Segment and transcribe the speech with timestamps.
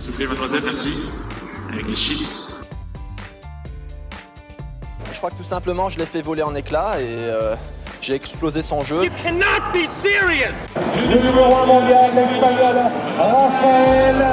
[0.00, 1.02] Soufflez mademoiselle, merci.
[1.70, 2.58] Avec les chips.
[5.12, 7.54] Je crois que tout simplement, je l'ai fait voler en éclats et euh,
[8.00, 9.02] j'ai explosé son jeu.
[9.22, 9.44] cannot
[9.74, 10.66] be serious!
[10.74, 12.76] Le numéro 1 mondial, l'espagnol
[13.18, 14.30] Rafael.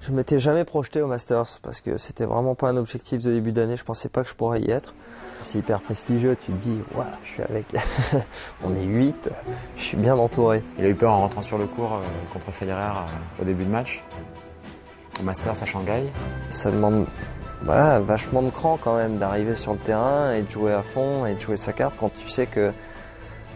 [0.00, 3.50] Je m'étais jamais projeté au Masters parce que c'était vraiment pas un objectif de début
[3.50, 3.76] d'année.
[3.76, 4.94] Je pensais pas que je pourrais y être.
[5.42, 6.36] C'est hyper prestigieux.
[6.44, 7.66] Tu te dis, ouais, je suis avec.
[8.64, 9.30] On est 8,
[9.76, 10.62] je suis bien entouré.
[10.78, 13.64] Il a eu peur en rentrant sur le court euh, contre Federer euh, au début
[13.64, 14.02] de match.
[15.20, 16.04] Au Masters à Shanghai.
[16.50, 17.06] Ça demande
[17.64, 21.26] voilà, vachement de cran quand même d'arriver sur le terrain et de jouer à fond
[21.26, 22.72] et de jouer sa carte quand tu sais que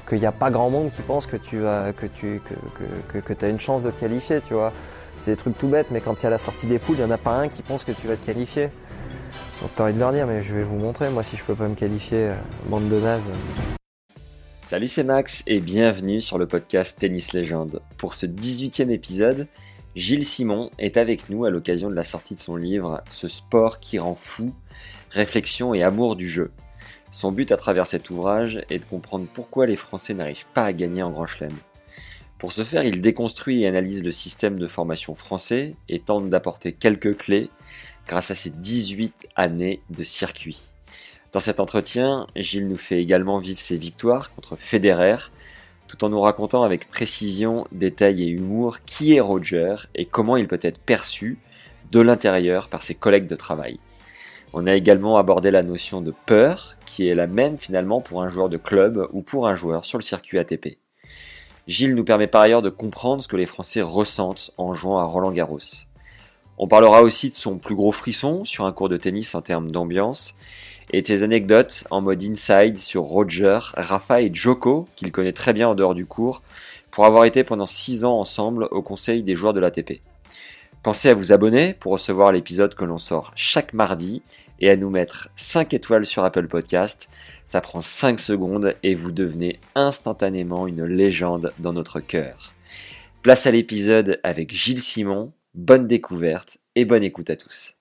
[0.08, 3.18] qu'il n'y a pas grand monde qui pense que tu vas que tu que, que,
[3.18, 4.72] que, as une chance de te qualifier, tu vois.
[5.18, 7.04] C'est des trucs tout bêtes, mais quand il y a la sortie des poules, il
[7.04, 8.70] n'y en a pas un qui pense que tu vas te qualifier.
[9.74, 11.66] T'as envie de leur dire, mais je vais vous montrer, moi, si je peux pas
[11.66, 12.34] me qualifier, euh,
[12.66, 13.22] bande de nazes.
[14.62, 17.80] Salut, c'est Max et bienvenue sur le podcast Tennis Légende.
[17.96, 19.48] Pour ce 18e épisode,
[19.94, 23.80] Gilles Simon est avec nous à l'occasion de la sortie de son livre Ce sport
[23.80, 24.52] qui rend fou,
[25.10, 26.50] réflexion et amour du jeu.
[27.10, 30.72] Son but à travers cet ouvrage est de comprendre pourquoi les Français n'arrivent pas à
[30.74, 31.56] gagner en Grand Chelem.
[32.38, 36.72] Pour ce faire, il déconstruit et analyse le système de formation français et tente d'apporter
[36.72, 37.48] quelques clés
[38.06, 40.68] grâce à ses 18 années de circuit.
[41.32, 45.16] Dans cet entretien, Gilles nous fait également vivre ses victoires contre Federer,
[45.88, 50.48] tout en nous racontant avec précision, détail et humour qui est Roger et comment il
[50.48, 51.38] peut être perçu
[51.92, 53.78] de l'intérieur par ses collègues de travail.
[54.52, 58.28] On a également abordé la notion de peur, qui est la même finalement pour un
[58.28, 60.78] joueur de club ou pour un joueur sur le circuit ATP.
[61.66, 65.04] Gilles nous permet par ailleurs de comprendre ce que les Français ressentent en jouant à
[65.04, 65.58] Roland Garros.
[66.58, 69.70] On parlera aussi de son plus gros frisson sur un cours de tennis en termes
[69.70, 70.34] d'ambiance
[70.92, 75.52] et de ses anecdotes en mode inside sur Roger, Rafa et Joko, qu'il connaît très
[75.52, 76.42] bien en dehors du cours,
[76.90, 80.00] pour avoir été pendant 6 ans ensemble au conseil des joueurs de l'ATP.
[80.82, 84.22] Pensez à vous abonner pour recevoir l'épisode que l'on sort chaque mardi
[84.60, 87.08] et à nous mettre 5 étoiles sur Apple Podcast.
[87.44, 92.54] Ça prend 5 secondes et vous devenez instantanément une légende dans notre cœur.
[93.22, 95.32] Place à l'épisode avec Gilles Simon.
[95.56, 97.76] Bonne découverte et bonne écoute à tous.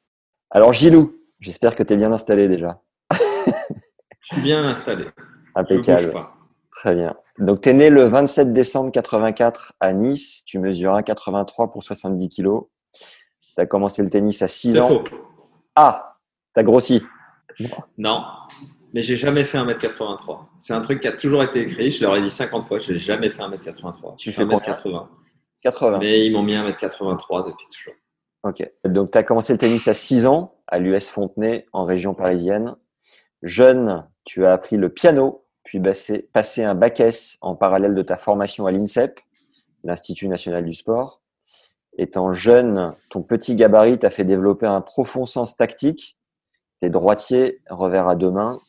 [0.49, 2.81] Alors Gilou, j'espère que tu es bien installé déjà.
[3.11, 5.07] Je suis bien installé.
[5.55, 6.13] Impeccable.
[6.71, 7.13] Très bien.
[7.37, 10.43] Donc, tu es né le 27 décembre 84 à Nice.
[10.45, 12.63] Tu mesures 1,83 pour 70 kilos.
[12.93, 14.87] Tu as commencé le tennis à 6 ans.
[14.87, 15.03] Faux.
[15.75, 16.17] Ah,
[16.53, 17.03] tu as grossi.
[17.97, 18.23] Non,
[18.93, 20.45] mais j'ai jamais fait 1m83.
[20.59, 21.91] C'est un truc qui a toujours été écrit.
[21.91, 24.15] Je leur ai dit 50 fois, je n'ai jamais fait 1m83.
[24.15, 25.07] Tu fais 1m80
[25.65, 25.97] 80.
[25.97, 27.95] Mais ils m'ont mis 1m83 depuis toujours.
[28.43, 28.71] Ok.
[28.85, 32.75] Donc, tu as commencé le tennis à 6 ans à l'US Fontenay en région parisienne.
[33.41, 35.81] Jeune, tu as appris le piano, puis
[36.31, 39.19] passé un bac S en parallèle de ta formation à l'INSEP,
[39.83, 41.21] l'Institut national du sport.
[41.97, 46.15] Étant jeune, ton petit gabarit t'a fait développer un profond sens tactique.
[46.79, 48.59] T'es droitier, revers à deux mains.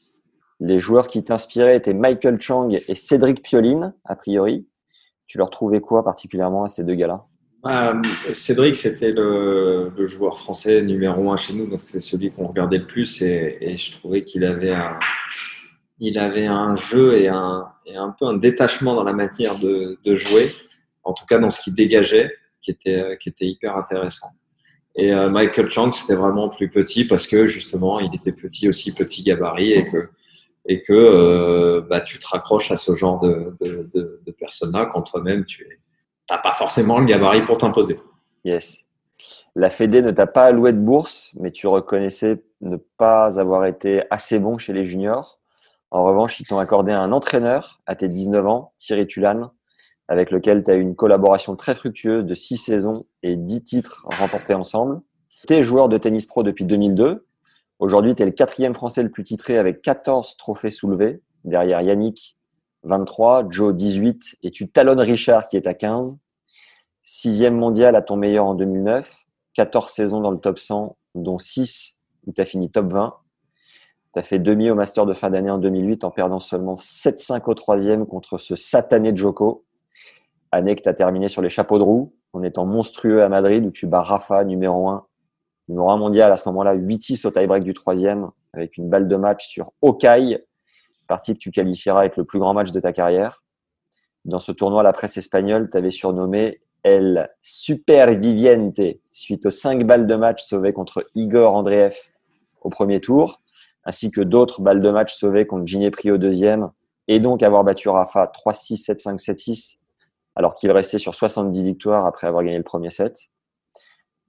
[0.60, 4.66] Les joueurs qui t'inspiraient étaient Michael Chang et Cédric Pioline, a priori.
[5.26, 7.24] Tu leur trouvais quoi particulièrement à ces deux gars-là?
[7.66, 8.00] Euh,
[8.32, 12.86] Cédric, c'était le, joueur français numéro un chez nous, donc c'est celui qu'on regardait le
[12.86, 14.98] plus et, je trouvais qu'il avait un,
[15.98, 19.98] il avait un jeu et un, et un peu un détachement dans la manière de,
[20.04, 20.52] de, jouer,
[21.02, 24.28] en tout cas dans ce qu'il dégageait, qui était, qui était hyper intéressant.
[24.96, 28.94] Et euh, Michael Chang, c'était vraiment plus petit parce que justement, il était petit aussi,
[28.94, 30.08] petit gabarit et que
[30.68, 34.86] et que euh, bah, tu te raccroches à ce genre de, de, de, de personnes-là
[34.86, 35.80] quand toi-même tu
[36.26, 38.00] t'as pas forcément le gabarit pour t'imposer.
[38.44, 38.84] Yes.
[39.54, 44.02] La Fédé ne t'a pas alloué de bourse, mais tu reconnaissais ne pas avoir été
[44.10, 45.38] assez bon chez les juniors.
[45.90, 49.50] En revanche, ils t'ont accordé un entraîneur à tes 19 ans, Thierry Tulane,
[50.08, 54.04] avec lequel tu as eu une collaboration très fructueuse de 6 saisons et 10 titres
[54.04, 55.00] remportés ensemble.
[55.46, 57.26] Tu es joueur de tennis pro depuis 2002.
[57.78, 62.38] Aujourd'hui, tu es le quatrième français le plus titré avec 14 trophées soulevés, derrière Yannick
[62.84, 66.16] 23, Joe 18 et tu talonnes Richard qui est à 15.
[67.02, 69.14] Sixième mondial à ton meilleur en 2009,
[69.54, 73.14] 14 saisons dans le top 100, dont 6 où tu as fini top 20.
[74.14, 77.42] Tu as fait demi au Master de fin d'année en 2008 en perdant seulement 7-5
[77.44, 79.64] au troisième contre ce satané Joko.
[80.50, 83.66] année que tu as terminé sur les chapeaux de roue, en étant monstrueux à Madrid,
[83.66, 85.06] où tu bats Rafa, numéro 1,
[85.68, 89.16] numéro 1 mondial à ce moment-là, 8-6 au tie-break du troisième, avec une balle de
[89.16, 90.44] match sur Okai,
[91.06, 93.42] partie que tu qualifieras avec le plus grand match de ta carrière.
[94.24, 98.80] Dans ce tournoi, la presse espagnole t'avait surnommé El Superviviente,
[99.12, 101.96] suite aux 5 balles de match sauvées contre Igor Andreev
[102.60, 103.40] au premier tour,
[103.84, 106.70] ainsi que d'autres balles de match sauvées contre Ginepri au deuxième,
[107.08, 109.76] et donc avoir battu Rafa 3-6, 7-5, 7-6,
[110.34, 113.28] alors qu'il restait sur 70 victoires après avoir gagné le premier set.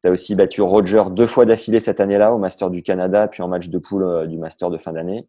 [0.07, 3.44] Tu as aussi battu Roger deux fois d'affilée cette année-là au Master du Canada, puis
[3.44, 5.27] en match de poule euh, du Master de fin d'année.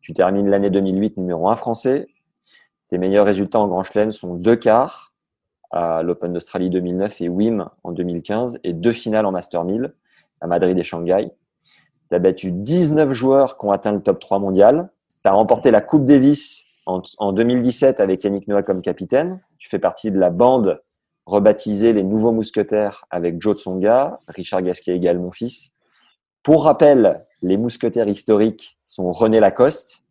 [0.00, 2.08] Tu termines l'année 2008 numéro 1 français.
[2.88, 5.12] Tes meilleurs résultats en Grand Chelem sont deux quarts
[5.70, 9.94] à l'Open d'Australie 2009 et WIM en 2015 et deux finales en Master 1000
[10.40, 11.30] à Madrid et Shanghai.
[12.08, 14.90] Tu as battu 19 joueurs qui ont atteint le top 3 mondial.
[15.22, 19.40] Tu as remporté la Coupe Davis en, 2017 avec Yannick Noah comme capitaine.
[19.58, 20.80] Tu fais partie de la bande
[21.26, 25.72] rebaptisée les Nouveaux Mousquetaires avec Joe Tsonga, Richard Gasquet également mon fils.
[26.42, 30.04] Pour rappel, les mousquetaires historiques sont René Lacoste.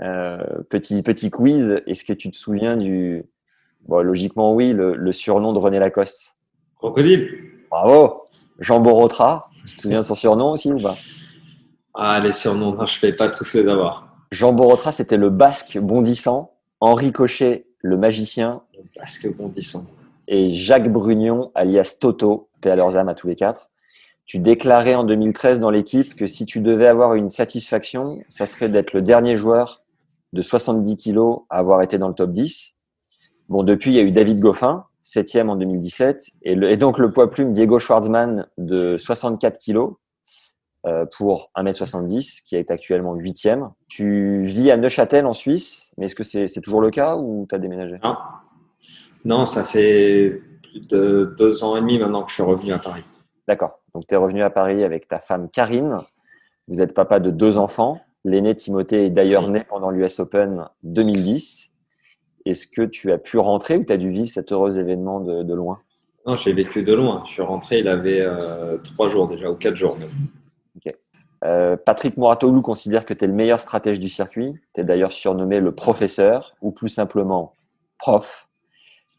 [0.00, 3.24] Euh, petit, petit quiz, est-ce que tu te souviens du...
[3.86, 6.36] Bon, logiquement oui, le, surnom de René Lacoste?
[6.76, 7.28] Crocodile.
[7.70, 8.24] Bravo.
[8.58, 10.96] Jean Borotra, tu te souviens de son surnom aussi ou pas?
[11.94, 14.08] Ah, les surnoms, je ne fais pas tous les avoir.
[14.32, 16.54] Jean Borotra, c'était le basque bondissant.
[16.80, 18.62] Henri Cochet, le magicien.
[18.76, 19.84] Le basque bondissant.
[20.34, 23.70] Et Jacques Brugnon, alias Toto, paix à leurs âmes à tous les quatre.
[24.24, 28.70] Tu déclarais en 2013 dans l'équipe que si tu devais avoir une satisfaction, ça serait
[28.70, 29.80] d'être le dernier joueur
[30.32, 32.72] de 70 kilos à avoir été dans le top 10.
[33.50, 37.30] Bon, depuis, il y a eu David Goffin, septième en 2017, et, donc le poids
[37.30, 39.96] plume Diego Schwartzmann de 64 kilos,
[40.86, 43.70] euh, pour 1m70, qui est actuellement 8e.
[43.86, 47.54] Tu vis à Neuchâtel en Suisse, mais est-ce que c'est toujours le cas ou tu
[47.54, 47.98] as déménagé.
[49.24, 52.78] Non, ça fait plus de deux ans et demi maintenant que je suis revenu à
[52.78, 53.04] Paris.
[53.46, 53.80] D'accord.
[53.94, 55.98] Donc tu es revenu à Paris avec ta femme Karine.
[56.68, 58.00] Vous êtes papa de deux enfants.
[58.24, 61.72] L'aîné Timothée est d'ailleurs né pendant l'US Open 2010.
[62.44, 65.54] Est-ce que tu as pu rentrer ou tu as dû vivre cet heureux événement de,
[65.54, 65.80] loin?
[66.26, 67.22] Non, j'ai vécu de loin.
[67.26, 70.10] Je suis rentré, il avait euh, trois jours déjà, ou quatre jours même.
[71.44, 74.54] Euh, Patrick Moratoglou considère que tu es le meilleur stratège du circuit.
[74.74, 77.52] Tu es d'ailleurs surnommé le professeur, ou plus simplement
[77.98, 78.48] prof.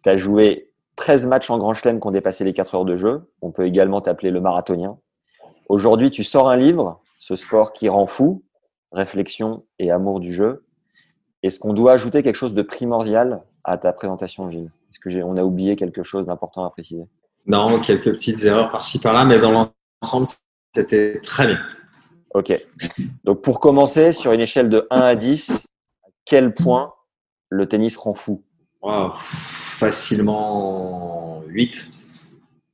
[0.03, 2.95] Tu as joué 13 matchs en Grand Chelem qui ont dépassé les 4 heures de
[2.95, 3.31] jeu.
[3.41, 4.97] On peut également t'appeler le marathonien.
[5.69, 8.43] Aujourd'hui, tu sors un livre, ce sport qui rend fou,
[8.91, 10.65] réflexion et amour du jeu.
[11.41, 14.71] Est-ce qu'on doit ajouter quelque chose de primordial à ta présentation, Gilles?
[14.89, 17.05] Est-ce qu'on a oublié quelque chose d'important à préciser?
[17.45, 19.71] Non, quelques petites erreurs par-ci par-là, mais dans
[20.01, 20.27] l'ensemble,
[20.73, 21.59] c'était très bien.
[22.33, 22.53] Ok.
[23.23, 25.65] Donc pour commencer, sur une échelle de 1 à 10,
[26.03, 26.93] à quel point
[27.49, 28.43] le tennis rend fou?
[29.79, 31.89] Facilement 8.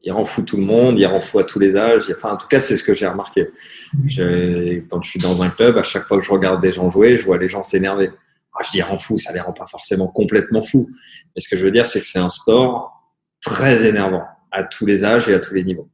[0.04, 2.12] Il rend fou tout le monde, il rend fou à tous les âges.
[2.16, 3.50] Enfin, en tout cas, c'est ce que j'ai remarqué.
[4.90, 7.18] quand je suis dans un club, à chaque fois que je regarde des gens jouer,
[7.18, 8.12] je vois les gens s'énerver.
[8.54, 10.90] Ah, je dis rend fou, ça les rend pas forcément complètement fous.
[11.36, 13.04] Mais ce que je veux dire, c'est que c'est un sport
[13.42, 15.90] très énervant à tous les âges et à tous les niveaux.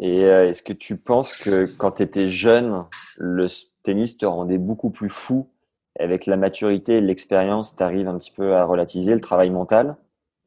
[0.00, 2.84] Et euh, est-ce que tu penses que quand tu étais jeune,
[3.18, 3.46] le
[3.82, 5.48] tennis te rendait beaucoup plus fou
[5.98, 9.96] avec la maturité et l'expérience, tu arrives un petit peu à relativiser le travail mental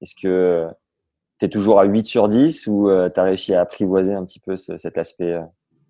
[0.02, 0.68] Est-ce que
[1.40, 4.26] tu es toujours à 8 sur 10 ou euh, tu as réussi à apprivoiser un
[4.26, 5.42] petit peu cet aspect euh?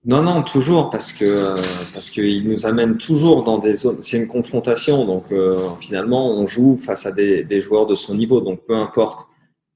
[0.05, 1.55] Non, non, toujours, parce que
[1.93, 4.01] parce qu'il nous amène toujours dans des zones.
[4.01, 5.33] C'est une confrontation, donc
[5.79, 8.41] finalement, on joue face à des, joueurs de son niveau.
[8.41, 9.29] Donc, peu importe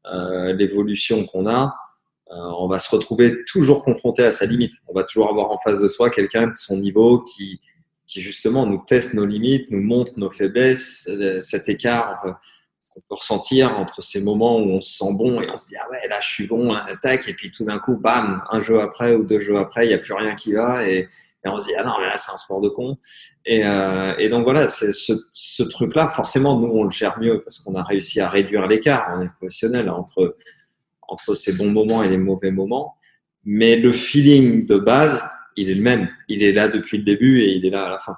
[0.03, 1.73] l'évolution qu'on a,
[2.31, 4.73] euh, on va se retrouver toujours confronté à sa limite.
[4.87, 7.61] On va toujours avoir en face de soi quelqu'un de son niveau qui,
[8.07, 12.31] qui justement nous teste nos limites, nous montre nos faiblesses, euh, cet écart euh,
[12.89, 15.75] qu'on peut ressentir entre ces moments où on se sent bon et on se dit
[15.79, 18.79] ah ouais là je suis bon, tac et puis tout d'un coup bam un jeu
[18.81, 21.07] après ou deux jeux après il n'y a plus rien qui va et,
[21.49, 22.97] on se dit ah non mais là c'est un sport de con
[23.45, 27.41] et, et donc voilà c'est ce, ce truc là forcément nous on le gère mieux
[27.41, 30.35] parce qu'on a réussi à réduire l'écart on est professionnel entre
[31.07, 32.97] entre ces bons moments et les mauvais moments.
[33.45, 35.23] Mais le feeling de base,
[35.57, 36.07] il est le même.
[36.29, 38.15] Il est là depuis le début et il est là à la fin.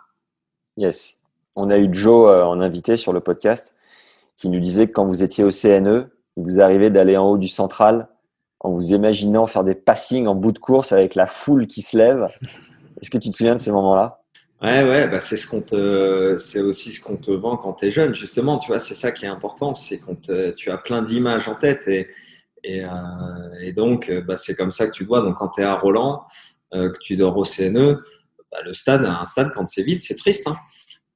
[0.78, 1.22] Yes.
[1.56, 3.76] On a eu Joe euh, en invité sur le podcast
[4.36, 7.48] qui nous disait que quand vous étiez au CNE, vous arrivez d'aller en haut du
[7.48, 8.08] central
[8.62, 11.98] en vous imaginant faire des passings en bout de course avec la foule qui se
[11.98, 12.28] lève.
[13.02, 14.22] Est-ce que tu te souviens de ces moments-là?
[14.62, 17.86] Ouais, ouais, bah c'est ce qu'on te, c'est aussi ce qu'on te vend quand tu
[17.86, 18.58] es jeune, justement.
[18.58, 21.88] Tu vois, c'est ça qui est important, c'est quand tu as plein d'images en tête
[21.88, 22.10] et,
[22.66, 22.90] et, euh,
[23.62, 25.22] et donc, euh, bah, c'est comme ça que tu vois.
[25.22, 26.26] Donc, quand tu es à Roland,
[26.74, 28.02] euh, que tu dors au CNE,
[28.52, 30.48] bah, le stade, un stade, quand c'est vide, c'est triste.
[30.48, 30.58] Hein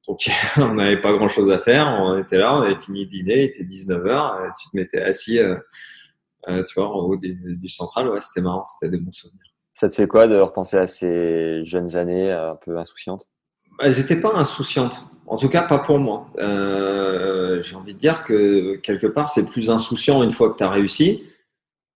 [0.07, 1.87] Donc, on n'avait pas grand chose à faire.
[1.87, 4.49] On était là, on avait fini de dîner, il était 19h.
[4.61, 5.55] Tu te mettais assis, euh,
[6.47, 8.09] euh, tu vois, en haut du, du central.
[8.09, 9.41] Ouais, c'était marrant, c'était des bons souvenirs.
[9.71, 13.31] Ça te fait quoi de repenser à ces jeunes années un peu insouciantes?
[13.79, 15.03] Elles n'étaient pas insouciantes.
[15.25, 16.27] En tout cas, pas pour moi.
[16.37, 20.63] Euh, J'ai envie de dire que quelque part, c'est plus insouciant une fois que tu
[20.63, 21.23] as réussi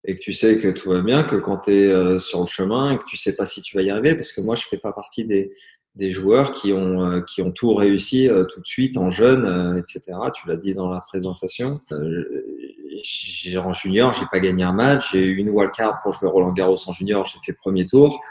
[0.08, 2.48] et que tu sais que tout va bien que quand tu es euh, sur le
[2.48, 4.16] chemin et que tu sais pas si tu vas y arriver.
[4.16, 5.52] Parce que moi, je fais pas partie des,
[5.96, 9.78] des joueurs qui ont, euh, qui ont tout réussi euh, tout de suite en jeune,
[9.78, 10.18] etc.
[10.34, 11.82] Tu l'as dit dans la présentation.
[11.92, 15.12] en junior, j'ai pas gagné un match.
[15.12, 17.26] J'ai eu une wildcard pour jouer Roland Garros en junior.
[17.26, 18.22] J'ai fait premier tour.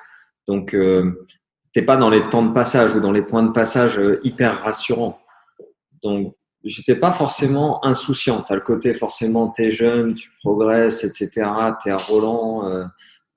[0.49, 0.75] Donc,
[1.75, 5.19] t'es pas dans les temps de passage ou dans les points de passage hyper rassurants.
[6.03, 6.35] Donc,
[6.65, 8.43] j'étais pas forcément insouciant.
[8.43, 11.31] Tu le côté forcément, tu es jeune, tu progresses, etc.
[11.83, 12.69] Tu es à Roland.
[12.69, 12.85] Euh,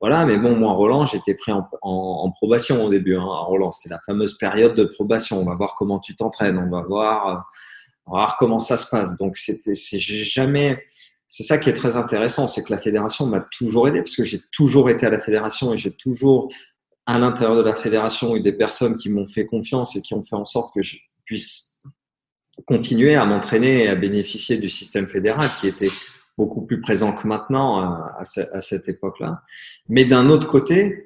[0.01, 3.15] voilà, mais bon, moi, Roland, j'étais pris en, en, probation au début.
[3.15, 5.39] Hein, à Roland, c'est la fameuse période de probation.
[5.39, 7.35] On va voir comment tu t'entraînes, on va voir, euh,
[8.05, 9.17] on va voir comment ça se passe.
[9.17, 10.83] Donc, c'était, c'est jamais.
[11.27, 14.23] C'est ça qui est très intéressant, c'est que la fédération m'a toujours aidé parce que
[14.23, 16.49] j'ai toujours été à la fédération et j'ai toujours
[17.05, 20.23] à l'intérieur de la fédération eu des personnes qui m'ont fait confiance et qui ont
[20.23, 21.68] fait en sorte que je puisse
[22.65, 25.91] continuer à m'entraîner et à bénéficier du système fédéral qui était
[26.37, 28.23] beaucoup plus présent que maintenant euh,
[28.53, 29.41] à, cette époque-là.
[29.89, 31.03] Mais d'un autre côté,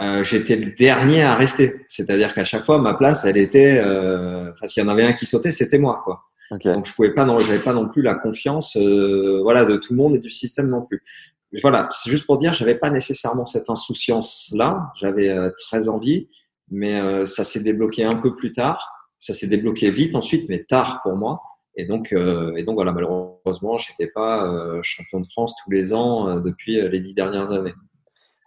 [0.00, 1.84] euh, j'étais le dernier à rester.
[1.88, 5.12] C'est-à-dire qu'à chaque fois, ma place, elle était, euh, enfin, s'il y en avait un
[5.12, 6.22] qui sautait, c'était moi, quoi.
[6.50, 9.92] Donc, je pouvais pas, non, j'avais pas non plus la confiance, euh, voilà, de tout
[9.92, 11.02] le monde et du système non plus.
[11.50, 14.92] Mais voilà, c'est juste pour dire, j'avais pas nécessairement cette insouciance-là.
[14.96, 16.28] J'avais euh, très envie,
[16.70, 18.95] mais ça s'est débloqué un peu plus tard.
[19.26, 21.42] Ça s'est débloqué vite ensuite, mais tard pour moi.
[21.74, 25.70] Et donc, euh, et donc voilà, malheureusement, je n'étais pas euh, champion de France tous
[25.72, 27.74] les ans euh, depuis les dix dernières années.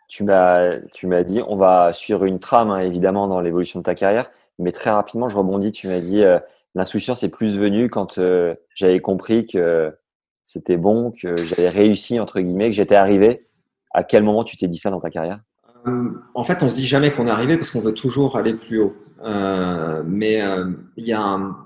[0.07, 3.83] Tu m'as, tu m'as dit, on va suivre une trame hein, évidemment dans l'évolution de
[3.83, 5.73] ta carrière, mais très rapidement, je rebondis.
[5.73, 6.23] Tu m'as dit,
[6.75, 8.17] l'insouciance est plus venue quand
[8.73, 9.93] j'avais compris que
[10.45, 13.47] c'était bon, que j'avais réussi entre guillemets, que j'étais arrivé.
[13.91, 15.41] À quel moment tu t'es dit ça dans ta carrière?
[16.33, 18.79] En fait, on se dit jamais qu'on est arrivé parce qu'on veut toujours aller plus
[18.79, 18.95] haut.
[19.23, 21.57] Euh, mais euh, il y a un...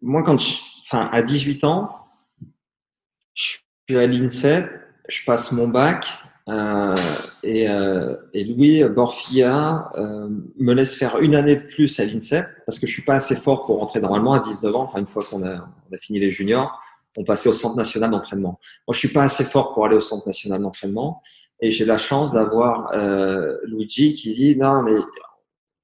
[0.00, 0.58] moi quand je...
[0.82, 1.90] enfin à 18 ans,
[3.34, 4.70] je suis à l'INSEP,
[5.08, 6.06] je passe mon bac
[6.48, 6.96] euh,
[7.42, 10.28] et, euh, et, Louis Borfia euh,
[10.58, 13.36] me laisse faire une année de plus à l'INSEP parce que je suis pas assez
[13.36, 14.82] fort pour rentrer normalement à 19 ans.
[14.82, 16.80] Enfin, une fois qu'on a, on a fini les juniors,
[17.16, 18.58] on passait au centre national d'entraînement.
[18.88, 21.22] Moi, je suis pas assez fort pour aller au centre national d'entraînement
[21.60, 24.96] et j'ai la chance d'avoir euh, Luigi qui dit non mais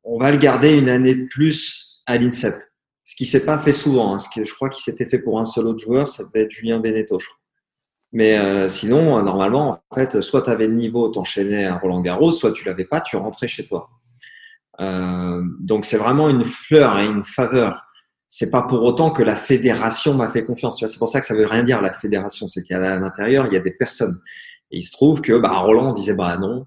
[0.06, 2.54] on va le garder une année de plus à l'INSEP.
[3.04, 4.14] Ce qui s'est pas fait souvent.
[4.14, 4.18] Hein.
[4.18, 6.50] Ce que je crois qu'il s'était fait pour un seul autre joueur, ça devait être
[6.50, 7.18] Julien Beneteau.
[8.12, 12.30] Mais euh, sinon, normalement, en fait, soit tu avais le niveau, t'enchaînais à Roland Garros,
[12.30, 13.90] soit tu l'avais pas, tu rentrais chez toi.
[14.80, 17.82] Euh, donc c'est vraiment une fleur et une faveur.
[18.28, 20.84] C'est pas pour autant que la fédération m'a fait confiance.
[20.84, 22.48] C'est pour ça que ça veut rien dire la fédération.
[22.48, 24.20] C'est qu'à l'intérieur, il y a des personnes.
[24.70, 26.66] Et il se trouve que bah, Roland disait bah non,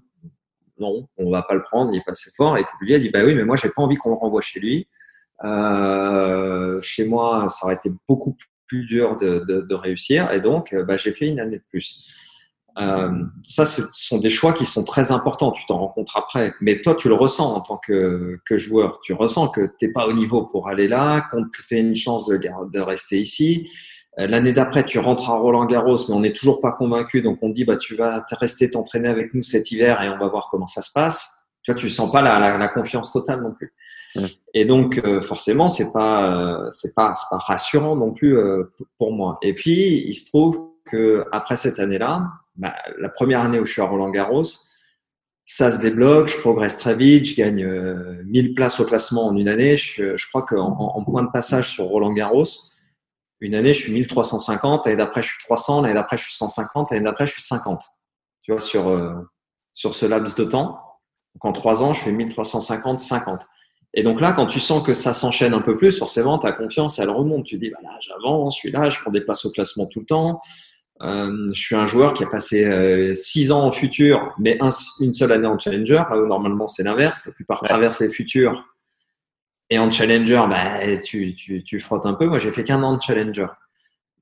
[0.80, 2.56] non, on va pas le prendre, il est pas assez fort.
[2.56, 4.88] Et a dit, bah oui, mais moi, j'ai pas envie qu'on le renvoie chez lui.
[5.44, 10.32] Euh, chez moi, ça aurait été beaucoup plus dur de, réussir.
[10.32, 12.06] Et donc, bah, j'ai fait une année de plus.
[12.78, 13.10] Euh,
[13.42, 15.52] ça, ce sont des choix qui sont très importants.
[15.52, 16.54] Tu t'en rencontres après.
[16.60, 19.00] Mais toi, tu le ressens en tant que, joueur.
[19.00, 21.96] Tu ressens que tu n'es pas au niveau pour aller là, qu'on te fait une
[21.96, 23.70] chance de rester ici.
[24.20, 27.22] Euh, l'année d'après, tu rentres à Roland Garros, mais on n'est toujours pas convaincu.
[27.22, 30.28] Donc, on dit, bah, tu vas rester t'entraîner avec nous cet hiver et on va
[30.28, 31.46] voir comment ça se passe.
[31.62, 33.74] Tu vois, tu sens pas la, la, confiance totale non plus.
[34.54, 38.36] Et donc, euh, forcément, c'est pas, euh, c'est pas, c'est pas rassurant non plus
[38.98, 39.38] pour moi.
[39.42, 42.24] Et puis, il se trouve que après cette année-là,
[42.56, 44.42] bah, la première année où je suis à Roland Garros,
[45.44, 47.66] ça se débloque, je progresse très vite, je gagne
[48.24, 49.76] 1000 places au classement en une année.
[49.76, 52.44] Je, je crois qu'en en point de passage sur Roland Garros,
[53.40, 56.90] une année, je suis 1350, l'année d'après, je suis 300, l'année d'après, je suis 150,
[56.90, 57.82] l'année d'après, je suis 50.
[58.42, 59.14] Tu vois, sur, euh,
[59.72, 60.78] sur ce laps de temps.
[61.34, 63.46] Donc, en trois ans, je fais 1350, 50.
[63.94, 66.98] Et donc là, quand tu sens que ça s'enchaîne un peu plus, forcément, ta confiance,
[66.98, 67.44] elle remonte.
[67.44, 70.00] Tu dis, bah là, j'avance, je suis là, je prends des places au classement tout
[70.00, 70.40] le temps.
[71.02, 74.58] Euh, je suis un joueur qui a passé euh, six ans en futur, mais
[75.00, 76.02] une seule année en challenger.
[76.10, 77.26] Là où normalement, c'est l'inverse.
[77.26, 78.64] La plupart traversent les futurs
[79.70, 82.26] et en challenger, bah, tu, tu, tu frottes un peu.
[82.26, 83.46] Moi, j'ai fait qu'un an de challenger.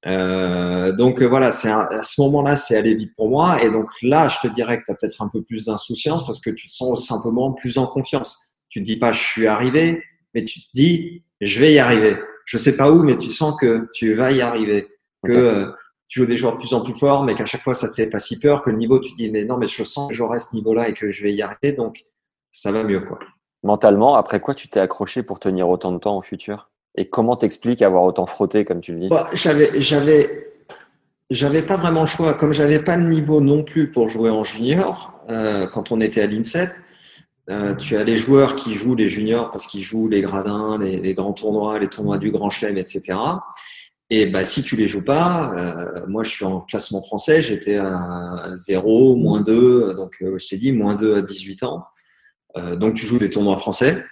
[0.06, 3.62] Euh, donc voilà, c'est à ce moment-là, c'est allé vite pour moi.
[3.62, 6.40] Et donc là, je te dirais que tu as peut-être un peu plus d'insouciance parce
[6.40, 8.38] que tu te sens simplement plus en confiance.
[8.68, 10.02] Tu te dis pas je suis arrivé,
[10.34, 12.16] mais tu te dis je vais y arriver.
[12.44, 14.88] Je sais pas où, mais tu sens que tu vas y arriver.
[15.24, 15.72] Que euh,
[16.06, 17.94] tu joues des joueurs de plus en plus forts, mais qu'à chaque fois ça te
[17.94, 18.62] fait pas si peur.
[18.62, 20.88] Que le niveau, tu te dis mais non, mais je sens que j'aurai ce niveau-là
[20.88, 21.72] et que je vais y arriver.
[21.72, 22.02] Donc
[22.52, 23.18] ça va mieux quoi.
[23.62, 26.70] Mentalement, après quoi tu t'es accroché pour tenir autant de temps au futur?
[26.96, 29.08] Et comment t'expliques avoir autant frotté, comme tu le dis?
[29.08, 30.52] Bah, J'avais, j'avais,
[31.30, 32.34] j'avais pas vraiment le choix.
[32.34, 36.22] Comme j'avais pas le niveau non plus pour jouer en junior, euh, quand on était
[36.22, 36.70] à l'INSEP,
[37.50, 41.14] euh, tu as les joueurs qui jouent les juniors parce qu'ils jouent les gradins, les,
[41.14, 43.14] grands tournois, les tournois du Grand Chelem, etc.
[44.10, 47.76] Et bah, si tu les joues pas, euh, moi je suis en classement français, j'étais
[47.76, 51.84] à 0, moins 2, donc euh, je t'ai dit moins 2 à 18 ans.
[52.56, 54.04] Euh, donc tu joues des tournois français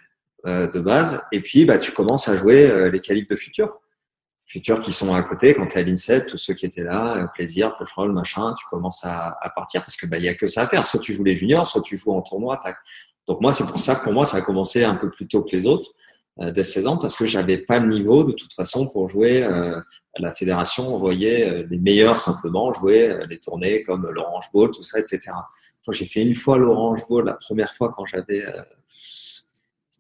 [0.47, 3.81] euh, de base, et puis bah, tu commences à jouer euh, les qualifs de futur.
[4.45, 7.29] Futurs qui sont à côté quand tu es à l'INSEP, tous ceux qui étaient là,
[7.35, 10.63] plaisir, roll, machin, tu commences à, à partir parce que bah, y a que ça
[10.63, 10.85] à faire.
[10.87, 12.61] Soit tu joues les juniors, soit tu joues en tournoi.
[13.27, 15.43] Donc moi, c'est pour ça que pour moi, ça a commencé un peu plus tôt
[15.43, 15.93] que les autres.
[16.39, 19.43] Euh, dès 16 ans parce que j'avais pas le niveau de toute façon pour jouer
[19.43, 19.81] euh,
[20.19, 20.95] la fédération.
[20.95, 25.21] On voyait euh, les meilleurs simplement jouer les tournées comme l'Orange Bowl, tout ça, etc.
[25.93, 28.45] J'ai fait une fois l'Orange Bowl la première fois quand j'avais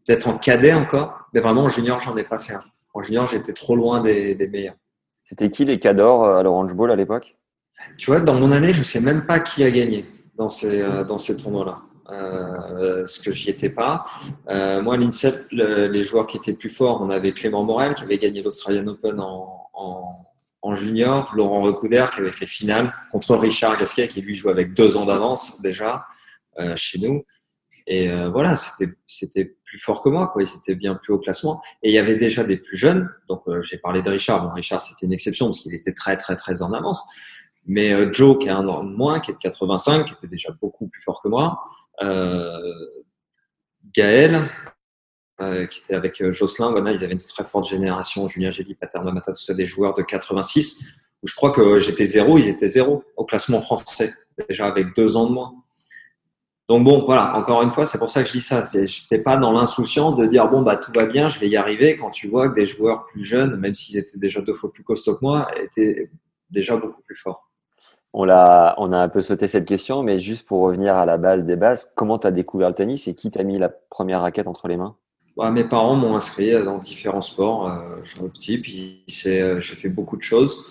[0.06, 2.64] peut-être en cadet encore, mais vraiment en junior, j'en ai pas fait un.
[2.94, 4.76] En junior, j'étais trop loin des, des meilleurs.
[5.22, 7.36] C'était qui les cadors à l'Orange Bowl à l'époque?
[7.98, 11.18] Tu vois, dans mon année, je sais même pas qui a gagné dans ces, dans
[11.18, 11.80] ces tournois-là.
[12.10, 14.04] Euh, ce que j'y étais pas.
[14.48, 18.04] Euh, moi, l'INSEP, le, les joueurs qui étaient plus forts, on avait Clément Morel qui
[18.04, 20.24] avait gagné l'Australian Open en, en,
[20.66, 24.74] en, junior, Laurent Recouder qui avait fait finale contre Richard Gasquet qui lui joue avec
[24.74, 26.06] deux ans d'avance déjà
[26.58, 27.24] euh, chez nous.
[27.86, 30.42] Et euh, voilà, c'était plus fort que moi, quoi.
[30.42, 31.62] Il était bien plus haut classement.
[31.82, 33.08] Et il y avait déjà des plus jeunes.
[33.28, 34.42] Donc euh, j'ai parlé de Richard.
[34.42, 37.02] Bon, Richard c'était une exception parce qu'il était très très très en avance.
[37.64, 40.52] Mais Joe, qui a un an de moins, qui est de 85, qui était déjà
[40.60, 41.60] beaucoup plus fort que moi,
[43.92, 44.48] Gaël,
[45.40, 48.74] euh, qui était avec euh, Jocelyn, voilà, ils avaient une très forte génération, Julien Gély,
[48.74, 50.82] Paterno Mata, tout ça, des joueurs de 86,
[51.22, 54.14] où je crois que j'étais zéro, ils étaient zéro au classement français,
[54.48, 55.52] déjà avec deux ans de moins.
[56.68, 58.62] Donc bon, voilà, encore une fois, c'est pour ça que je dis ça.
[58.72, 61.96] J'étais pas dans l'insouciance de dire bon bah tout va bien, je vais y arriver.
[61.96, 64.82] Quand tu vois que des joueurs plus jeunes, même s'ils étaient déjà deux fois plus
[64.82, 66.10] costauds que moi, étaient
[66.50, 67.50] déjà beaucoup plus forts.
[68.12, 71.18] On, a, on a un peu sauté cette question, mais juste pour revenir à la
[71.18, 74.22] base des bases, comment tu as découvert le tennis et qui t'a mis la première
[74.22, 74.96] raquette entre les mains?
[75.36, 77.68] Mes parents m'ont inscrit dans différents sports.
[77.68, 80.64] Euh, je suis petit, puis euh, j'ai fait beaucoup de choses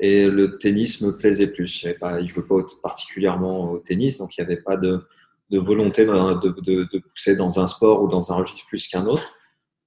[0.00, 1.80] et le tennis me plaisait plus.
[1.80, 5.06] Je ne pas, jouais pas particulièrement au tennis, donc il n'y avait pas de,
[5.52, 9.36] volonté de, pousser dans un sport ou dans un registre plus qu'un autre.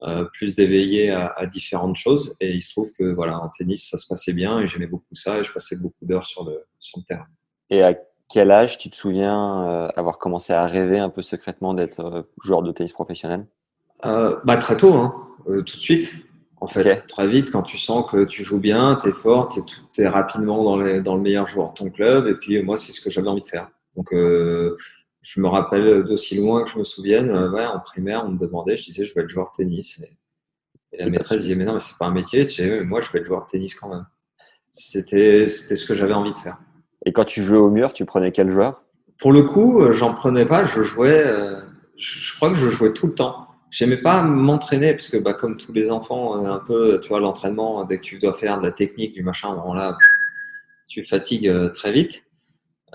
[0.03, 2.35] Euh, plus d'éveiller à, différentes choses.
[2.41, 5.15] Et il se trouve que voilà, en tennis, ça se passait bien et j'aimais beaucoup
[5.15, 6.65] ça et je passais beaucoup d'heures sur le,
[7.07, 7.25] terrain.
[7.69, 11.73] Et à quel âge tu te souviens euh, avoir commencé à rêver un peu secrètement
[11.73, 13.45] d'être joueur de tennis professionnel?
[14.05, 15.13] Euh, bah, Très tôt, hein,
[15.47, 16.13] euh, tout de suite.
[16.61, 17.01] En fait, okay.
[17.07, 19.59] très vite, quand tu sens que tu joues bien, tu es fort, tu
[20.01, 22.27] es, es, rapidement dans, les, dans, le meilleur joueur de ton club.
[22.27, 23.69] Et puis, moi, c'est ce que j'avais envie de faire.
[23.97, 24.13] Donc,
[25.23, 28.37] je me rappelle d'aussi loin que je me souvienne, euh, ouais, en primaire, on me
[28.37, 30.01] demandait, je disais, je veux être joueur de tennis.
[30.01, 30.17] Et,
[30.91, 32.45] et la maîtresse disait, mais non, mais c'est pas un métier.
[32.83, 34.05] Moi, je veux être joueur de tennis quand même.
[34.71, 36.57] C'était, ce que j'avais envie de faire.
[37.05, 38.83] Et quand tu jouais au mur, tu prenais quel joueur?
[39.17, 40.65] Pour le coup, euh, j'en prenais pas.
[40.65, 41.61] Je jouais, euh,
[41.95, 43.47] je crois que je jouais tout le temps.
[43.75, 47.83] J'aimais pas m'entraîner parce que, bah, comme tous les enfants, un peu, tu vois, l'entraînement,
[47.85, 49.97] dès que tu dois faire de la technique, du machin, bon, là,
[50.87, 52.23] tu fatigues très vite.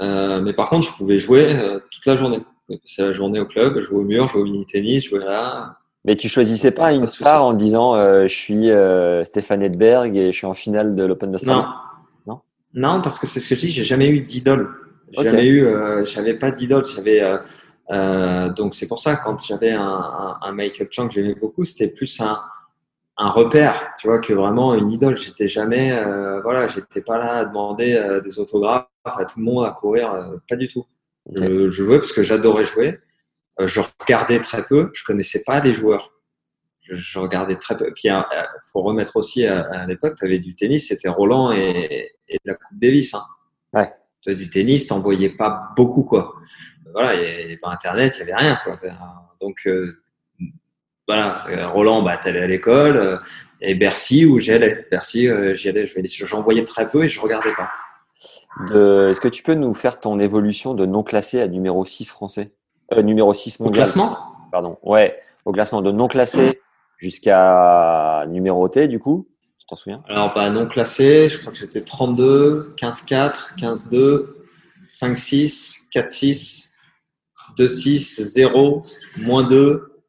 [0.00, 2.40] Euh, mais par contre, je pouvais jouer euh, toute la journée.
[2.84, 5.78] C'est la journée au club, jouer au mur, jouer au mini-tennis, jouer là.
[6.04, 10.32] Mais tu choisissais pas une star en disant euh, je suis euh, Stéphane Edberg et
[10.32, 11.60] je suis en finale de l'Open d'Australie?
[12.26, 12.34] Non.
[12.34, 12.40] non?
[12.74, 14.70] Non, parce que c'est ce que je dis, j'ai jamais eu d'idole.
[15.12, 15.30] J'ai okay.
[15.30, 16.84] jamais eu, euh, j'avais pas d'idole.
[16.84, 17.22] J'avais
[17.90, 21.88] donc c'est pour ça quand j'avais un, un, un Michael Chang que j'aimais beaucoup, c'était
[21.88, 22.40] plus un
[23.18, 25.16] un repère, tu vois, que vraiment une idole.
[25.16, 29.44] J'étais jamais, euh, voilà, j'étais pas là à demander euh, des autographes à tout le
[29.44, 30.86] monde à courir, euh, pas du tout.
[31.28, 31.42] Okay.
[31.42, 33.00] Je, je, jouais parce que j'adorais jouer.
[33.60, 36.12] Euh, je regardais très peu, je connaissais pas les joueurs.
[36.82, 37.92] Je, je regardais très peu.
[37.92, 41.52] Puis il euh, faut remettre aussi à, à l'époque, tu avais du tennis, c'était Roland
[41.52, 43.14] et, et, la Coupe Davis.
[43.14, 43.22] Hein.
[43.72, 43.92] Ouais.
[44.26, 46.34] Du tennis, t'en voyais pas beaucoup quoi.
[46.92, 48.76] Voilà, il n'y avait pas Internet, il y avait rien quoi.
[49.40, 49.66] Donc
[51.08, 53.16] voilà, euh, Roland, bah, t'allais à l'école, euh,
[53.62, 54.86] et Bercy où j'y allais.
[54.90, 57.70] Bercy, euh, j'y allais, j'en voyais très peu et je regardais pas.
[58.70, 62.52] Est-ce que tu peux nous faire ton évolution de non classé à numéro 6 français?
[62.92, 63.72] Euh, Numéro 6 mondial.
[63.72, 64.18] Au classement?
[64.52, 66.60] Pardon, ouais, au classement de non classé
[66.98, 70.02] jusqu'à numéroté, du coup Tu t'en souviens?
[70.08, 74.26] Alors, bah, non classé, je crois que j'étais 32, 15-4, 15-2,
[74.88, 76.67] 5-6, 4-6,
[77.56, 78.82] 2-6, 0,
[79.18, 80.02] moins 2,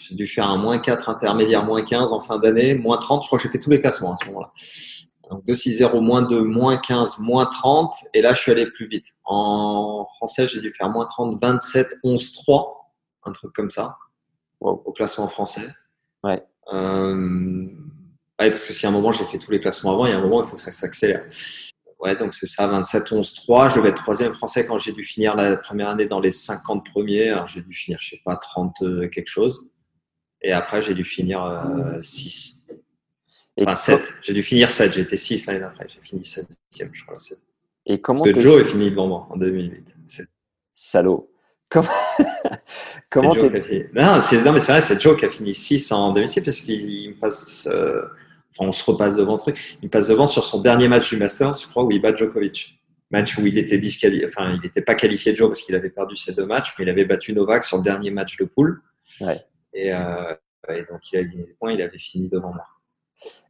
[0.00, 3.22] j'ai dû faire un moins 4 intermédiaire, moins 15 en fin d'année, moins 30.
[3.22, 4.50] Je crois que j'ai fait tous les classements à ce moment-là.
[5.30, 7.94] Donc 2, 6, 0, moins 2, moins 15, moins 30.
[8.12, 9.06] Et là, je suis allé plus vite.
[9.24, 12.92] En français, j'ai dû faire moins 30, 27, 11, 3.
[13.24, 13.96] Un truc comme ça.
[14.60, 14.82] Wow.
[14.84, 15.68] Au classement français.
[16.22, 16.42] Ouais.
[16.72, 17.66] Euh,
[18.40, 20.12] Ouais, parce que si à un moment j'ai fait tous les classements avant, il y
[20.12, 21.24] a un moment il faut que ça s'accélère.
[22.04, 23.68] Ouais, donc c'est ça, 27, 11, 3.
[23.68, 26.84] Je devais être troisième français quand j'ai dû finir la première année dans les 50
[26.90, 27.30] premiers.
[27.30, 29.70] Alors j'ai dû finir, je sais pas, 30 euh, quelque chose.
[30.42, 32.68] Et après, j'ai dû finir euh, 6.
[33.60, 34.14] Enfin, 7.
[34.20, 34.92] J'ai dû finir 7.
[34.92, 35.86] J'ai été 6 l'année d'après.
[35.88, 37.18] J'ai fini 7 je crois.
[37.18, 37.38] 7.
[37.86, 39.94] Et comment Parce que Joe est fini devant moi en 2008.
[40.04, 40.26] C'est
[40.74, 41.30] Salaud.
[41.70, 41.88] Comment,
[43.10, 43.84] comment Joe qui t'es- a fini.
[43.94, 44.02] Non,
[44.44, 47.10] non, mais c'est vrai, c'est Joe qui a fini 6 en 2006 parce qu'il il
[47.10, 47.66] me passe.
[47.70, 48.02] euh,
[48.58, 49.78] on se repasse devant le truc.
[49.82, 52.78] Il passe devant sur son dernier match du Masters, je crois, où il bat Djokovic.
[53.10, 54.26] Match où il était disqualifié.
[54.26, 56.88] Enfin, il n'était pas qualifié Joe parce qu'il avait perdu ses deux matchs, mais il
[56.88, 58.82] avait battu Novak sur le dernier match de poule.
[59.20, 59.36] Ouais.
[59.72, 60.34] Et, euh,
[60.68, 62.66] et donc, il a gagné des points, il avait fini devant moi.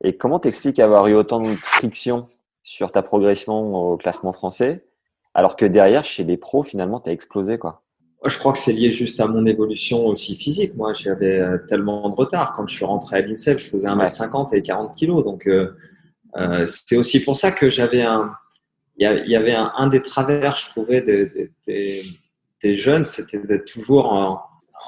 [0.02, 2.26] Et comment t'expliques avoir eu autant de friction
[2.62, 4.86] sur ta progression au classement français,
[5.34, 7.83] alors que derrière, chez les pros, finalement, t'as explosé, quoi?
[8.26, 10.74] Je crois que c'est lié juste à mon évolution aussi physique.
[10.76, 12.52] Moi, j'avais euh, tellement de retard.
[12.52, 15.06] Quand je suis rentré à l'INSEP, je faisais 1m50 et 40 kg.
[15.24, 15.72] Donc, euh,
[16.36, 18.32] euh, c'est aussi pour ça que j'avais un.
[18.96, 24.40] Il y avait un, des travers, je trouvais, des, jeunes, c'était d'être toujours en,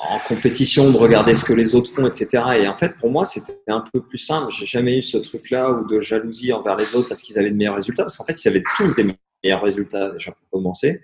[0.09, 2.45] en compétition, de regarder ce que les autres font, etc.
[2.61, 4.53] Et en fait, pour moi, c'était un peu plus simple.
[4.57, 7.57] J'ai jamais eu ce truc-là ou de jalousie envers les autres parce qu'ils avaient de
[7.57, 8.05] meilleurs résultats.
[8.05, 9.09] Parce qu'en fait, ils avaient tous des
[9.43, 11.03] meilleurs résultats déjà pour commencer.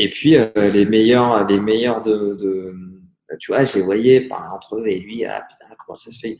[0.00, 2.72] Et puis euh, les meilleurs, les meilleurs de, de
[3.40, 6.20] tu vois, je les voyais par entre eux et lui, ah putain, comment ça se
[6.20, 6.38] fait?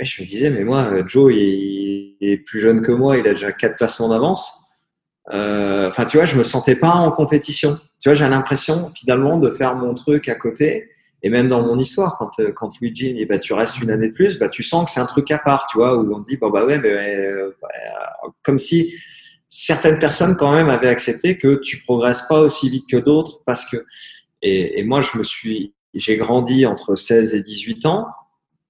[0.00, 3.32] Je me disais, mais moi, euh, Joe, il, est plus jeune que moi, il a
[3.32, 4.56] déjà quatre classements d'avance.
[5.32, 7.76] Euh, Enfin, tu vois, je me sentais pas en compétition.
[8.00, 10.88] Tu vois, j'ai l'impression finalement de faire mon truc à côté.
[11.24, 14.14] Et même dans mon histoire, quand, quand Luigi dit bah, tu restes une année de
[14.14, 16.36] plus, bah, tu sens que c'est un truc à part, tu vois, où on dit
[16.36, 16.92] bon, bah ouais, mais
[17.60, 17.68] bah,
[18.42, 18.94] comme si
[19.54, 23.66] certaines personnes quand même avaient accepté que tu progresses pas aussi vite que d'autres parce
[23.66, 23.76] que
[24.40, 28.06] et, et moi je me suis j'ai grandi entre 16 et 18 ans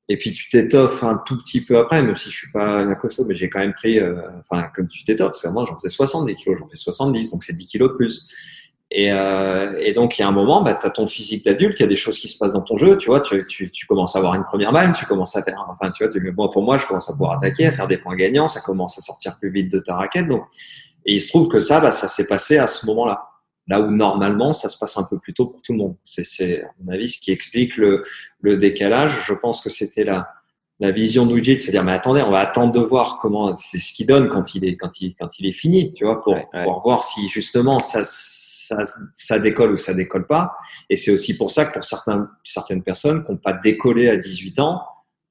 [0.09, 2.97] et puis tu t'étoffes un tout petit peu après même si je suis pas un
[2.97, 5.77] costaud mais j'ai quand même pris euh, enfin comme tu t'étoffes parce que moi j'en
[5.77, 8.29] faisais 70 kilos j'en fais 70 donc c'est 10 kilos de plus
[8.94, 11.78] et, euh, et donc, il y a un moment, bah, tu as ton physique d'adulte,
[11.81, 13.70] il y a des choses qui se passent dans ton jeu, tu vois, tu, tu,
[13.70, 16.20] tu commences à avoir une première balle, tu commences à faire, enfin, tu vois, tu,
[16.33, 18.98] moi, pour moi, je commence à pouvoir attaquer, à faire des points gagnants, ça commence
[18.98, 20.28] à sortir plus vite de ta raquette.
[20.28, 20.42] Donc,
[21.07, 23.28] et il se trouve que ça, bah, ça s'est passé à ce moment-là.
[23.68, 25.96] Là où normalement, ça se passe un peu plus tôt pour tout le monde.
[26.02, 28.02] C'est, c'est à mon avis, ce qui explique le,
[28.40, 29.22] le décalage.
[29.24, 30.28] Je pense que c'était la,
[30.83, 33.92] la vision de Luigi, c'est-à-dire, mais attendez, on va attendre de voir comment, c'est ce
[33.92, 36.49] qu'il donne quand il est, quand il, quand il est fini, tu vois, pour, Ouais,
[36.53, 36.64] ouais.
[36.64, 38.83] pour voir si justement ça, ça,
[39.14, 40.57] ça décolle ou ça décolle pas.
[40.90, 44.16] Et c'est aussi pour ça que pour certains, certaines personnes qui n'ont pas décollé à
[44.16, 44.83] 18 ans,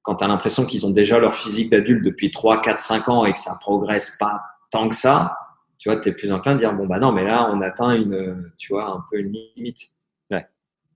[0.03, 3.25] quand tu as l'impression qu'ils ont déjà leur physique d'adulte depuis 3, 4, 5 ans
[3.25, 5.35] et que ça progresse pas tant que ça,
[5.79, 7.91] tu vois, tu es plus enclin de dire, bon, bah non, mais là, on atteint
[7.91, 9.89] une, tu vois, un peu une limite.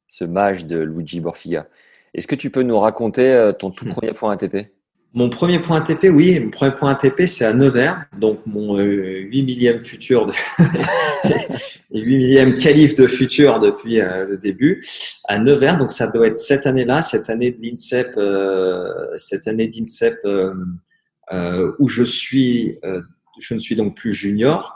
[0.07, 1.67] Ce mage de Luigi Borfiga.
[2.15, 3.89] Est-ce que tu peux nous raconter euh, ton tout Hmm.
[3.89, 4.69] premier point ATP
[5.13, 9.19] Mon premier point ATP, oui, mon premier point ATP, c'est à Nevers, donc mon euh,
[9.29, 10.31] 8 millième futur, de...
[11.91, 14.81] et 8 millième qualif de futur depuis euh, le début,
[15.27, 19.67] à Nevers, donc ça doit être cette année-là, cette année de l'INSEP, euh, cette année
[19.67, 20.19] d'INSEP
[21.79, 22.77] où je suis,
[23.39, 24.71] je ne suis donc plus junior.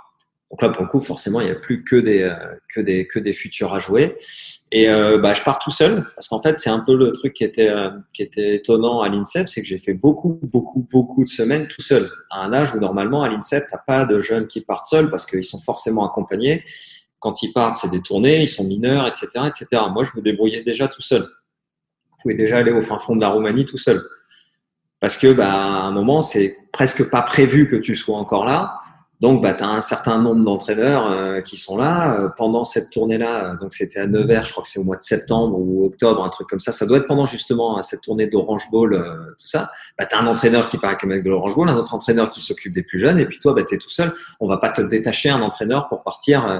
[0.51, 2.33] Donc là, pour le coup, forcément, il n'y a plus que des,
[2.73, 4.17] que des, que des futurs à jouer.
[4.71, 7.33] Et euh, bah, je pars tout seul parce qu'en fait, c'est un peu le truc
[7.33, 11.23] qui était, euh, qui était étonnant à l'INSEP, c'est que j'ai fait beaucoup, beaucoup, beaucoup
[11.23, 12.09] de semaines tout seul.
[12.29, 15.25] À un âge où normalement à l'INSEP, t'as pas de jeunes qui partent seuls parce
[15.25, 16.63] qu'ils sont forcément accompagnés.
[17.17, 19.83] Quand ils partent, c'est des tournées, ils sont mineurs, etc., etc.
[19.91, 21.23] Moi, je me débrouillais déjà tout seul.
[21.23, 24.03] Vous pouvez déjà aller au fin fond de la Roumanie tout seul.
[24.99, 28.79] Parce que, bah, à un moment, c'est presque pas prévu que tu sois encore là.
[29.19, 32.89] Donc, bah, tu as un certain nombre d'entraîneurs euh, qui sont là euh, pendant cette
[32.89, 33.55] tournée-là.
[33.55, 36.29] Donc, c'était à Nevers, je crois que c'est au mois de septembre ou octobre, un
[36.29, 36.71] truc comme ça.
[36.71, 39.71] Ça doit être pendant justement hein, cette tournée d'Orange Bowl, euh, tout ça.
[39.97, 41.93] Bah, tu as un entraîneur qui part avec le mec de l'Orange Bowl, un autre
[41.93, 44.13] entraîneur qui s'occupe des plus jeunes, et puis toi, bah, tu es tout seul.
[44.39, 46.47] On va pas te détacher un entraîneur pour partir.
[46.47, 46.59] Euh,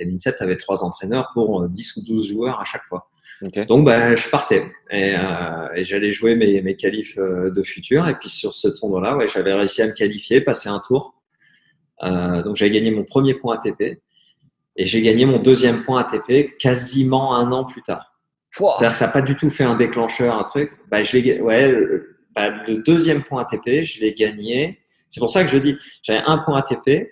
[0.00, 3.08] à l'INSEP, tu avais trois entraîneurs pour euh, 10 ou 12 joueurs à chaque fois.
[3.42, 3.66] Ok.
[3.66, 8.08] Donc, bah, je partais et, euh, et j'allais jouer mes, mes qualifs euh, de futur.
[8.08, 11.14] Et puis sur ce tournoi-là, ouais, j'avais réussi à me qualifier, passer un tour.
[12.02, 14.00] Euh, donc, j'avais gagné mon premier point ATP
[14.76, 18.14] et j'ai gagné mon deuxième point ATP quasiment un an plus tard.
[18.50, 20.72] C'est-à-dire que ça n'a pas du tout fait un déclencheur, un truc.
[20.88, 24.80] Bah, je l'ai, ouais, le, bah, le deuxième point ATP, je l'ai gagné.
[25.08, 27.08] C'est pour ça que je dis, j'avais un point ATP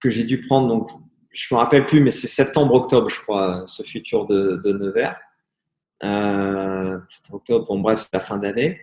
[0.00, 0.68] que j'ai dû prendre.
[0.68, 0.90] Donc,
[1.32, 5.16] je me rappelle plus, mais c'est septembre-octobre, je crois, ce futur de, de Nevers.
[6.04, 6.98] Euh,
[7.30, 8.80] octobre, bon bref, c'est la fin d'année.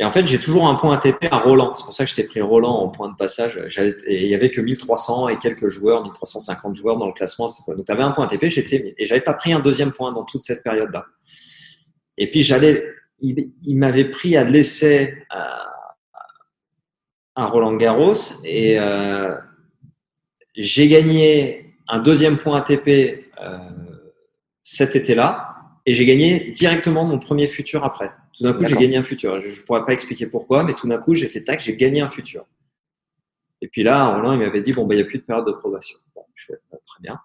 [0.00, 1.74] Et en fait, j'ai toujours un point ATP à Roland.
[1.74, 3.60] C'est pour ça que je t'ai pris Roland en point de passage.
[4.06, 7.46] Et il y avait que 1300 et quelques joueurs, 1350 joueurs dans le classement.
[7.68, 10.24] Donc, tu avais un point ATP, j'étais, et j'avais pas pris un deuxième point dans
[10.24, 11.04] toute cette période-là.
[12.16, 12.84] Et puis, j'allais,
[13.20, 15.64] il, m'avait pris à l'essai, à-
[17.38, 19.32] à Roland Garros et euh,
[20.56, 22.88] j'ai gagné un deuxième point ATP
[23.40, 23.58] euh,
[24.64, 25.54] cet été-là
[25.86, 28.10] et j'ai gagné directement mon premier futur après.
[28.38, 29.40] Tout d'un coup, j'ai gagné un futur.
[29.40, 32.00] Je ne pourrais pas expliquer pourquoi, mais tout d'un coup, j'ai fait tac, j'ai gagné
[32.00, 32.46] un futur.
[33.60, 35.44] Et puis là, Roland, il m'avait dit bon, bah, il n'y a plus de période
[35.44, 35.98] de probation.
[36.14, 37.18] Bon, je fais bah, très bien.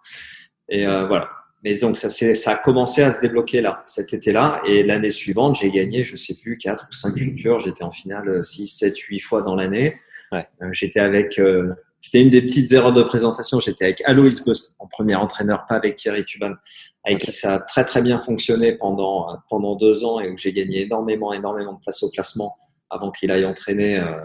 [0.70, 1.30] Et euh, voilà.
[1.64, 4.62] Mais donc, ça, ça a commencé à se débloquer là, cet été-là.
[4.66, 7.60] Et l'année suivante, j'ai gagné, je sais plus, 4 ou 5 futurs.
[7.60, 9.94] J'étais en finale 6, 7, 8 fois dans l'année.
[10.32, 10.48] Ouais.
[10.64, 13.62] Euh, j'étais avec, euh, c'était une des petites erreurs de présentation.
[13.62, 16.52] J'étais avec Alois Bust en premier entraîneur, pas avec Thierry Tuban,
[17.06, 20.52] avec qui ça a très très bien fonctionné pendant, pendant deux ans et où j'ai
[20.52, 22.58] gagné énormément, énormément de place au classement
[22.90, 24.00] avant qu'il aille entraîner.
[24.00, 24.20] Euh,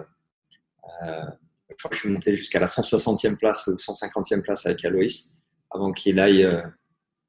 [1.04, 1.22] euh,
[1.70, 5.06] je crois que je suis monté jusqu'à la 160e place ou 150e place avec Alois
[5.70, 6.60] avant qu'il aille euh,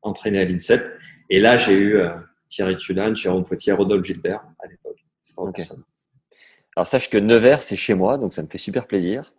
[0.01, 0.81] entraîner à l'INSEP.
[1.29, 2.01] Et là, j'ai eu
[2.47, 4.97] Thierry Tulane, Jérôme Potier, Rodolphe Gilbert à l'époque.
[5.38, 5.62] Okay.
[6.75, 9.31] Alors sache que Nevers, c'est chez moi, donc ça me fait super plaisir.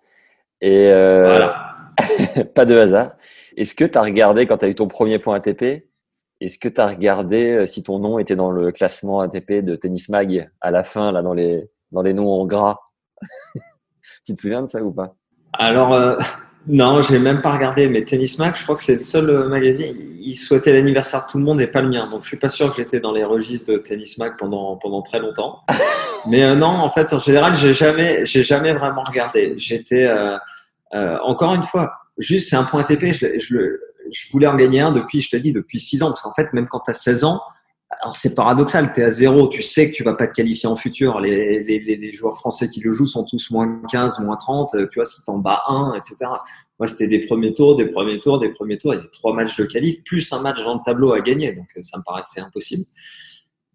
[0.61, 2.45] Et euh, voilà.
[2.55, 3.13] pas de hasard.
[3.57, 5.87] Est-ce que tu as regardé quand tu as eu ton premier point ATP
[6.41, 9.77] Est-ce que tu as regardé euh, si ton nom était dans le classement ATP de
[9.77, 12.77] Tennis Mag à la fin, là, dans les, dans les noms en gras?
[14.27, 15.15] Tu te souviens de ça ou pas?
[15.55, 16.15] Alors, euh,
[16.67, 19.49] non, j'ai même pas regardé, mais Tennis Mag, je crois que c'est le seul euh,
[19.49, 19.95] magazine.
[20.21, 22.07] Il souhaitait l'anniversaire de tout le monde et pas le mien.
[22.07, 25.01] Donc, je suis pas sûr que j'étais dans les registres de Tennis Mag pendant, pendant
[25.01, 25.59] très longtemps.
[26.29, 29.55] mais euh, non, en fait, en général, j'ai jamais, j'ai jamais vraiment regardé.
[29.57, 30.37] J'étais, euh,
[30.95, 33.07] euh, encore une fois, juste c'est un point ATP.
[33.07, 33.57] Je, je,
[34.13, 36.09] je voulais en gagner un depuis, je te dis, depuis 6 ans.
[36.09, 37.41] Parce qu'en fait, même quand tu as 16 ans,
[38.03, 40.69] alors c'est paradoxal, tu es à zéro, tu sais que tu vas pas te qualifier
[40.69, 41.21] en futur.
[41.21, 44.71] Les, les, les, joueurs français qui le jouent sont tous moins 15, moins 30.
[44.91, 46.17] Tu vois, si tu en bats un, etc.
[46.79, 48.95] Moi, c'était des premiers tours, des premiers tours, des premiers tours.
[48.95, 51.53] Il y a trois matchs de qualif, plus un match dans le tableau à gagner.
[51.53, 52.85] Donc, ça me paraissait impossible.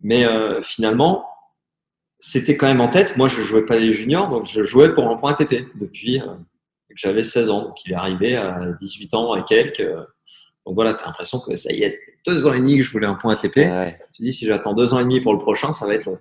[0.02, 1.26] Mais euh, finalement,
[2.18, 3.18] c'était quand même en tête.
[3.18, 6.34] Moi, je jouais pas les juniors, donc je jouais pour un point ATP depuis euh,
[6.90, 7.62] que j'avais 16 ans.
[7.66, 9.86] Donc, il est arrivé à 18 ans et quelques.
[10.66, 12.92] Donc voilà, tu as l'impression que ça y est, deux ans et demi que je
[12.92, 13.58] voulais un point ATP.
[13.58, 14.00] Ouais.
[14.14, 16.18] Tu dis, si j'attends deux ans et demi pour le prochain, ça va être long.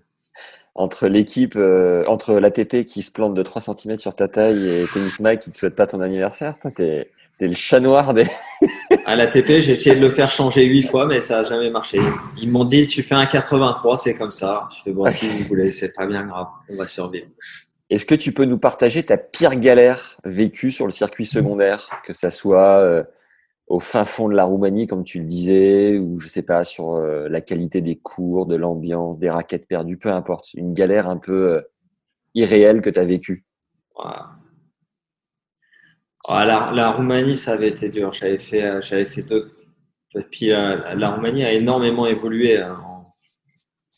[0.75, 4.87] Entre l'équipe, euh, entre l'ATP qui se plante de 3 cm sur ta taille et
[4.93, 8.27] Tennis Mag qui te souhaite pas ton anniversaire, t'es es le chat noir des.
[9.07, 11.99] à l'ATP, j'ai essayé de le faire changer huit fois, mais ça n'a jamais marché.
[12.41, 14.69] Ils m'ont dit, tu fais un 83, c'est comme ça.
[14.77, 17.27] Je fais, bon, si vous voulez, c'est pas bien grave, on va survivre.
[17.91, 22.13] Est-ce que tu peux nous partager ta pire galère vécue sur le circuit secondaire, que
[22.13, 23.03] ça soit euh,
[23.75, 26.95] au fin fond de la Roumanie, comme tu le disais, ou je sais pas, sur
[26.95, 30.55] euh, la qualité des cours, de l'ambiance, des raquettes perdues, peu importe.
[30.55, 31.61] Une galère un peu euh,
[32.35, 33.45] irréelle que tu as vécue.
[36.29, 38.13] La, Roumanie, ça avait été dur.
[38.13, 39.51] J'avais fait, j'avais fait deux.
[40.31, 43.05] Puis la, Roumanie a énormément évolué en,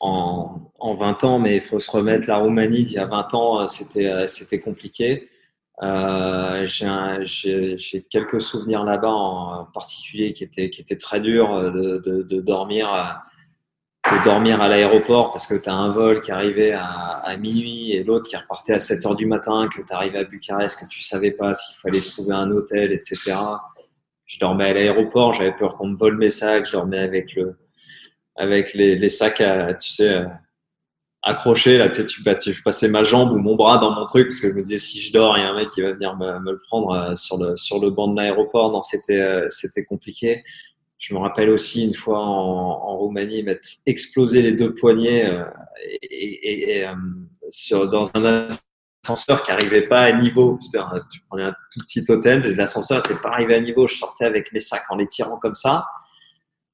[0.01, 2.29] en, en 20 ans, mais il faut se remettre.
[2.29, 5.29] La Roumanie d'il y a 20 ans, c'était, c'était compliqué.
[5.83, 12.23] Euh, j'ai quelques souvenirs là-bas en particulier qui étaient, qui étaient très durs de, de,
[12.23, 12.89] de dormir,
[14.11, 17.93] de dormir à l'aéroport parce que tu as un vol qui arrivait à, à minuit
[17.93, 20.89] et l'autre qui repartait à 7 heures du matin, que tu arrivais à Bucarest, que
[20.89, 23.35] tu savais pas s'il fallait trouver un hôtel, etc.
[24.25, 27.59] Je dormais à l'aéroport, j'avais peur qu'on me vole mes sacs, je dormais avec le,
[28.37, 30.25] avec les, les sacs à, tu sais,
[31.27, 34.41] accroché là tu sais tu passais ma jambe ou mon bras dans mon truc parce
[34.41, 36.17] que je me disais si je dors il y a un mec qui va venir
[36.17, 38.71] me, le prendre euh, sur le banc de l'aéroport.
[38.71, 40.45] Non c'était euh, c'était compliqué.
[40.99, 45.45] Je me rappelle aussi une fois en, Roumanie m'être explosé les deux poignets euh,
[46.03, 46.85] et,
[47.91, 48.49] dans un
[49.05, 50.59] ascenseur qui arrivait pas à niveau.
[51.13, 53.89] Tu prenais un tout petit hôtel l'ascenseur n'était pas arrivé à niveau.
[53.89, 55.87] Je sortais avec mes sacs en les tirant comme ça.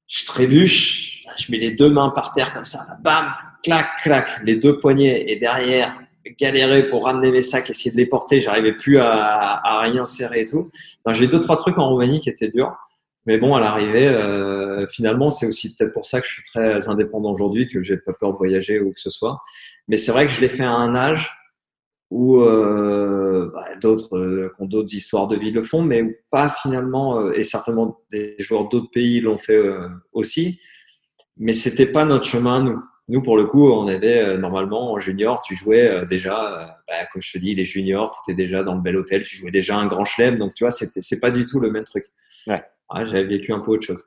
[0.07, 4.55] Je trébuche, je mets les deux mains par terre comme ça, bam, clac, clac, les
[4.55, 5.99] deux poignets et derrière,
[6.39, 10.45] galérer pour ramener mes sacs, essayer de les porter, j'arrivais plus à, rien serrer et
[10.45, 10.69] tout.
[11.11, 12.75] J'ai deux, trois trucs en Roumanie qui étaient durs.
[13.25, 16.89] Mais bon, à l'arrivée, euh, finalement, c'est aussi peut-être pour ça que je suis très
[16.89, 19.41] indépendant aujourd'hui, que j'ai pas peur de voyager ou que ce soit.
[19.87, 21.33] Mais c'est vrai que je l'ai fait à un âge
[22.13, 27.19] où euh, bah, d'autres euh, ont d'autres histoires de vie le font, mais pas finalement,
[27.19, 29.59] euh, et certainement des joueurs d'autres pays l'ont fait
[30.11, 30.61] aussi,
[31.37, 32.79] mais c'était pas notre chemin nous.
[33.09, 37.21] Nous, pour le coup, on avait euh, normalement en junior, tu jouais déjà, bah, comme
[37.21, 39.75] je te dis, les juniors, tu étais déjà dans le bel hôtel, tu jouais déjà
[39.75, 42.05] un grand chelem, donc tu vois, c'était c'est pas du tout le même truc.
[42.47, 42.63] Ouais.
[42.93, 44.03] ouais J'avais vécu un peu autre chose.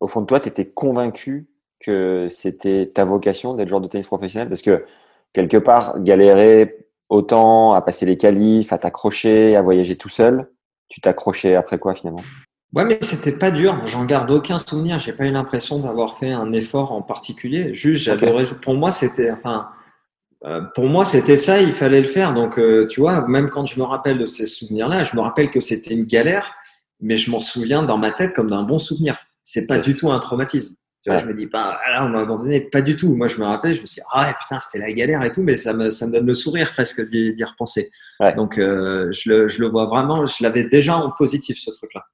[0.00, 1.48] Au fond de toi, tu étais convaincu
[1.80, 4.84] que c'était ta vocation d'être joueur de tennis professionnel, parce que
[5.32, 10.50] quelque part, galérer autant à passer les qualifs, à t'accrocher, à voyager tout seul.
[10.88, 12.22] Tu t'accrochais après quoi finalement?
[12.74, 13.80] Ouais, mais c'était pas dur.
[13.86, 14.98] J'en garde aucun souvenir.
[14.98, 17.72] J'ai pas eu l'impression d'avoir fait un effort en particulier.
[17.72, 18.42] Juste, j'adorais.
[18.42, 18.60] Okay.
[18.60, 19.68] Pour moi, c'était, enfin,
[20.44, 22.34] euh, pour moi, c'était ça, il fallait le faire.
[22.34, 25.50] Donc, euh, tu vois, même quand je me rappelle de ces souvenirs-là, je me rappelle
[25.50, 26.52] que c'était une galère,
[27.00, 29.16] mais je m'en souviens dans ma tête comme d'un bon souvenir.
[29.44, 30.74] C'est pas du tout un traumatisme.
[31.04, 32.60] Tu vois, je me dis pas, ah là, on m'a abandonné.
[32.60, 33.14] Pas du tout.
[33.14, 35.42] Moi, je me rappelle, je me suis dit, ah putain, c'était la galère et tout,
[35.42, 37.90] mais ça me, ça me donne le sourire presque d'y d'y repenser.
[38.36, 42.04] Donc, euh, je, le, je le vois vraiment, je l'avais déjà en positif, ce truc-là.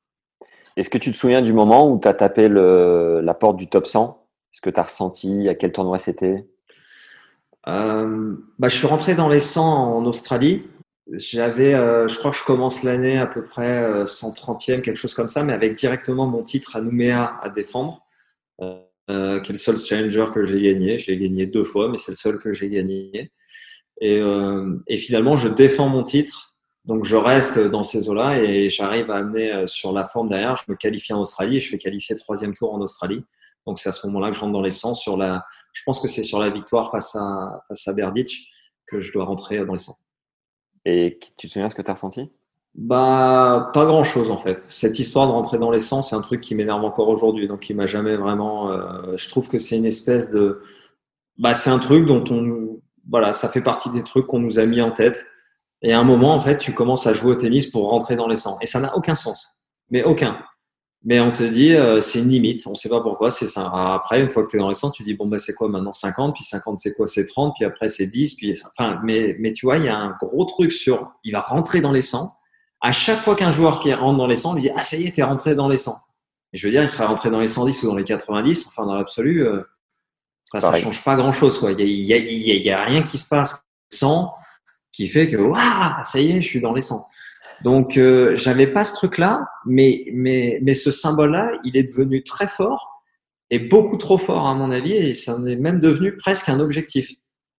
[0.77, 3.69] Est-ce que tu te souviens du moment où tu as tapé le, la porte du
[3.69, 6.47] top 100 Est-ce que tu as ressenti À quel tournoi c'était?
[7.69, 10.65] Euh, bah, Je suis rentré dans les 100 en Australie.
[11.13, 15.15] J'avais, euh, je crois que je commence l'année à peu près euh, 130e, quelque chose
[15.15, 18.07] comme ça, mais avec directement mon titre à Nouméa à défendre,
[19.11, 20.99] euh, qui est le seul challenger que j'ai gagné.
[20.99, 23.33] J'ai gagné deux fois, mais c'est le seul que j'ai gagné.
[24.03, 26.50] Euh, et, finalement, je défends mon titre.
[26.85, 30.57] Donc, je reste dans ces eaux-là et j'arrive à amener euh, sur la forme derrière.
[30.57, 33.23] Je me qualifie en Australie et je fais qualifier troisième tour en Australie.
[33.66, 36.01] Donc, c'est à ce moment-là que je rentre dans les 100 sur la, je pense
[36.01, 38.49] que c'est sur la victoire face à, face à Berdych
[38.87, 39.95] que je dois rentrer dans les 100.
[40.87, 42.31] Et tu te souviens ce que tu as ressenti?
[42.75, 44.64] Bah, pas grand chose en fait.
[44.69, 47.49] Cette histoire de rentrer dans les 100, c'est un truc qui m'énerve encore aujourd'hui.
[47.49, 48.71] Donc, il m'a jamais vraiment.
[48.71, 50.62] Euh, je trouve que c'est une espèce de.
[51.38, 52.81] Bah, c'est un truc dont on.
[53.09, 55.27] Voilà, ça fait partie des trucs qu'on nous a mis en tête.
[55.83, 58.29] Et à un moment, en fait, tu commences à jouer au tennis pour rentrer dans
[58.29, 58.59] les 100.
[58.61, 59.59] Et ça n'a aucun sens.
[59.90, 60.38] Mais aucun.
[61.03, 62.66] Mais on te dit, euh, c'est une limite.
[62.66, 63.31] On sait pas pourquoi.
[63.31, 63.71] C'est ça.
[63.95, 65.69] Après, une fois que tu es dans les 100, tu dis, bon, bah, c'est quoi
[65.69, 67.07] maintenant 50, puis 50, c'est quoi?
[67.07, 69.97] C'est 30, puis après, c'est 10, puis, enfin, mais, mais tu vois, il y a
[69.97, 72.31] un gros truc sur, il va rentrer dans les 100.
[72.83, 74.97] À chaque fois qu'un joueur qui rentre dans les 100, on lui dit, ah, ça
[74.97, 75.97] y est, t'es rentré dans les 100.
[76.53, 78.66] Et je veux dire, il sera rentré dans les 110 ou dans les 90.
[78.69, 79.62] Enfin, dans l'absolu, euh,
[80.53, 81.73] enfin, ça change pas grand chose, quoi.
[81.73, 84.35] Il y a, il y a, il y a rien qui se passe 100
[84.92, 87.07] qui fait que, waouh, ça y est, je suis dans les 100.
[87.62, 92.46] Donc, euh, j'avais pas ce truc-là, mais, mais, mais ce symbole-là, il est devenu très
[92.46, 93.03] fort
[93.50, 96.61] et beaucoup trop fort, à mon avis, et ça en est même devenu presque un
[96.61, 97.11] objectif.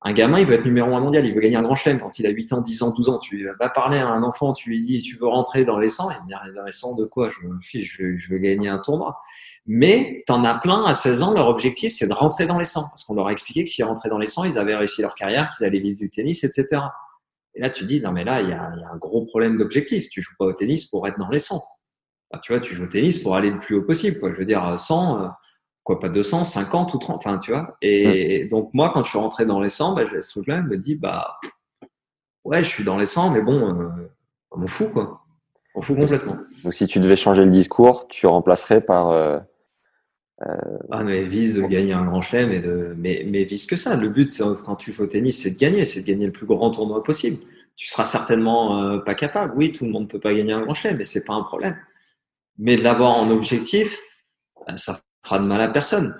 [0.04, 2.18] Un gamin, il veut être numéro un mondial, il veut gagner un grand chelem quand
[2.18, 3.20] il a 8 ans, 10 ans, 12 ans.
[3.20, 6.10] Tu vas parler à un enfant, tu lui dis, tu veux rentrer dans les 100,
[6.10, 7.30] il me dit, dans les 100 de quoi?
[7.30, 9.20] Je me fiche, veux, je veux gagner un tournoi.
[9.68, 12.82] Mais t'en as plein à 16 ans, leur objectif, c'est de rentrer dans les 100.
[12.82, 15.14] Parce qu'on leur a expliqué que s'ils rentraient dans les 100, ils avaient réussi leur
[15.14, 16.82] carrière, qu'ils allaient vivre du tennis, etc.
[17.56, 19.26] Et là, tu dis, non, mais là, il y a, il y a un gros
[19.26, 20.10] problème d'objectif.
[20.10, 21.56] Tu joues pas au tennis pour être dans les 100.
[21.56, 24.20] Enfin, tu vois, tu joues au tennis pour aller le plus haut possible.
[24.20, 24.32] Quoi.
[24.32, 25.28] Je veux dire, 100, euh,
[25.84, 27.16] quoi, pas 200, 50 ou 30.
[27.18, 27.76] Enfin, tu vois.
[27.82, 30.96] Et, donc, moi, quand je suis rentré dans les 100, bah, ce truc-là, me dit,
[30.96, 31.38] bah,
[32.46, 33.90] ouais, je suis dans les 100, mais bon, euh,
[34.52, 35.22] on m'en fout, quoi.
[35.76, 36.38] On m'en fout complètement.
[36.64, 39.10] Donc, si tu devais changer le discours, tu remplacerais par.
[39.10, 39.40] Euh,
[40.92, 43.96] ah, mais vise de gagner un grand chelem de, mais, mais vise que ça.
[43.96, 46.32] Le but, c'est quand tu joues au tennis, c'est de gagner, c'est de gagner le
[46.32, 47.38] plus grand tournoi possible.
[47.76, 49.54] Tu seras certainement euh, pas capable.
[49.56, 51.78] Oui, tout le monde peut pas gagner un grand chelem, mais c'est pas un problème.
[52.58, 53.98] Mais de l'avoir en objectif,
[54.68, 56.16] ben, ça fera de mal à personne.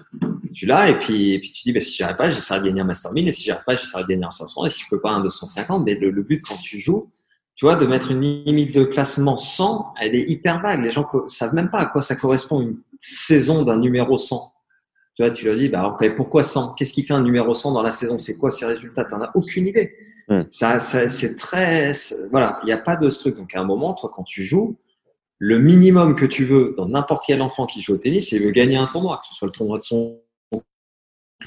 [0.54, 2.82] Tu l'as et puis, et puis tu dis, ben, si j'arrive pas, j'essaierai de gagner
[2.82, 4.90] un Master 1000 et si j'arrive pas, j'essaierai de gagner un 500 et si je
[4.90, 5.84] peux pas un 250.
[5.86, 7.10] Mais le, le but quand tu joues,
[7.56, 10.82] tu vois, de mettre une limite de classement 100, elle est hyper vague.
[10.82, 14.52] Les gens savent même pas à quoi ça correspond une saison d'un numéro 100.
[15.16, 17.74] Tu vois, tu leur dis, bah, okay, pourquoi 100 Qu'est-ce qui fait un numéro 100
[17.74, 18.18] dans la saison?
[18.18, 19.06] C'est quoi ses résultats?
[19.06, 19.94] Tu n'en as aucune idée.
[20.30, 20.42] Mm.
[20.50, 21.92] Ça, ça c'est très.
[22.32, 23.36] Voilà, il n'y a pas de ce truc.
[23.36, 24.78] Donc, à un moment, toi, quand tu joues,
[25.38, 28.52] le minimum que tu veux dans n'importe quel enfant qui joue au tennis, c'est veut
[28.52, 30.22] gagner un tournoi, que ce soit le tournoi de son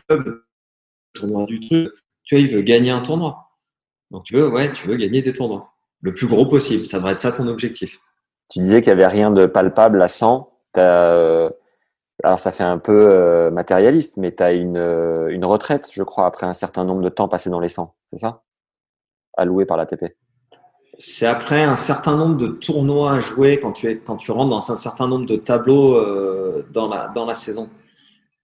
[0.08, 0.44] club, le
[1.14, 1.92] tournoi du truc.
[2.24, 3.50] Tu vois, il veut gagner un tournoi.
[4.10, 5.73] Donc, tu veux, ouais, tu veux gagner des tournois.
[6.04, 6.84] Le plus gros possible.
[6.84, 7.98] Ça devrait être ça ton objectif.
[8.50, 10.52] Tu disais qu'il n'y avait rien de palpable à 100.
[10.76, 11.48] Euh,
[12.22, 16.02] alors ça fait un peu euh, matérialiste, mais tu as une, euh, une, retraite, je
[16.02, 18.42] crois, après un certain nombre de temps passé dans les 100, c'est ça?
[19.38, 20.14] Alloué par l'ATP.
[20.98, 24.50] C'est après un certain nombre de tournois à jouer quand tu, es, quand tu rentres
[24.50, 25.98] dans un certain nombre de tableaux
[26.70, 27.70] dans, la, dans la saison.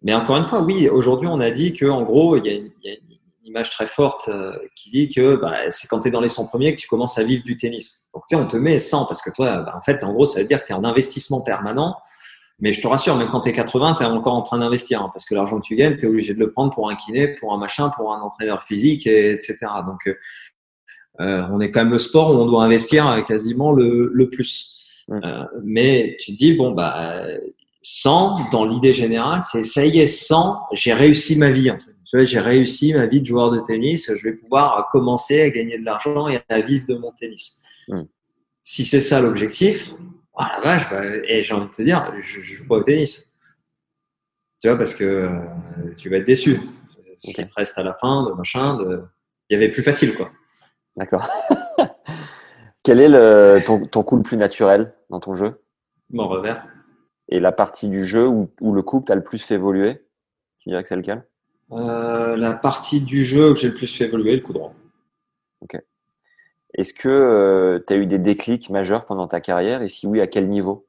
[0.03, 2.71] Mais encore une fois, oui, aujourd'hui, on a dit qu'en gros, il y, a une,
[2.83, 3.10] il y a une
[3.51, 4.31] image très forte
[4.75, 7.19] qui dit que bah, c'est quand tu es dans les 100 premiers que tu commences
[7.19, 8.09] à vivre du tennis.
[8.15, 10.25] Donc, tu sais, on te met 100 parce que toi, bah, en fait, en gros,
[10.25, 11.97] ça veut dire que tu es en investissement permanent
[12.61, 15.03] mais je te rassure, même quand tu es 80, tu es encore en train d'investir.
[15.03, 16.95] Hein, parce que l'argent que tu gagnes, tu es obligé de le prendre pour un
[16.95, 19.57] kiné, pour un machin, pour un entraîneur physique, et, etc.
[19.87, 20.15] Donc, euh,
[21.21, 25.05] euh, on est quand même le sport où on doit investir quasiment le, le plus.
[25.11, 27.23] Euh, mais tu te dis, bon, bah,
[27.83, 31.73] 100, dans l'idée générale, c'est ça y est, 100, j'ai réussi ma vie.
[32.11, 35.51] Tu vois, j'ai réussi ma vie de joueur de tennis, je vais pouvoir commencer à
[35.51, 37.63] gagner de l'argent et à vivre de mon tennis.
[38.65, 39.93] Si c'est ça l'objectif,
[40.35, 42.83] ah la vache, bah, et j'ai envie de te dire, je, je joue pas au
[42.83, 43.37] tennis.
[44.61, 46.59] Tu vois, parce que euh, tu vas être déçu.
[47.17, 49.05] Ce qui te reste à la fin, de machin, de...
[49.49, 50.33] il y avait plus facile, quoi.
[50.97, 51.29] D'accord.
[52.83, 55.63] Quel est le, ton, ton, coup le plus naturel dans ton jeu?
[56.11, 56.67] Mon revers.
[57.29, 60.05] Et la partie du jeu où, où le coup t'as le plus fait évoluer?
[60.59, 61.25] Tu dirais que c'est lequel?
[61.73, 64.75] Euh, la partie du jeu que j'ai le plus fait évoluer, le coup droit.
[66.75, 69.83] Est-ce que tu as eu des déclics majeurs pendant ta carrière?
[69.83, 70.87] Et si oui, à quel niveau?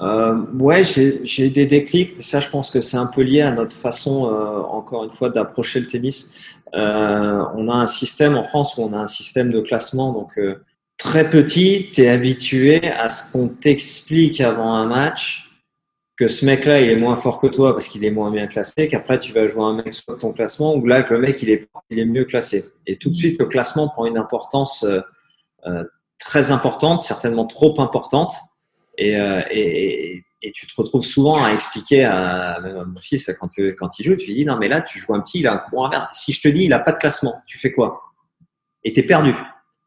[0.00, 2.14] Euh, ouais, j'ai eu des déclics.
[2.16, 5.10] mais Ça, je pense que c'est un peu lié à notre façon, euh, encore une
[5.10, 6.34] fois, d'approcher le tennis.
[6.74, 10.12] Euh, on a un système en France où on a un système de classement.
[10.12, 10.62] Donc, euh,
[10.96, 15.47] très petit, tu es habitué à ce qu'on t'explique avant un match
[16.18, 18.88] que ce mec-là, il est moins fort que toi parce qu'il est moins bien classé,
[18.88, 21.68] qu'après, tu vas jouer un mec sur ton classement où là, le mec, il est,
[21.90, 22.64] il est mieux classé.
[22.86, 25.00] Et tout de suite, le classement prend une importance euh,
[25.66, 25.84] euh,
[26.18, 28.34] très importante, certainement trop importante.
[28.98, 34.04] Et, euh, et, tu te retrouves souvent à expliquer à, mon fils quand, quand il
[34.04, 35.82] joue, tu lui dis non mais là tu joues un petit, il a un bon
[35.82, 36.08] revers.
[36.12, 38.00] Si je te dis il a pas de classement, tu fais quoi?
[38.82, 39.34] Et t'es perdu.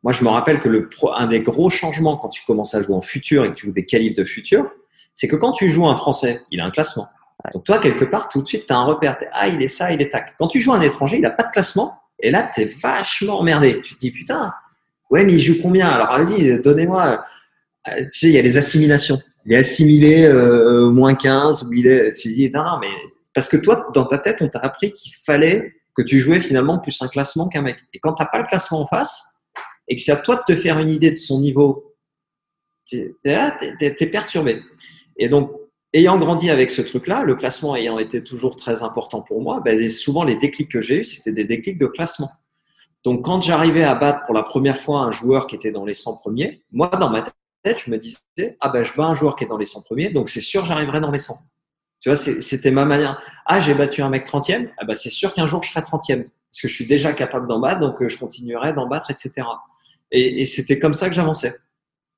[0.03, 2.81] Moi je me rappelle que le pro, un des gros changements quand tu commences à
[2.81, 4.69] jouer en futur et que tu joues des qualifs de futur,
[5.13, 7.07] c'est que quand tu joues un français, il a un classement.
[7.53, 9.17] Donc toi quelque part tout de suite tu as un repère.
[9.17, 10.35] T'es, ah il est ça, il est tac.
[10.37, 11.99] Quand tu joues un étranger, il a pas de classement.
[12.19, 13.81] Et là t'es vachement emmerdé.
[13.81, 14.53] Tu te dis putain,
[15.09, 15.87] ouais mais il joue combien?
[15.87, 17.23] Alors vas-y donnez-moi.
[17.87, 19.19] Euh, tu sais, il y a les assimilations.
[19.45, 22.13] Il est assimilé euh, moins 15 ou il est.
[22.13, 22.89] Tu dis non, non, mais
[23.33, 26.79] parce que toi, dans ta tête, on t'a appris qu'il fallait que tu jouais finalement
[26.79, 27.77] plus un classement qu'un mec.
[27.93, 29.23] Et quand t'as pas le classement en face
[29.87, 31.95] et que c'est à toi de te faire une idée de son niveau,
[32.85, 34.61] tu es, perturbé.
[35.17, 35.51] Et donc,
[35.93, 39.89] ayant grandi avec ce truc-là, le classement ayant été toujours très important pour moi, ben,
[39.89, 42.29] souvent les déclics que j'ai eus, c'était des déclics de classement.
[43.03, 45.93] Donc, quand j'arrivais à battre pour la première fois un joueur qui était dans les
[45.93, 47.23] 100 premiers, moi, dans ma
[47.63, 49.81] tête, je me disais, ah ben, je bats un joueur qui est dans les 100
[49.81, 51.35] premiers, donc c'est sûr, j'arriverai dans les 100.
[51.99, 53.21] Tu vois, c'était ma manière.
[53.45, 56.23] Ah, j'ai battu un mec 30e, ah ben, c'est sûr qu'un jour, je serai 30e,
[56.23, 59.47] parce que je suis déjà capable d'en battre, donc euh, je continuerai d'en battre, etc.
[60.11, 61.55] Et, et c'était comme ça que j'avançais.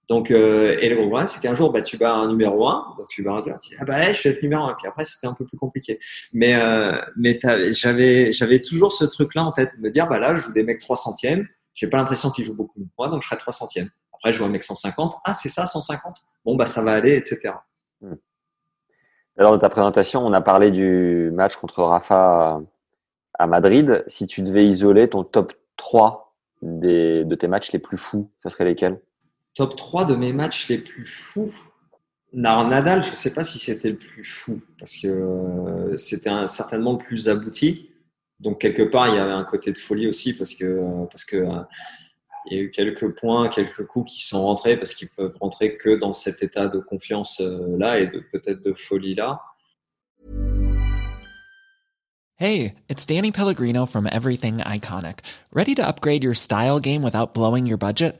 [0.10, 2.96] Donc, euh, et le gros problème, c'est qu'un jour, bah, tu bats un numéro 1,
[2.98, 4.76] donc tu bats un tu dis, ah bah, je vais être numéro 1.
[4.76, 5.98] Puis après, c'était un peu plus compliqué.
[6.34, 7.40] Mais, euh, mais
[7.72, 10.82] j'avais, toujours ce truc-là en tête, de me dire, bah là, je joue des mecs
[10.82, 13.90] 300e, j'ai pas l'impression qu'ils jouent beaucoup moi, donc je serai 300e.
[14.14, 16.18] Après, je joue un mec 150, ah, c'est ça, 150.
[16.44, 17.54] Bon, bah, ça va aller, etc.
[19.38, 22.62] Lors de ta présentation, on a parlé du match contre Rafa
[23.40, 24.04] à Madrid.
[24.08, 28.50] Si tu devais isoler ton top 3 des, de tes matchs les plus fous, ce
[28.50, 29.00] serait lesquels?
[29.56, 31.54] Top 3 de mes matchs les plus fous.
[32.34, 36.98] Nadal, je sais pas si c'était le plus fou, parce que euh, c'était certainement le
[36.98, 37.92] plus abouti.
[38.40, 41.38] Donc, quelque part, il y avait un côté de folie aussi, parce que, parce que
[41.38, 41.62] euh,
[42.48, 45.78] il y a eu quelques points, quelques coups qui sont rentrés, parce qu'ils peuvent rentrer
[45.78, 49.40] que dans cet état de confiance euh, et de peut-être de folie là.
[52.38, 55.20] Hey, it's Danny Pellegrino from Everything Iconic.
[55.54, 58.20] Ready to upgrade your style game without blowing your budget?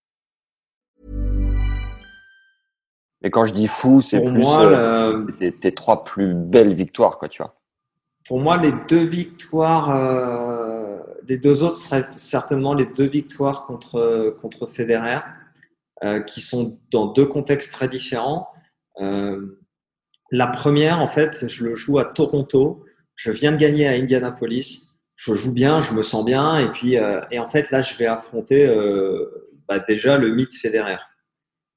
[3.23, 6.73] Et quand je dis fou, c'est plus moi, euh, le- tes, tes trois plus belles
[6.73, 7.55] victoires, quoi, tu vois.
[8.27, 14.35] Pour moi, les deux victoires, euh, les deux autres seraient certainement les deux victoires contre,
[14.41, 15.19] contre Federer,
[16.03, 18.47] euh, qui sont dans deux contextes très différents.
[18.99, 19.59] Euh,
[20.31, 22.85] la première, en fait, je le joue à Toronto.
[23.15, 24.97] Je viens de gagner à Indianapolis.
[25.15, 26.57] Je joue bien, je me sens bien.
[26.57, 29.25] Et puis, euh, et en fait, là, je vais affronter euh,
[29.67, 30.97] bah, déjà le mythe Federer.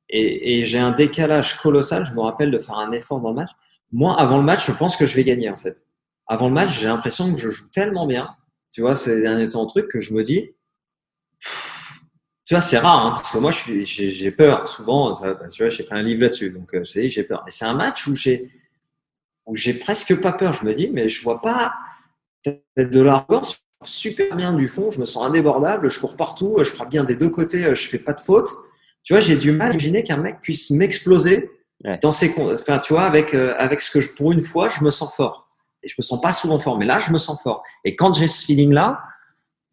[0.09, 2.07] Et, j'ai un décalage colossal.
[2.07, 3.51] Je me rappelle de faire un effort dans le match.
[3.93, 5.85] Moi, avant le match, je pense que je vais gagner, en fait
[6.27, 8.35] avant le match, j'ai l'impression que je joue tellement bien,
[8.71, 10.51] tu vois, ces derniers temps truc que je me dis,
[12.47, 15.15] tu vois, c'est rare, hein, parce que moi, j'ai, peur souvent.
[15.15, 17.43] Tu vois, tu vois, j'ai fait un livre là-dessus, donc euh, j'ai peur.
[17.45, 18.51] Mais c'est un match où j'ai,
[19.47, 20.53] où j'ai presque pas peur.
[20.53, 21.75] Je me dis, mais je vois pas
[22.45, 26.91] de l'arrogance, super bien du fond, je me sens indébordable, je cours partout, je frappe
[26.91, 28.51] bien des deux côtés, je fais pas de faute.
[29.05, 31.51] Tu vois, j'ai du mal à imaginer qu'un mec puisse m'exploser
[31.85, 31.99] Ouais.
[32.01, 34.83] dans ses, enfin, tu vois, avec euh, avec ce que je, pour une fois, je
[34.83, 35.49] me sens fort.
[35.83, 37.63] Et je me sens pas souvent fort, mais là, je me sens fort.
[37.85, 39.03] Et quand j'ai ce feeling-là,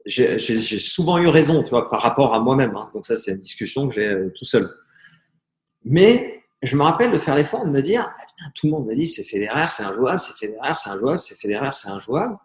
[0.05, 2.75] j'ai souvent eu raison, tu vois, par rapport à moi-même.
[2.75, 2.89] hein.
[2.93, 4.69] Donc ça, c'est une discussion que j'ai euh, tout seul.
[5.85, 8.87] Mais je me rappelle de faire l'effort de me dire, ah, putain, tout le monde
[8.87, 12.35] me dit, c'est Federer, c'est injouable, c'est Federer, c'est injouable, c'est Federer, c'est injouable.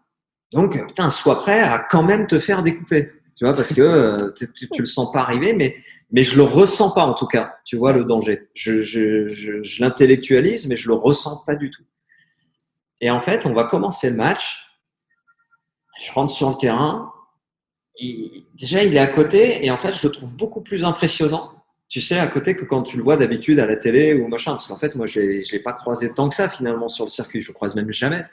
[0.52, 3.10] Donc, putain, sois prêt à quand même te faire découper.
[3.36, 5.76] Tu vois, parce que euh, tu, tu, le sens pas arriver, mais,
[6.10, 7.56] mais je le ressens pas en tout cas.
[7.66, 8.48] Tu vois le danger.
[8.54, 11.84] Je, je, je, je l'intellectualise, mais je le ressens pas du tout.
[13.02, 14.64] Et en fait, on va commencer le match.
[16.00, 17.12] Je rentre sur le terrain.
[18.54, 21.52] déjà, il est à côté et en fait, je le trouve beaucoup plus impressionnant,
[21.88, 24.52] tu sais, à côté que quand tu le vois d'habitude à la télé ou machin.
[24.52, 27.10] Parce qu'en fait, moi, je ne l'ai pas croisé tant que ça finalement sur le
[27.10, 27.42] circuit.
[27.42, 28.24] Je le croise même jamais.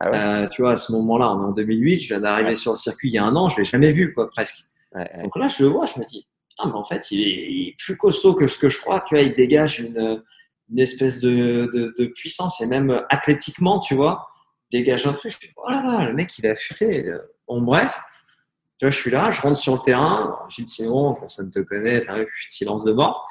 [0.00, 0.08] Ah
[0.42, 2.76] euh, tu vois, à ce moment-là, on est en 2008, je viens d'arriver sur le
[2.76, 4.64] circuit il y a un an, je l'ai jamais vu, quoi, presque.
[4.94, 7.96] Donc là, je le vois, je me dis, putain, mais en fait, il est, plus
[7.96, 9.00] costaud que ce que je crois.
[9.06, 10.22] Tu vois, il dégage une,
[10.70, 14.28] une espèce de, de, de, puissance et même athlétiquement, tu vois,
[14.72, 15.32] dégage un truc.
[15.32, 17.12] Je me dis, oh là là, le mec, il est affûté.
[17.46, 17.98] Bon, bref.
[18.78, 20.38] Tu vois, je suis là, je rentre sur le terrain.
[20.48, 23.26] Gilles Simon, personne ne te connaît, vu, silence de mort.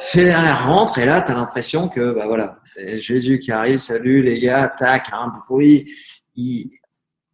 [0.00, 2.58] Federer rentre et là, tu as l'impression que, bah voilà,
[2.98, 5.90] Jésus qui arrive, salut les gars, tac, un bruit.
[6.36, 6.70] Il...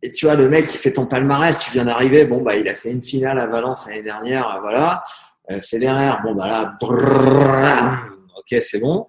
[0.02, 2.68] Et tu vois, le mec qui fait ton palmarès, tu viens d'arriver, bon, bah, il
[2.68, 5.02] a fait une finale à Valence l'année dernière, voilà.
[5.50, 8.02] Euh, Federer, bon, bah là,
[8.36, 9.06] ok, c'est bon.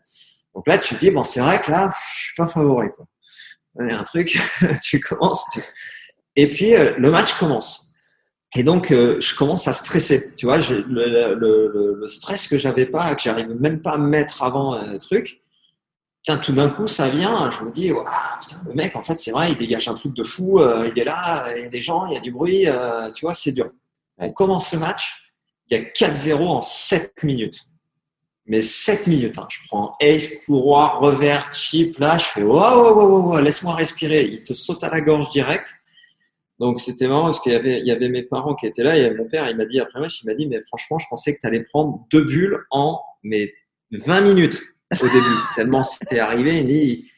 [0.56, 3.06] Donc là, tu te dis, bon, c'est vrai que là, je suis pas favori, quoi.
[3.80, 4.40] Il y a un truc,
[4.84, 5.46] tu commences.
[6.36, 7.96] Et puis, euh, le match commence.
[8.56, 10.34] Et donc, euh, je commence à stresser.
[10.36, 14.74] Tu vois, le, stress que j'avais pas, que j'arrive même pas à me mettre avant
[14.74, 15.42] un truc,
[16.28, 17.50] putain, tout d'un coup, ça vient.
[17.50, 17.90] Je me dis,
[18.42, 20.60] putain, le mec, en fait, c'est vrai, il dégage un truc de fou.
[20.60, 22.68] Euh, il est là, il y a des gens, il y a du bruit.
[22.68, 23.72] Euh, tu vois, c'est dur.
[24.18, 25.32] On commence le match.
[25.70, 27.66] Il y a 4-0 en 7 minutes.
[28.46, 29.38] Mais 7 minutes.
[29.38, 29.48] Hein.
[29.50, 31.98] Je prends ace, courroie, revers, chip.
[31.98, 34.26] Là, je fais, wow, wow, wow, wow laisse-moi respirer.
[34.26, 35.70] Il te saute à la gorge direct.
[36.60, 38.98] Donc c'était marrant parce qu'il y avait, il y avait mes parents qui étaient là,
[38.98, 40.98] il y avait mon père, il m'a dit après match, il m'a dit mais franchement
[40.98, 43.54] je pensais que tu allais prendre deux bulles en mais
[43.92, 44.60] 20 minutes
[44.94, 46.60] au début, tellement c'était arrivé.
[46.60, 47.12] Il dit,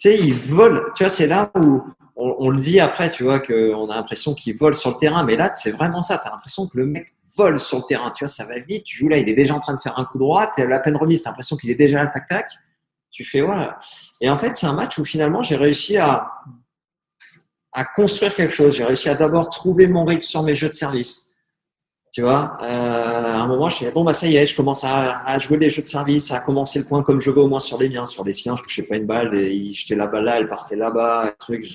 [0.00, 0.90] tu sais, il vole.
[0.94, 1.82] Tu vois, c'est là où
[2.16, 5.36] on, le dit après, tu vois, qu'on a l'impression qu'il vole sur le terrain, mais
[5.36, 6.18] là c'est vraiment ça.
[6.18, 8.10] Tu as l'impression que le mec vole sur le terrain.
[8.10, 8.84] Tu vois, ça va vite.
[8.84, 10.50] Tu joues là, il est déjà en train de faire un coup droit.
[10.54, 12.46] Tu la peine remise, tu as l'impression qu'il est déjà là, tac tac.
[13.10, 13.78] Tu fais voilà.
[14.20, 16.30] Et en fait, c'est un match où finalement j'ai réussi à
[17.74, 18.76] à construire quelque chose.
[18.76, 21.33] J'ai réussi à d'abord trouver mon rythme sur mes jeux de service.
[22.14, 24.84] Tu vois, euh, à un moment, je suis bon, bah ça y est, je commence
[24.84, 27.48] à, à, jouer les jeux de service, à commencer le point comme je veux au
[27.48, 28.04] moins sur les miens.
[28.04, 30.76] Sur les siens, je touchais pas une balle, et jetait la balle là, elle partait
[30.76, 31.66] là-bas, un truc,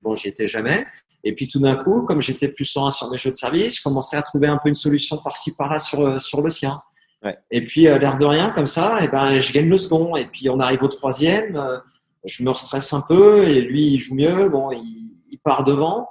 [0.00, 0.86] bon, j'y étais jamais.
[1.24, 3.82] Et puis tout d'un coup, comme j'étais plus serein sur mes jeux de service, je
[3.82, 6.78] commençais à trouver un peu une solution par-ci par-là sur, sur le sien.
[7.24, 7.36] Ouais.
[7.50, 10.14] Et puis, euh, l'air de rien, comme ça, et ben, je gagne le second.
[10.14, 11.78] Et puis, on arrive au troisième, euh,
[12.24, 14.48] je me stresse un peu, et lui, il joue mieux.
[14.50, 16.06] Bon, il, il part devant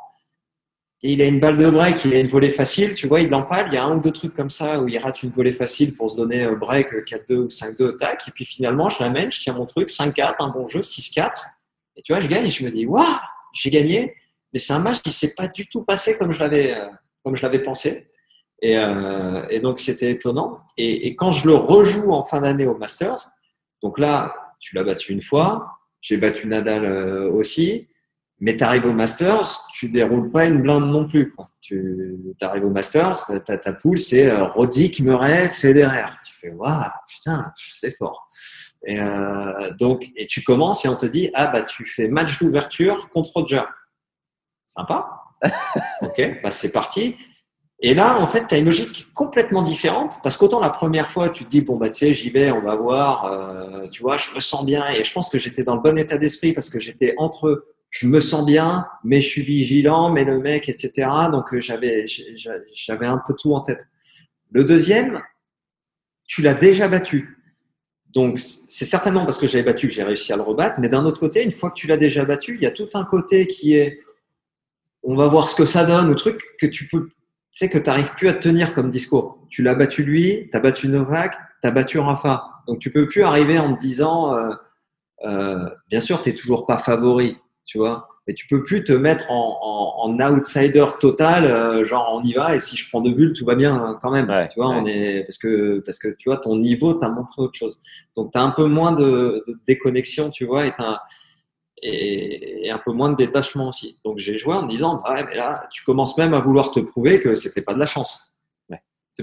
[1.01, 3.29] et il a une balle de break, il a une volée facile, tu vois, il
[3.29, 3.67] l'empale.
[3.67, 5.95] Il y a un ou deux trucs comme ça où il rate une volée facile
[5.95, 8.27] pour se donner un break 4-2 ou 5-2, tac.
[8.27, 11.31] Et puis finalement, je l'amène, je tiens mon truc, 5-4, un bon jeu, 6-4.
[11.95, 13.05] Et tu vois, je gagne et je me dis, waouh,
[13.53, 14.13] j'ai gagné.
[14.51, 16.89] Mais c'est un match qui s'est pas du tout passé comme je l'avais, euh,
[17.23, 18.07] comme je l'avais pensé.
[18.61, 20.59] Et, euh, et donc, c'était étonnant.
[20.77, 23.29] Et, et, quand je le rejoue en fin d'année au Masters,
[23.81, 27.88] donc là, tu l'as battu une fois, j'ai battu Nadal euh, aussi.
[28.41, 31.31] Mais tu arrives au Masters, tu déroules pas une blinde non plus.
[31.33, 31.47] Quoi.
[31.61, 36.05] Tu arrives au Masters, ta, ta poule, c'est euh, Roddick, Murray, Federer.
[36.25, 38.27] Tu fais, waouh, putain, c'est fort.
[38.85, 42.39] Et, euh, donc, et tu commences et on te dit, ah bah tu fais match
[42.39, 43.63] d'ouverture contre Roger.
[44.67, 45.21] Sympa.
[46.01, 47.17] ok, bah c'est parti.
[47.81, 51.29] Et là, en fait, tu as une logique complètement différente parce qu'autant la première fois,
[51.29, 54.17] tu te dis, bon, bah, tu sais, j'y vais, on va voir, euh, tu vois,
[54.17, 54.87] je me sens bien.
[54.89, 58.07] Et je pense que j'étais dans le bon état d'esprit parce que j'étais entre je
[58.07, 61.09] me sens bien, mais je suis vigilant, mais le mec, etc.
[61.31, 63.87] Donc euh, j'avais un peu tout en tête.
[64.51, 65.21] Le deuxième,
[66.27, 67.37] tu l'as déjà battu.
[68.13, 70.79] Donc c'est certainement parce que j'avais battu que j'ai réussi à le rebattre.
[70.79, 72.89] Mais d'un autre côté, une fois que tu l'as déjà battu, il y a tout
[72.93, 73.99] un côté qui est,
[75.03, 77.09] on va voir ce que ça donne, ou truc que tu peux,
[77.51, 79.45] tu que tu n'arrives plus à tenir comme discours.
[79.49, 82.43] Tu l'as battu lui, tu as battu Novak, tu as battu Rafa.
[82.67, 84.53] Donc tu peux plus arriver en te disant, euh,
[85.25, 87.37] euh, bien sûr, tu n'es toujours pas favori
[87.69, 88.07] tu vois.
[88.27, 92.59] Mais tu peux plus te mettre en, outsider total, euh, genre on y va et
[92.59, 94.25] si je prends deux bulles, tout va bien hein, quand même.
[94.51, 97.53] tu vois, on est parce que parce que tu vois ton niveau t'a montré autre
[97.53, 97.79] chose.
[98.15, 100.73] Donc tu as un peu moins de, déconnexion, tu vois, et,
[101.83, 103.99] et, un peu moins de détachement aussi.
[104.03, 106.71] Donc j'ai joué en me disant, bah ouais, mais là, tu commences même à vouloir
[106.71, 108.35] te prouver que c'était pas de la chance.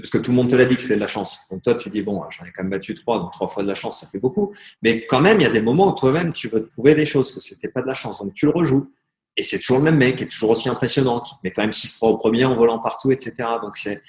[0.01, 1.39] Parce que tout le monde te l'a dit que c'est de la chance.
[1.49, 3.67] Donc toi, tu dis, bon, j'en ai quand même battu trois, donc trois fois de
[3.67, 4.53] la chance, ça fait beaucoup.
[4.83, 7.05] Mais quand même, il y a des moments où toi-même, tu veux te prouver des
[7.05, 8.21] choses, que c'était pas de la chance.
[8.21, 8.91] Donc tu le rejoues.
[9.35, 11.71] Et c'est toujours le même mec, qui est toujours aussi impressionnant, qui met quand même
[11.71, 13.33] 6-3 au premier en volant partout, etc.
[13.61, 14.01] Donc c'est,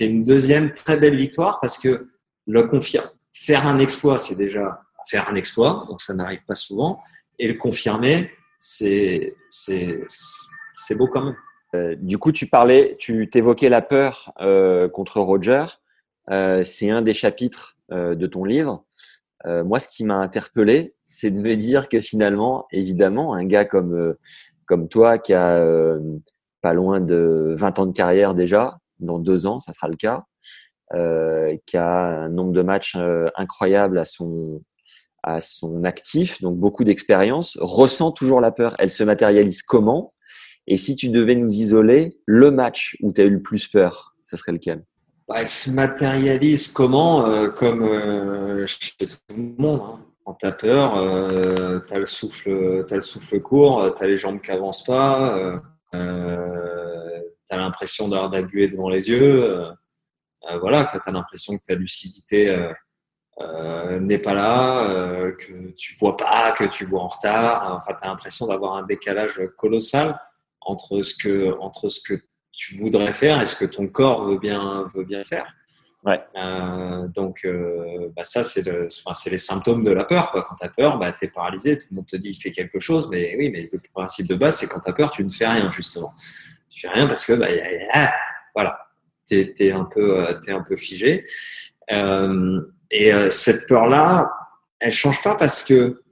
[0.00, 2.08] une deuxième très belle victoire parce que
[2.46, 3.08] le confirme.
[3.32, 7.00] Faire un exploit, c'est déjà faire un exploit, donc ça n'arrive pas souvent.
[7.38, 9.34] Et le confirmer, c'est
[10.96, 11.36] beau quand même.
[11.74, 15.64] Euh, du coup, tu parlais, tu t'évoquais la peur euh, contre Roger.
[16.30, 18.84] Euh, c'est un des chapitres de ton livre.
[19.44, 24.14] moi, ce qui m'a interpellé, c'est de me dire que finalement, évidemment, un gars comme
[24.66, 25.60] comme toi qui a
[26.60, 30.22] pas loin de 20 ans de carrière déjà, dans deux ans, ça sera le cas,
[31.66, 32.96] qui a un nombre de matchs
[33.34, 34.62] incroyable à son,
[35.24, 38.76] à son actif, donc beaucoup d'expérience, ressent toujours la peur.
[38.78, 40.12] Elle se matérialise comment?
[40.72, 44.14] Et si tu devais nous isoler, le match où tu as eu le plus peur,
[44.22, 44.84] ça serait lequel?
[45.26, 49.80] Bah, se matérialise comment euh, Comme euh, chez tout le monde.
[49.82, 50.06] Hein.
[50.24, 54.16] Quand tu as peur, euh, tu as, le souffle, le souffle court, tu as les
[54.16, 55.60] jambes qui avancent pas,
[55.92, 59.64] tu as l'impression d'avoir d'abus devant les yeux.
[60.60, 62.56] voilà, tu as l'impression que ta lucidité
[64.00, 67.76] n'est pas là, que tu vois pas, que tu vois en retard.
[67.76, 70.16] Enfin, tu as l'impression d'avoir un décalage colossal
[70.60, 72.20] entre ce que entre ce que
[72.52, 75.46] tu voudrais faire et ce que ton corps veut bien veut bien faire.
[76.02, 76.18] Ouais.
[76.34, 77.46] Euh, donc,
[78.16, 80.30] bah ça, c'est le, enfin, les symptômes de la peur.
[80.30, 80.46] Quoi.
[80.48, 81.78] Quand tu as peur, bah, tu es paralysé.
[81.78, 83.08] Tout le monde te dit il fait quelque chose.
[83.10, 85.46] Mais oui, mais le principe de base, c'est quand tu as peur, tu ne fais
[85.46, 86.14] rien, justement.
[86.70, 87.48] Tu fais rien parce que, bah,
[88.54, 88.78] voilà,
[89.28, 91.26] tu es, un peu, es un peu figé.
[91.92, 94.30] Euh, et euh, cette peur-là,
[94.78, 96.02] elle change pas parce que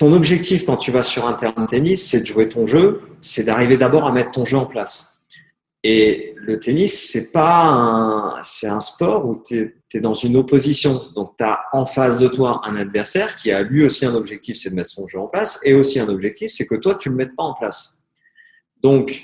[0.00, 3.02] ton objectif quand tu vas sur un terrain de tennis, c'est de jouer ton jeu,
[3.20, 5.20] c'est d'arriver d'abord à mettre ton jeu en place.
[5.84, 11.02] Et le tennis, c'est pas un, c'est un sport où tu es, dans une opposition.
[11.14, 14.56] Donc, tu as en face de toi un adversaire qui a lui aussi un objectif,
[14.56, 17.10] c'est de mettre son jeu en place, et aussi un objectif, c'est que toi, tu
[17.10, 18.02] le mettes pas en place.
[18.82, 19.22] Donc,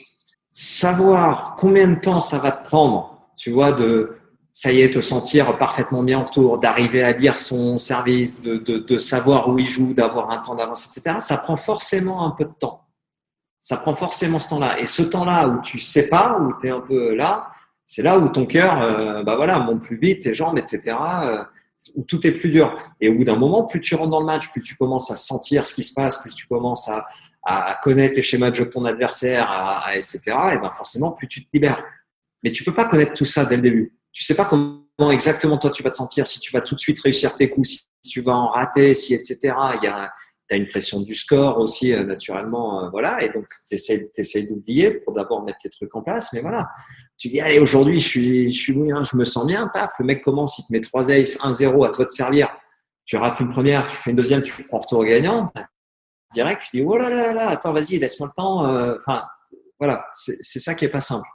[0.50, 4.15] savoir combien de temps ça va te prendre, tu vois, de,
[4.56, 8.56] ça y est, te sentir parfaitement bien en retour, d'arriver à lire son service, de,
[8.56, 12.30] de, de savoir où il joue, d'avoir un temps d'avance, etc., ça prend forcément un
[12.30, 12.80] peu de temps.
[13.60, 14.80] Ça prend forcément ce temps-là.
[14.80, 17.50] Et ce temps-là où tu sais pas, où tu es un peu là,
[17.84, 21.44] c'est là où ton cœur, euh, bah voilà, monte plus vite, tes jambes, etc., euh,
[21.94, 22.74] où tout est plus dur.
[22.98, 25.16] Et au bout d'un moment, plus tu rentres dans le match, plus tu commences à
[25.16, 27.04] sentir ce qui se passe, plus tu commences à,
[27.42, 30.18] à, connaître les schémas de jeu de ton adversaire, à, etc.,
[30.54, 31.84] et ben forcément, plus tu te libères.
[32.42, 35.58] Mais tu peux pas connaître tout ça dès le début tu sais pas comment exactement
[35.58, 38.10] toi tu vas te sentir, si tu vas tout de suite réussir tes coups, si
[38.10, 39.54] tu vas en rater, si etc.
[39.74, 40.10] Il y a
[40.48, 43.22] as une pression du score aussi euh, naturellement, euh, voilà.
[43.22, 46.66] Et donc tu essaies, d'oublier pour d'abord mettre tes trucs en place, mais voilà.
[47.18, 50.06] Tu dis allez aujourd'hui je suis je suis bien, je me sens bien, paf, le
[50.06, 52.48] mec commence, il te met 3 aces, 1-0 à toi de servir.
[53.04, 55.52] Tu rates une première, tu fais une deuxième, tu prends retour gagnant.
[56.32, 58.66] Direct, tu dis oh là là là, attends vas-y laisse-moi le temps.
[58.66, 59.26] Euh, enfin
[59.78, 61.28] voilà, c'est ça qui est pas simple.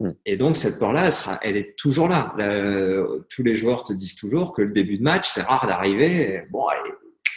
[0.00, 0.10] Hmm.
[0.26, 1.08] Et donc, cette peur-là,
[1.42, 2.34] elle, est toujours là.
[3.30, 6.44] tous les joueurs te disent toujours que le début de match, c'est rare d'arriver.
[6.50, 6.92] Bon, allez,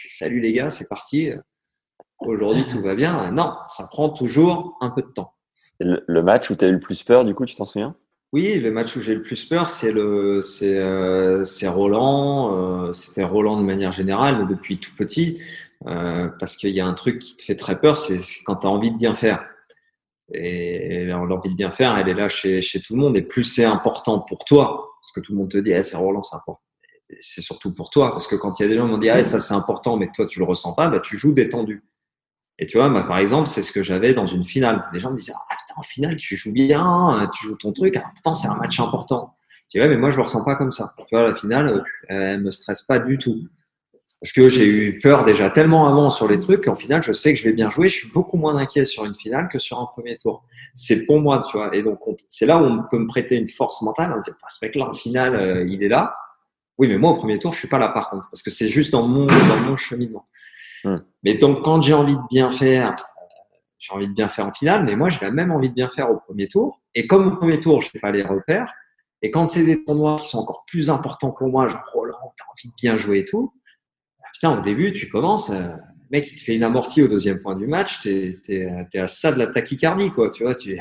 [0.08, 1.30] salut les gars, c'est parti.
[2.20, 3.32] Aujourd'hui, tout va bien.
[3.32, 5.32] Non, ça prend toujours un peu de temps.
[5.80, 7.96] Le, match où tu as eu le plus peur, du coup, tu t'en souviens?
[8.32, 12.86] Oui, le match où j'ai le plus peur, c'est le, c'est, euh, Roland.
[12.88, 15.40] Euh, c'était Roland de manière générale, mais depuis tout petit,
[15.86, 18.66] euh, parce qu'il y a un truc qui te fait très peur, c'est quand tu
[18.66, 19.44] as envie de bien faire.
[20.32, 23.16] Et l'envie de bien faire, elle est là chez, chez tout le monde.
[23.16, 25.96] Et plus c'est important pour toi, parce que tout le monde te dit, eh, c'est
[25.96, 26.62] Roland, c'est important.
[27.18, 29.10] C'est surtout pour toi, parce que quand il y a des gens qui m'ont dit,
[29.10, 31.82] ah, ça c'est important, mais toi tu le ressens pas, bah, tu joues détendu.
[32.58, 34.84] Et tu vois, moi, par exemple, c'est ce que j'avais dans une finale.
[34.92, 37.96] Les gens me disaient, ah putain, en finale, tu joues bien, tu joues ton truc,
[37.96, 39.34] ah, pourtant c'est un match important.
[39.70, 40.92] Dis, ouais, mais moi je le ressens pas comme ça.
[40.96, 43.48] Tu vois, la finale, elle me stresse pas du tout.
[44.20, 47.32] Parce que j'ai eu peur déjà tellement avant sur les trucs qu'en final, je sais
[47.32, 47.88] que je vais bien jouer.
[47.88, 50.44] Je suis beaucoup moins inquiet sur une finale que sur un premier tour.
[50.74, 51.74] C'est pour moi, tu vois.
[51.74, 54.12] Et donc, c'est là où on peut me prêter une force mentale.
[54.12, 56.14] On me dit, ce mec-là, en finale, euh, il est là.
[56.76, 58.28] Oui, mais moi, au premier tour, je suis pas là, par contre.
[58.30, 60.26] Parce que c'est juste dans mon, dans mon cheminement.
[60.84, 60.98] Hmm.
[61.22, 62.94] Mais donc, quand j'ai envie de bien faire,
[63.78, 65.88] j'ai envie de bien faire en finale, mais moi, j'ai la même envie de bien
[65.88, 66.78] faire au premier tour.
[66.94, 68.70] Et comme au premier tour, je n'ai pas les repères.
[69.22, 72.42] Et quand c'est des tournois qui sont encore plus importants pour moi, genre Roland, tu
[72.42, 73.52] as envie de bien jouer et tout,
[74.44, 77.56] au début, tu commences, euh, le mec, il te fait une amortie au deuxième point
[77.56, 80.54] du match, tu es, à ça de la tachycardie, quoi, tu vois.
[80.54, 80.78] Tu...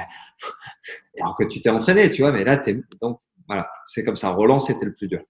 [1.20, 2.82] Alors que tu t'es entraîné, tu vois, mais là, es...
[3.02, 4.30] donc voilà, c'est comme ça.
[4.30, 5.22] Roland, c'était le plus dur.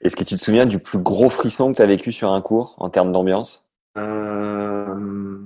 [0.00, 2.40] Est-ce que tu te souviens du plus gros frisson que tu as vécu sur un
[2.40, 3.70] cours en termes d'ambiance?
[3.98, 5.38] Euh...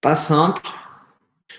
[0.00, 0.62] Pas simple.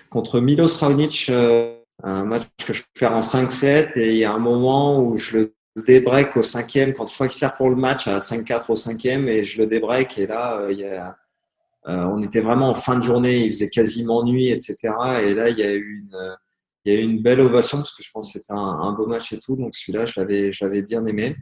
[0.08, 4.32] Contre Milos Raonic, euh, un match que je perds en 5-7 et il y a
[4.32, 7.76] un moment où je le débreak au cinquième, quand je crois qu'il sert pour le
[7.76, 10.18] match à 5-4 au cinquième, et je le débreak.
[10.18, 11.16] Et là, euh, il y a,
[11.88, 14.76] euh, on était vraiment en fin de journée, il faisait quasiment nuit, etc.
[15.22, 16.36] Et là, il y a eu une,
[16.84, 18.92] il y a eu une belle ovation parce que je pense que c'était un, un,
[18.92, 19.56] beau match et tout.
[19.56, 21.36] Donc celui-là, je l'avais, je l'avais bien aimé.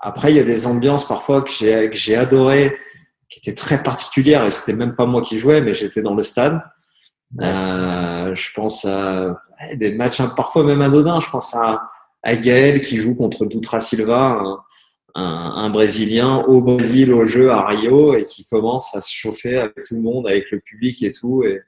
[0.00, 2.76] Après, il y a des ambiances parfois que j'ai, que j'ai adoré,
[3.28, 4.44] qui étaient très particulières.
[4.44, 6.62] Et c'était même pas moi qui jouais, mais j'étais dans le stade.
[7.40, 9.36] Euh, je pense à
[9.74, 11.20] des matchs parfois même anodins.
[11.20, 11.90] Je pense à
[12.24, 14.64] Gaël qui joue contre Doutra Silva,
[15.14, 19.84] un, Brésilien au Brésil au jeu à Rio et qui commence à se chauffer avec
[19.84, 21.44] tout le monde, avec le public et tout.
[21.44, 21.60] Et,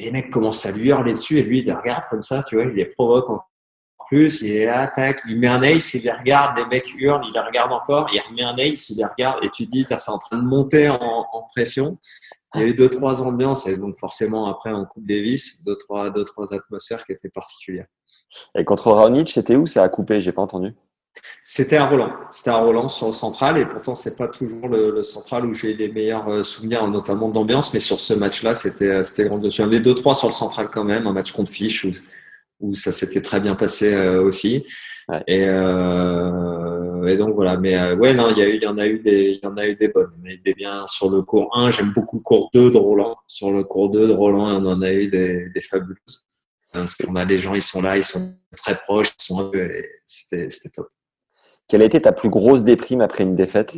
[0.00, 2.56] les mecs commencent à lui hurler dessus et lui, il les regarde comme ça, tu
[2.56, 3.48] vois, il les provoque encore
[4.08, 4.92] plus, il là,
[5.28, 8.20] il met un ace, il les regarde, les mecs hurlent, il les regarde encore, il
[8.20, 10.88] remet un ace, il les regarde et tu te dis, c'est en train de monter
[10.88, 11.98] en, pression.
[12.54, 15.76] Il y a eu deux, trois ambiances et donc forcément après en Coupe Davis, deux,
[15.76, 17.86] trois, deux, trois atmosphères qui étaient particulières.
[18.58, 19.66] Et contre Raonic, c'était où?
[19.66, 20.74] C'est à couper, j'ai pas entendu.
[21.42, 22.12] C'était à Roland.
[22.30, 25.74] C'était à Roland sur le central et pourtant c'est pas toujours le, central où j'ai
[25.74, 29.40] les meilleurs euh, souvenirs, notamment d'ambiance, mais sur ce match-là, c'était euh, c'était grand.
[29.48, 31.92] J'en ai deux trois sur le central quand même, un match contre Fiche où,
[32.60, 34.66] où ça s'était très bien passé euh, aussi.
[35.26, 37.56] Et, et, donc voilà.
[37.56, 39.46] Mais ouais, non, il y, a eu, il y en a eu des, il y
[39.46, 40.12] en a eu des bonnes.
[40.22, 41.70] Il y en a eu des biens sur le cours 1.
[41.70, 43.16] J'aime beaucoup le cours 2 de Roland.
[43.26, 46.27] Sur le cours 2 de Roland, on en a eu des, des fabuleuses.
[46.72, 49.50] Parce qu'on a les gens, ils sont là, ils sont très proches, ils sont
[50.04, 50.88] c'était top.
[51.66, 53.76] Quelle a été ta plus grosse déprime après une défaite?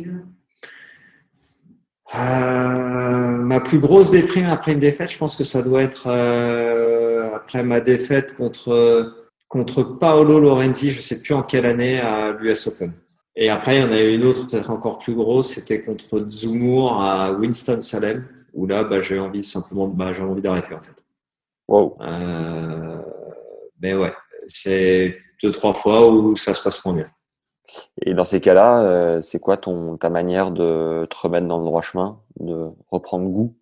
[2.13, 3.21] Euh,
[3.51, 7.63] Ma plus grosse déprime après une défaite, je pense que ça doit être euh, après
[7.63, 9.13] ma défaite contre,
[9.49, 12.93] contre Paolo Lorenzi, je ne sais plus en quelle année, à l'US Open.
[13.35, 16.27] Et après, il y en a eu une autre peut-être encore plus grosse, c'était contre
[16.29, 21.00] Zumur à Winston-Salem, où là, bah, j'ai envie simplement bah, j'ai envie d'arrêter en fait.
[21.71, 21.97] Wow.
[22.01, 22.97] Euh,
[23.79, 24.11] mais ouais,
[24.45, 27.09] c'est deux, trois fois où ça se passe moins bien.
[28.01, 31.63] Et dans ces cas-là, euh, c'est quoi ton, ta manière de te remettre dans le
[31.63, 33.55] droit chemin, de reprendre goût?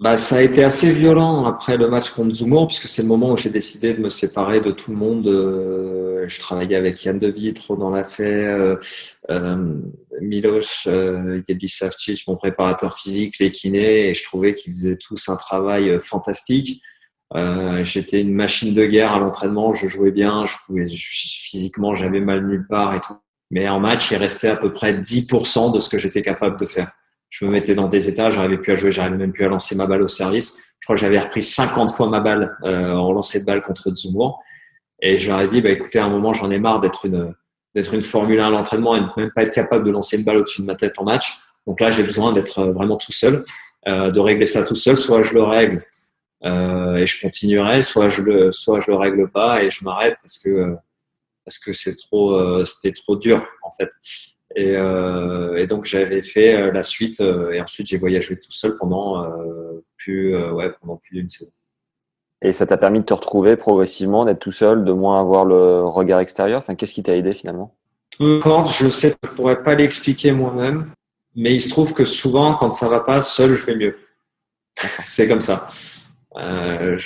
[0.00, 3.32] Bah, ça a été assez violent après le match contre Zumur, puisque c'est le moment
[3.32, 5.26] où j'ai décidé de me séparer de tout le monde.
[5.26, 8.76] Euh, je travaillais avec Yann De Vitre dans l'affaire, euh,
[9.30, 9.74] euh,
[10.20, 11.42] Milos euh,
[12.26, 16.80] mon préparateur physique, les kinés, et je trouvais qu'ils faisaient tous un travail fantastique.
[17.34, 22.20] Euh, j'étais une machine de guerre à l'entraînement, je jouais bien, je pouvais physiquement, j'avais
[22.20, 23.16] mal nulle part et tout.
[23.50, 26.66] Mais en match, il restait à peu près 10% de ce que j'étais capable de
[26.66, 26.92] faire.
[27.30, 29.74] Je me mettais dans des états, j'arrivais plus à jouer, j'arrivais même plus à lancer
[29.76, 30.58] ma balle au service.
[30.80, 33.94] Je crois que j'avais repris 50 fois ma balle euh, en lancer de balle contre
[33.94, 34.38] Zumur.
[35.00, 37.34] Et je leur ai dit, bah, écoutez, à un moment, j'en ai marre d'être une,
[37.74, 40.24] d'être une Formule 1 à l'entraînement et de même pas être capable de lancer une
[40.24, 41.38] balle au-dessus de ma tête en match.
[41.66, 43.44] Donc là, j'ai besoin d'être vraiment tout seul,
[43.86, 44.96] euh, de régler ça tout seul.
[44.96, 45.84] Soit je le règle
[46.44, 50.16] euh, et je continuerai, soit je le, soit je le règle pas et je m'arrête
[50.22, 50.76] parce que
[51.44, 53.88] parce que c'est trop, euh, c'était trop dur en fait.
[54.54, 59.30] Et, euh, et donc j'avais fait la suite et ensuite j'ai voyagé tout seul pendant
[59.96, 61.52] plus, ouais, pendant plus d'une saison.
[62.40, 65.82] Et ça t'a permis de te retrouver progressivement, d'être tout seul, de moins avoir le
[65.84, 66.60] regard extérieur?
[66.60, 67.74] Enfin, qu'est-ce qui t'a aidé finalement?
[68.20, 70.92] Je sais que je pourrais pas l'expliquer moi-même,
[71.34, 73.96] mais il se trouve que souvent, quand ça va pas, seul, je fais mieux.
[75.00, 75.66] c'est comme ça.
[76.36, 76.98] Euh,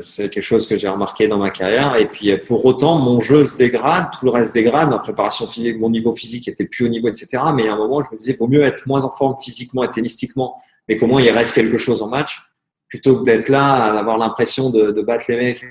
[0.00, 1.96] c'est quelque chose que j'ai remarqué dans ma carrière.
[1.96, 4.90] Et puis, pour autant, mon jeu se dégrade, tout le reste dégrade.
[4.90, 7.42] Ma préparation physique, mon niveau physique était plus au niveau, etc.
[7.54, 9.90] Mais à un moment, je me disais, vaut mieux être moins en forme physiquement et
[9.90, 10.56] tennistiquement,
[10.88, 12.40] mais moins il reste quelque chose en match,
[12.88, 15.64] plutôt que d'être là, à avoir l'impression de, de, battre les mecs.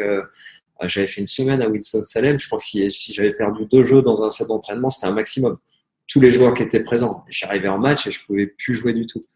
[0.00, 0.22] Euh,
[0.82, 2.38] j'avais fait une semaine à Winston-Salem.
[2.38, 5.14] Je crois que si, si j'avais perdu deux jeux dans un set d'entraînement, c'était un
[5.14, 5.56] maximum.
[6.06, 7.24] Tous les joueurs qui étaient présents.
[7.28, 9.26] J'arrivais en match et je pouvais plus jouer du tout.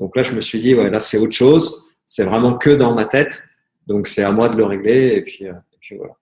[0.00, 2.94] Donc là, je me suis dit, ouais, là, c'est autre chose c'est vraiment que dans
[2.94, 3.44] ma tête.
[3.86, 5.52] Donc c'est à moi de le régler et puis, euh,
[5.96, 6.14] voilà.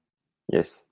[0.52, 0.86] Yes.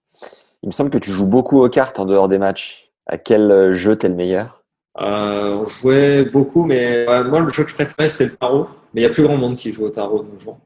[0.63, 2.91] Il me semble que tu joues beaucoup aux cartes en dehors des matchs.
[3.07, 4.63] À quel euh, jeu t'es le meilleur?
[5.01, 8.69] Euh, On jouait beaucoup, mais moi le jeu que je préférais c'était le tarot.
[8.95, 10.59] Mais il y a plus grand monde qui joue au tarot de nos jours.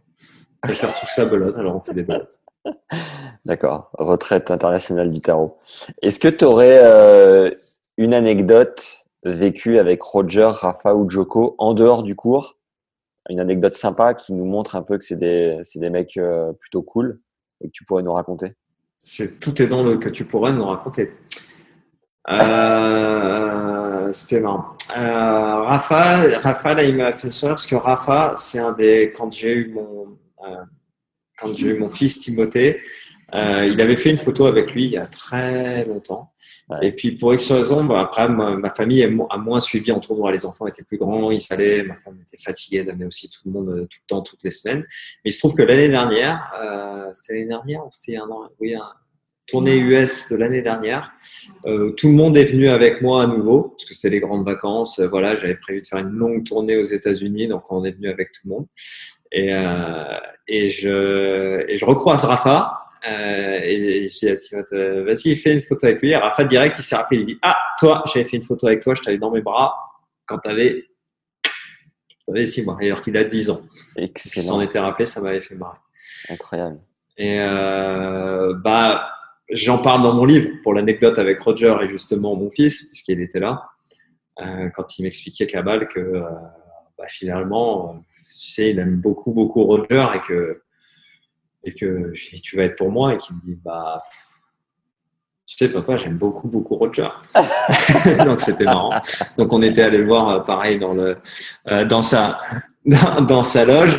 [0.62, 2.40] On tout ça belote, alors on fait des belotes.
[3.46, 5.56] D'accord, retraite internationale du tarot.
[6.02, 7.56] Est-ce que tu aurais
[7.96, 12.57] une anecdote vécue avec Roger, Rafa ou Joko en dehors du cours?
[13.28, 16.82] Une anecdote sympa qui nous montre un peu que c'est des, des mecs euh, plutôt
[16.82, 17.20] cool
[17.62, 18.54] et que tu pourrais nous raconter
[18.98, 21.12] c'est, Tout est dans le que tu pourrais nous raconter.
[22.30, 24.76] Euh, c'était marrant.
[24.96, 29.12] Euh, Rafa, Rafa là, il m'a fait sourire parce que Rafa, c'est un des.
[29.16, 29.76] Quand j'ai eu
[31.38, 32.82] quand j'ai eu mon fils Timothée,
[33.32, 36.32] il avait fait une photo avec lui il y a très longtemps.
[36.82, 40.32] Et puis pour X raison, bah, après ma, famille a moins suivi en tournoi.
[40.32, 43.52] Les enfants étaient plus grands, ils allaient, ma femme était fatiguée d'amener aussi tout le
[43.52, 44.80] monde euh, tout le temps, toutes les semaines.
[45.24, 48.48] Mais il se trouve que l'année dernière, euh, c'était l'année dernière ou c'était un an,
[48.60, 48.82] oui, un
[49.48, 51.10] tournée US de l'année dernière,
[51.66, 54.44] euh, tout le monde est venu avec moi à nouveau parce que c'était les grandes
[54.44, 54.98] vacances.
[54.98, 58.08] Euh, voilà, j'avais prévu de faire une longue tournée aux États-Unis, donc on est venu
[58.08, 58.66] avec tout le monde.
[59.32, 64.50] Et, euh, et je et je recroise Rafa euh, et j'ai dit
[65.04, 66.10] vas-y, fais une photo avec lui.
[66.10, 68.82] Et Rafa, direct, il s'est rappelé, il dit, ah, toi, j'avais fait une photo avec
[68.82, 69.74] toi, je t'avais dans mes bras
[70.26, 70.84] quand t'avais,
[72.28, 73.62] avais 6 mois, alors qu'il a 10 ans.
[73.96, 74.42] Excellent.
[74.42, 75.78] Il s'en était rappelé, ça m'avait fait marrer.
[76.28, 76.80] Incroyable.
[77.16, 79.10] Et euh, bah,
[79.50, 83.40] j'en parle dans mon livre pour l'anecdote avec Roger et justement mon fils, puisqu'il était
[83.40, 83.64] là,
[84.40, 86.20] euh, quand il m'expliquait balle que
[86.96, 88.02] bah, finalement,
[88.38, 90.62] tu sais, il aime beaucoup, beaucoup Roger et que,
[91.64, 94.00] et que tu vas être pour moi et qu'il me dit, bah,
[95.48, 97.08] tu sais, papa, j'aime beaucoup, beaucoup Roger.
[98.26, 99.00] Donc, c'était marrant.
[99.38, 101.16] Donc, on était allé le voir, euh, pareil, dans, le,
[101.68, 102.40] euh, dans, sa,
[102.84, 103.98] dans, dans, sa loge.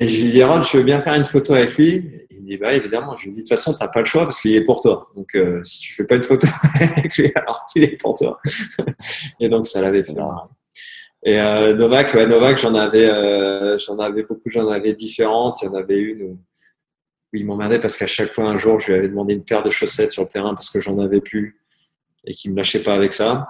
[0.00, 2.26] Et je lui dis, Rod, je veux bien faire une photo avec lui.
[2.30, 3.16] Il me dit, bah, évidemment.
[3.16, 4.80] Je lui dis, de toute façon, tu n'as pas le choix parce qu'il est pour
[4.80, 5.08] toi.
[5.14, 8.40] Donc, euh, si tu fais pas une photo avec lui, alors qu'il est pour toi.
[9.38, 10.16] et donc, ça l'avait fait.
[11.24, 13.06] Et euh, Novak, ouais, Novak, j'en avais,
[13.78, 15.62] j'en avais beaucoup, j'en avais différentes.
[15.62, 16.38] Il y en avait une où
[17.32, 19.62] où il m'emmerdait parce qu'à chaque fois, un jour, je lui avais demandé une paire
[19.62, 21.58] de chaussettes sur le terrain parce que j'en avais plus
[22.24, 23.48] et qu'il me lâchait pas avec ça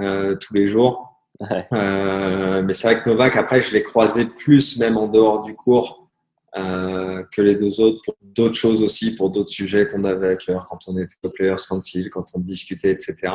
[0.00, 1.10] euh, tous les jours.
[1.40, 1.66] Ouais.
[1.72, 5.54] Euh, mais c'est vrai que Novak, après, je l'ai croisé plus même en dehors du
[5.54, 6.08] cours
[6.56, 10.36] euh, que les deux autres pour d'autres choses aussi, pour d'autres sujets qu'on avait à
[10.36, 13.32] cœur quand on était au Players Council, quand on discutait, etc.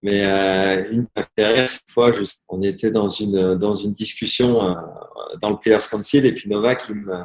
[0.00, 1.08] Mais euh, une
[1.66, 2.12] cette fois,
[2.48, 4.76] on était dans une, dans une discussion
[5.40, 7.24] dans le Players Council et puis Novak, il me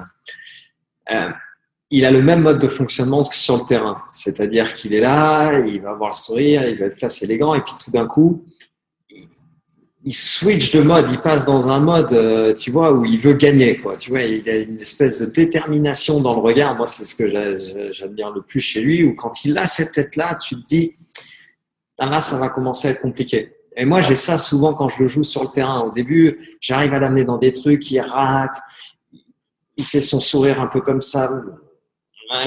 [1.95, 4.01] il a le même mode de fonctionnement que sur le terrain.
[4.11, 7.61] C'est-à-dire qu'il est là, il va avoir le sourire, il va être classe élégant, et
[7.61, 8.47] puis tout d'un coup,
[10.03, 13.35] il switch de mode, il passe dans un mode, euh, tu vois, où il veut
[13.35, 13.95] gagner, quoi.
[13.95, 16.75] Tu vois, il a une espèce de détermination dans le regard.
[16.75, 20.39] Moi, c'est ce que j'admire le plus chez lui, où quand il a cette tête-là,
[20.41, 20.95] tu te dis,
[21.99, 23.53] ah, là, ça va commencer à être compliqué.
[23.77, 25.81] Et moi, j'ai ça souvent quand je le joue sur le terrain.
[25.81, 28.55] Au début, j'arrive à l'amener dans des trucs, il rate,
[29.77, 31.29] il fait son sourire un peu comme ça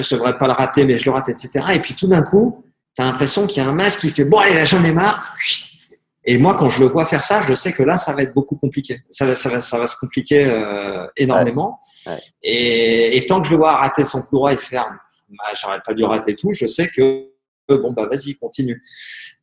[0.01, 1.51] je devrais pas le rater, mais je le rate, etc.
[1.74, 2.64] Et puis tout d'un coup,
[2.95, 4.93] tu as l'impression qu'il y a un masque qui fait bon, allez, là, j'en ai
[4.93, 5.37] marre.
[6.28, 8.34] Et moi, quand je le vois faire ça, je sais que là, ça va être
[8.34, 9.01] beaucoup compliqué.
[9.11, 11.78] Ça va, ça va, ça va se compliquer euh, énormément.
[12.07, 12.12] Ouais.
[12.12, 12.18] Ouais.
[12.43, 14.91] Et, et, tant que je le vois rater son coup droit et faire,
[15.28, 17.28] bah, j'arrête pas de le rater tout, je sais que
[17.68, 18.82] bon, bah, vas-y, continue.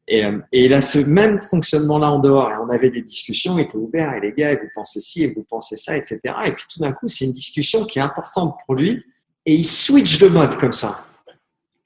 [0.09, 2.51] Et, euh, et, il a ce même fonctionnement-là en dehors.
[2.51, 5.23] Et on avait des discussions, il était ouvert, et les gars, et vous pensez ci,
[5.23, 6.19] et vous pensez ça, etc.
[6.45, 9.03] Et puis tout d'un coup, c'est une discussion qui est importante pour lui
[9.45, 11.05] et il switch de mode comme ça.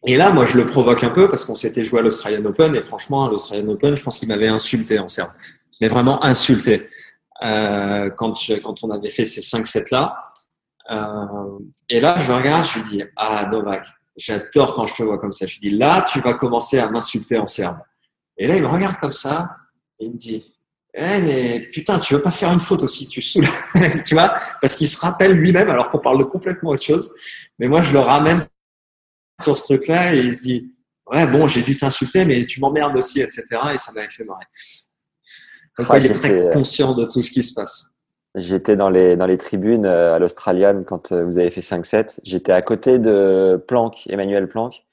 [0.05, 2.76] Et là, moi, je le provoque un peu parce qu'on s'était joué à l'Australian Open
[2.76, 5.32] et franchement, à l'Australian Open, je pense qu'il m'avait insulté en serbe.
[5.82, 6.88] Mais vraiment insulté
[7.43, 10.34] euh, quand, je, quand on avait fait ces 5-7 là.
[10.89, 13.86] Euh, et là, je le regarde, je lui dis Ah, Novak,
[14.16, 15.45] j'adore quand je te vois comme ça.
[15.45, 17.80] Je lui dis Là, tu vas commencer à m'insulter en serbe.
[18.38, 19.58] Et là, il me regarde comme ça
[19.99, 20.45] et il me dit
[20.94, 23.48] eh, mais putain, tu veux pas faire une faute aussi, tu saoules,
[24.06, 27.14] tu vois, parce qu'il se rappelle lui-même, alors qu'on parle de complètement autre chose.
[27.60, 28.40] Mais moi, je le ramène
[29.42, 30.74] sur ce truc-là et il se dit,
[31.12, 33.44] ouais, bon, j'ai dû t'insulter, mais tu m'emmerdes aussi, etc.
[33.74, 34.46] Et ça m'avait fait marrer.
[35.78, 37.92] Donc, il est très euh, conscient de tout ce qui se passe.
[38.36, 42.20] J'étais dans les, dans les tribunes euh, à l'Australian quand euh, vous avez fait 5-7.
[42.24, 44.86] J'étais à côté de Planck, Emmanuel Planck.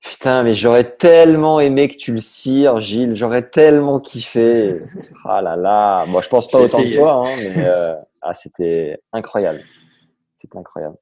[0.00, 3.14] Putain, mais j'aurais tellement aimé que tu le cires, Gilles.
[3.14, 4.80] J'aurais tellement kiffé.
[5.24, 6.06] Ah là là.
[6.06, 7.92] Bon, je pense pas autant que toi, hein, mais euh,
[8.22, 9.60] ah, c'était incroyable.
[10.32, 10.96] C'était incroyable.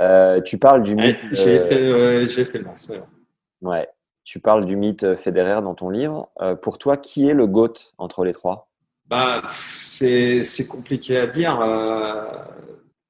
[0.00, 1.18] Euh, tu parles du mythe.
[1.32, 1.64] J'ai euh...
[1.66, 3.02] fait, euh, j'ai fait le ouais.
[3.60, 3.88] ouais.
[4.24, 6.30] Tu parles du mythe Federer dans ton livre.
[6.62, 8.70] Pour toi, qui est le GOAT entre les trois?
[9.06, 11.60] Bah, c'est compliqué à dire.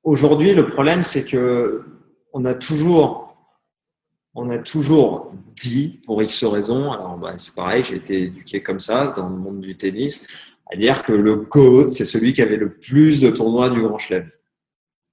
[0.02, 1.84] Aujourd'hui, le problème, c'est que
[2.32, 3.31] on a toujours
[4.34, 8.80] on a toujours dit, pour X raisons, alors bah, c'est pareil, j'ai été éduqué comme
[8.80, 10.26] ça dans le monde du tennis,
[10.72, 13.98] à dire que le GOAT, c'est celui qui avait le plus de tournois du Grand
[13.98, 14.28] Chelem.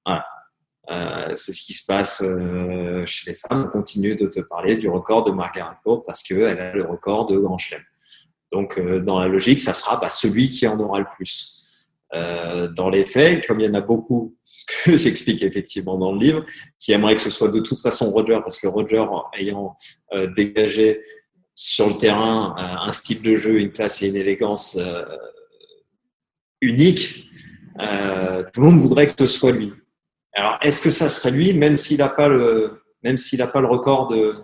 [0.06, 0.26] Voilà.
[0.90, 3.66] Euh, c'est ce qui se passe euh, chez les femmes.
[3.68, 7.28] On continue de te parler du record de Margaret Court parce qu'elle a le record
[7.28, 7.84] de Grand Chelem.
[8.52, 11.59] Donc, euh, dans la logique, ça sera bah, celui qui en aura le plus.
[12.16, 16.12] Euh, dans les faits, comme il y en a beaucoup, ce que j'explique effectivement dans
[16.12, 16.46] le livre,
[16.80, 19.76] qui aimeraient que ce soit de toute façon Roger, parce que Roger, ayant
[20.14, 21.02] euh, dégagé
[21.54, 24.80] sur le terrain euh, un style de jeu, une classe et une élégance
[26.62, 27.26] unique,
[27.78, 29.72] tout le monde voudrait que ce soit lui.
[30.34, 33.62] Alors, est-ce que ça serait lui, même s'il n'a pas le, même s'il n'a pas
[33.62, 34.36] le record de,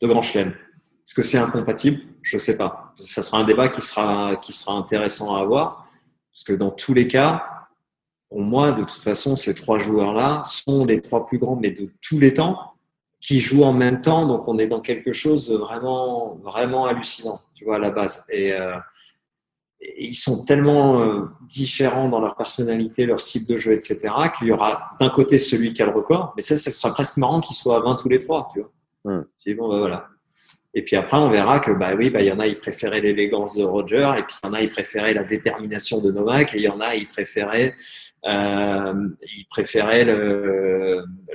[0.00, 0.50] de Grand Chelem?
[0.50, 2.00] Est-ce que c'est incompatible?
[2.22, 2.94] Je ne sais pas.
[2.96, 5.83] Ça sera un débat qui sera, qui sera intéressant à avoir.
[6.34, 7.44] Parce que dans tous les cas,
[8.28, 11.92] pour moi, de toute façon, ces trois joueurs-là sont les trois plus grands, mais de
[12.02, 12.74] tous les temps,
[13.20, 14.26] qui jouent en même temps.
[14.26, 18.26] Donc, on est dans quelque chose de vraiment, vraiment hallucinant, tu vois, à la base.
[18.28, 18.76] Et, euh,
[19.80, 24.48] et ils sont tellement euh, différents dans leur personnalité, leur style de jeu, etc., qu'il
[24.48, 27.40] y aura d'un côté celui qui a le record, mais ça, ça sera presque marrant
[27.40, 28.70] qu'ils soient à 20 tous les trois, tu vois.
[29.04, 29.24] Hmm.
[29.56, 30.08] bon, ben voilà.
[30.76, 33.00] Et puis après, on verra que, bah oui, bah, il y en a, ils préféraient
[33.00, 36.52] l'élégance de Roger, et puis il y en a, ils préféraient la détermination de Novak,
[36.54, 37.74] et il y en a, ils préféraient,
[38.26, 38.92] euh,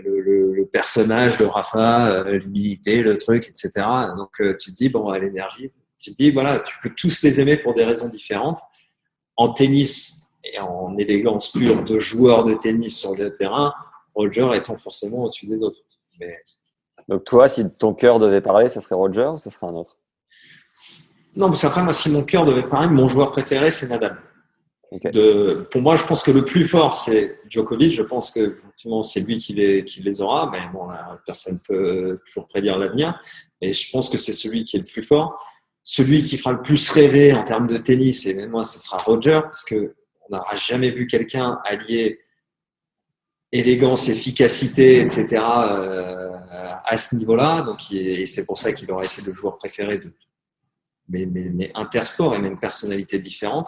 [0.03, 3.71] le, personnage de Rafa, euh, l'humilité, le truc, etc.
[4.17, 7.39] Donc, euh, tu te dis, bon, l'énergie, tu te dis, voilà, tu peux tous les
[7.39, 8.59] aimer pour des raisons différentes.
[9.37, 13.73] En tennis et en élégance pure de joueur de tennis sur le terrain,
[14.13, 15.77] Roger étant forcément au-dessus des autres.
[16.19, 16.35] Mais
[17.09, 19.97] donc toi, si ton cœur devait parler, ce serait Roger ou ce serait un autre?
[21.35, 24.15] Non, parce qu'après, moi, si mon cœur devait parler, mon joueur préféré, c'est Nadal.
[25.11, 27.91] De, pour moi, je pense que le plus fort, c'est Djokovic.
[27.91, 28.59] Je pense que
[29.03, 30.51] c'est lui qui les, qui les aura.
[30.51, 30.87] Mais bon,
[31.25, 33.19] personne ne peut toujours prédire l'avenir.
[33.59, 35.43] Et je pense que c'est celui qui est le plus fort.
[35.83, 38.97] Celui qui fera le plus rêver en termes de tennis, et même moi, ce sera
[38.97, 39.95] Roger, parce que
[40.27, 42.19] on n'aura jamais vu quelqu'un allier
[43.51, 45.41] élégance, efficacité, etc.
[45.41, 47.61] Euh, à ce niveau-là.
[47.61, 50.11] Donc, et c'est pour ça qu'il aurait été le joueur préféré de
[51.09, 53.67] mais, mais, mais et même personnalité différente.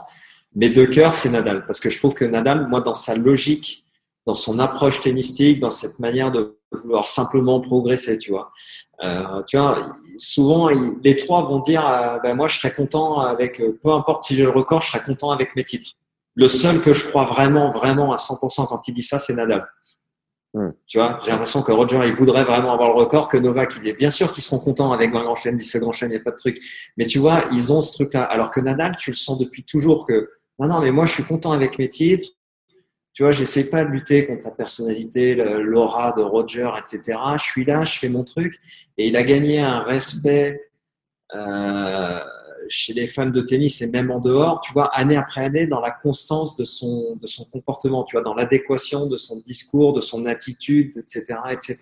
[0.53, 1.65] Mais de cœur, c'est Nadal.
[1.65, 3.86] Parce que je trouve que Nadal, moi, dans sa logique,
[4.25, 8.51] dans son approche tennistique, dans cette manière de vouloir simplement progresser, tu vois.
[9.03, 10.69] Euh, tu vois, souvent,
[11.03, 14.43] les trois vont dire, euh, ben moi, je serais content avec, peu importe si j'ai
[14.43, 15.93] le record, je serais content avec mes titres.
[16.36, 19.67] Le seul que je crois vraiment, vraiment à 100% quand il dit ça, c'est Nadal.
[20.53, 20.71] Hmm.
[20.85, 23.87] Tu vois, j'ai l'impression que Roger, il voudrait vraiment avoir le record, que Novak, il
[23.87, 26.21] est bien sûr qu'ils seront contents avec 20 grands chelems, 17 grands chelems, il n'y
[26.21, 26.59] a pas de truc.
[26.97, 28.23] Mais tu vois, ils ont ce truc-là.
[28.23, 30.29] Alors que Nadal, tu le sens depuis toujours que,
[30.59, 32.27] non, non, mais moi, je suis content avec mes titres.
[33.13, 37.17] Tu vois, j'essaie pas de lutter contre la personnalité, l'aura de Roger, etc.
[37.37, 38.55] Je suis là, je fais mon truc.
[38.97, 40.61] Et il a gagné un respect,
[41.33, 42.19] euh,
[42.70, 45.80] chez les fans de tennis et même en dehors, tu vois, année après année, dans
[45.80, 50.01] la constance de son, de son comportement, tu vois, dans l'adéquation de son discours, de
[50.01, 51.78] son attitude, etc., etc.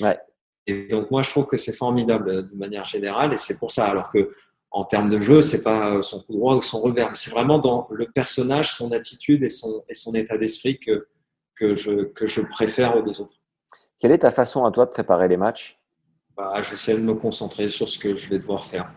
[0.00, 0.18] Ouais.
[0.66, 3.70] Et donc, moi, je trouve que c'est formidable euh, de manière générale et c'est pour
[3.70, 3.86] ça.
[3.86, 4.30] Alors que,
[4.70, 7.30] en termes de jeu, c'est pas euh, son coup droit ou son revers, mais c'est
[7.30, 11.06] vraiment dans le personnage, son attitude et son, et son état d'esprit que,
[11.54, 13.34] que, je, que je préfère aux deux autres.
[13.98, 15.78] Quelle est ta façon à toi de préparer les matchs?
[16.36, 18.88] Bah, J'essaie de me concentrer sur ce que je vais devoir faire.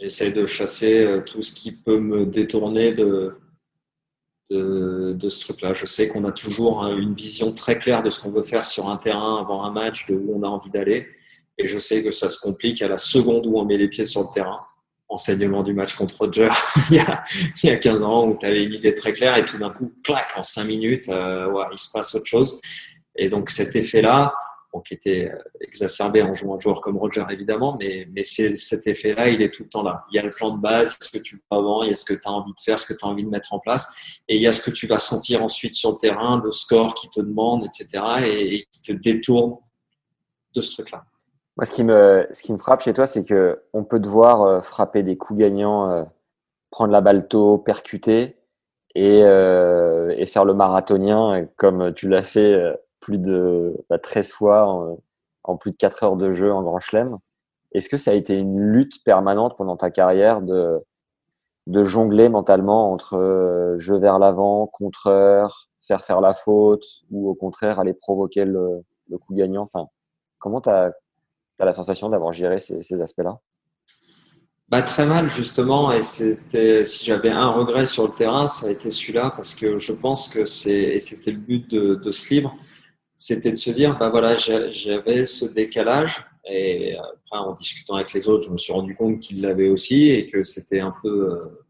[0.00, 3.36] J'essaie de chasser euh, tout ce qui peut me détourner de,
[4.50, 5.74] de, ce truc-là.
[5.74, 8.88] Je sais qu'on a toujours une vision très claire de ce qu'on veut faire sur
[8.88, 11.06] un terrain avant un match, de où on a envie d'aller.
[11.58, 14.06] Et je sais que ça se complique à la seconde où on met les pieds
[14.06, 14.60] sur le terrain.
[15.08, 16.48] Enseignement du match contre Roger
[16.90, 17.22] il, y a,
[17.62, 19.70] il y a 15 ans où tu avais une idée très claire et tout d'un
[19.70, 22.58] coup, clac, en 5 minutes, euh, il se passe autre chose.
[23.16, 24.32] Et donc cet effet-là,
[24.78, 29.28] qui était euh, exacerbé en jouant un joueur comme Roger évidemment, mais, mais cet effet-là,
[29.28, 30.04] il est tout le temps là.
[30.12, 31.96] Il y a le plan de base, ce que tu veux avant, il y a
[31.96, 33.58] ce que tu as envie de faire, ce que tu as envie de mettre en
[33.58, 33.88] place,
[34.28, 36.94] et il y a ce que tu vas sentir ensuite sur le terrain, le score
[36.94, 39.56] qui te demande, etc., et, qui te détourne
[40.54, 41.04] de ce truc-là.
[41.56, 44.08] Moi, ce qui me, ce qui me frappe chez toi, c'est que on peut te
[44.08, 46.04] voir euh, frapper des coups gagnants, euh,
[46.70, 48.36] prendre la balle tôt, percuter,
[48.96, 54.98] et, et faire le marathonien comme tu l'as fait plus de 13 bah, fois
[55.44, 57.18] en, plus de 4 heures de jeu en Grand Chelem.
[57.72, 60.80] Est-ce que ça a été une lutte permanente pendant ta carrière de,
[61.66, 67.34] de jongler mentalement entre euh, jeu vers l'avant, contreur, faire faire la faute ou au
[67.34, 68.82] contraire aller provoquer le,
[69.20, 69.62] coup gagnant?
[69.62, 69.86] Enfin,
[70.38, 70.92] Comment tu as,
[71.58, 73.38] la sensation d'avoir géré ces, aspects-là?
[74.68, 78.70] Bah, très mal justement et c'était si j'avais un regret sur le terrain ça a
[78.70, 82.54] été celui-là parce que je pense que c'est c'était le but de, de ce livre
[83.20, 86.24] c'était de se dire, bah voilà, j'avais ce décalage.
[86.48, 90.08] Et après, en discutant avec les autres, je me suis rendu compte qu'ils l'avaient aussi
[90.08, 91.60] et que c'était un peu euh,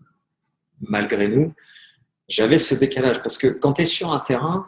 [0.80, 1.52] malgré nous.
[2.28, 4.64] J'avais ce décalage parce que quand tu es sur un terrain,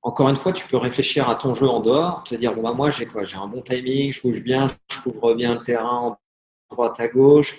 [0.00, 2.72] encore une fois, tu peux réfléchir à ton jeu en dehors, te dire, bon, bah,
[2.72, 3.24] moi, j'ai quoi?
[3.24, 6.16] J'ai un bon timing, je bouge bien, je couvre bien le terrain
[6.70, 7.54] droite à gauche.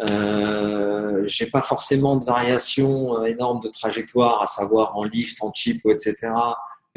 [0.00, 5.52] Euh, j'ai pas forcément de variation euh, énorme de trajectoire, à savoir en lift, en
[5.54, 6.32] chip, etc.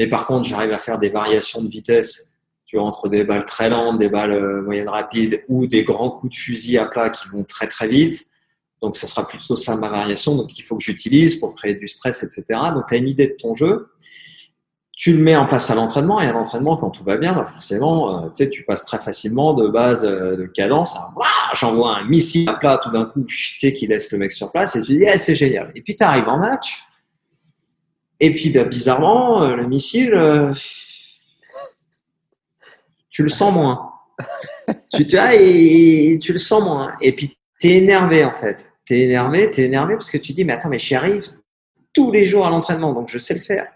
[0.01, 3.45] Mais par contre, j'arrive à faire des variations de vitesse, tu vois, entre des balles
[3.45, 7.11] très lentes, des balles euh, moyennes rapides ou des grands coups de fusil à plat
[7.11, 8.25] qui vont très très vite.
[8.81, 10.35] Donc, ça sera plutôt ça ma variation.
[10.35, 12.45] Donc, il faut que j'utilise pour créer du stress, etc.
[12.73, 13.91] Donc, tu as une idée de ton jeu.
[14.97, 17.45] Tu le mets en place à l'entraînement et à l'entraînement, quand tout va bien, bah
[17.45, 21.11] forcément, euh, tu sais, tu passes très facilement de base euh, de cadence à
[21.53, 24.51] j'envoie un missile à plat tout d'un coup, tu sais, qui laisse le mec sur
[24.51, 25.71] place et tu dis, c'est génial.
[25.75, 26.87] Et puis, tu arrives en match
[28.23, 30.53] et puis, bah, bizarrement, euh, le missile, euh,
[33.09, 33.93] tu le sens moins.
[34.93, 36.95] tu, tu, et, tu le sens moins.
[37.01, 38.71] Et puis, tu es énervé, en fait.
[38.85, 41.31] Tu es énervé, tu es énervé parce que tu dis, mais attends, mais j'y arrive
[41.93, 43.67] tous les jours à l'entraînement, donc je sais le faire.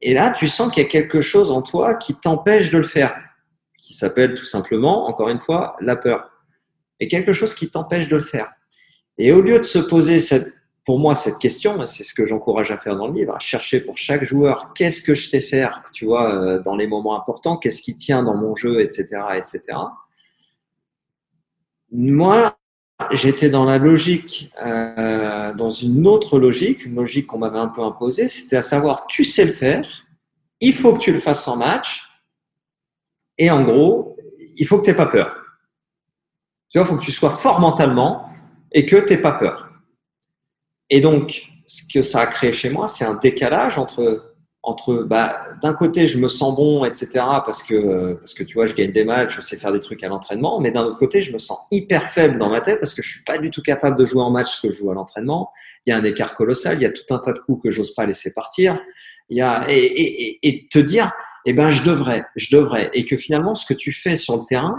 [0.00, 2.84] Et là, tu sens qu'il y a quelque chose en toi qui t'empêche de le
[2.84, 3.14] faire,
[3.76, 6.30] qui s'appelle tout simplement, encore une fois, la peur.
[6.98, 8.50] et quelque chose qui t'empêche de le faire.
[9.18, 10.53] Et au lieu de se poser cette,
[10.84, 13.80] pour moi cette question, c'est ce que j'encourage à faire dans le livre, à chercher
[13.80, 17.56] pour chaque joueur qu'est-ce que je sais faire, tu vois, euh, dans les moments importants,
[17.56, 19.60] qu'est-ce qui tient dans mon jeu, etc., etc.
[21.90, 22.54] Moi,
[23.12, 27.82] j'étais dans la logique, euh, dans une autre logique, une logique qu'on m'avait un peu
[27.82, 29.88] imposée, c'était à savoir, tu sais le faire,
[30.60, 32.02] il faut que tu le fasses en match,
[33.38, 34.16] et en gros,
[34.56, 35.34] il faut que tu n'aies pas peur.
[36.68, 38.28] Tu vois, il faut que tu sois fort mentalement
[38.70, 39.63] et que tu n'aies pas peur.
[40.90, 45.46] Et donc, ce que ça a créé chez moi, c'est un décalage entre entre bah,
[45.62, 47.06] d'un côté je me sens bon etc
[47.44, 50.02] parce que parce que tu vois je gagne des matchs je sais faire des trucs
[50.02, 52.94] à l'entraînement mais d'un autre côté je me sens hyper faible dans ma tête parce
[52.94, 54.90] que je suis pas du tout capable de jouer en match ce que je joue
[54.90, 55.50] à l'entraînement.
[55.84, 57.70] Il y a un écart colossal il y a tout un tas de coups que
[57.70, 58.80] j'ose pas laisser partir.
[59.28, 61.12] Il y a et, et, et, te dire
[61.44, 62.90] eh ben je devrais je devrais.
[62.94, 64.76] Et que finalement ce que tu fais sur le terrain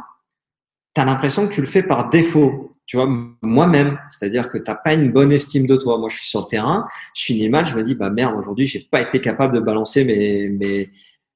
[0.95, 3.07] tu as l'impression que tu le fais par défaut tu vois,
[3.41, 3.99] moi-même.
[4.07, 5.97] C'est-à-dire que tu n'as pas une bonne estime de toi.
[5.97, 8.35] Moi, je suis sur le terrain, je finis le match, je me dis, bah merde,
[8.37, 10.91] aujourd'hui, j'ai pas été capable de balancer mes, mes,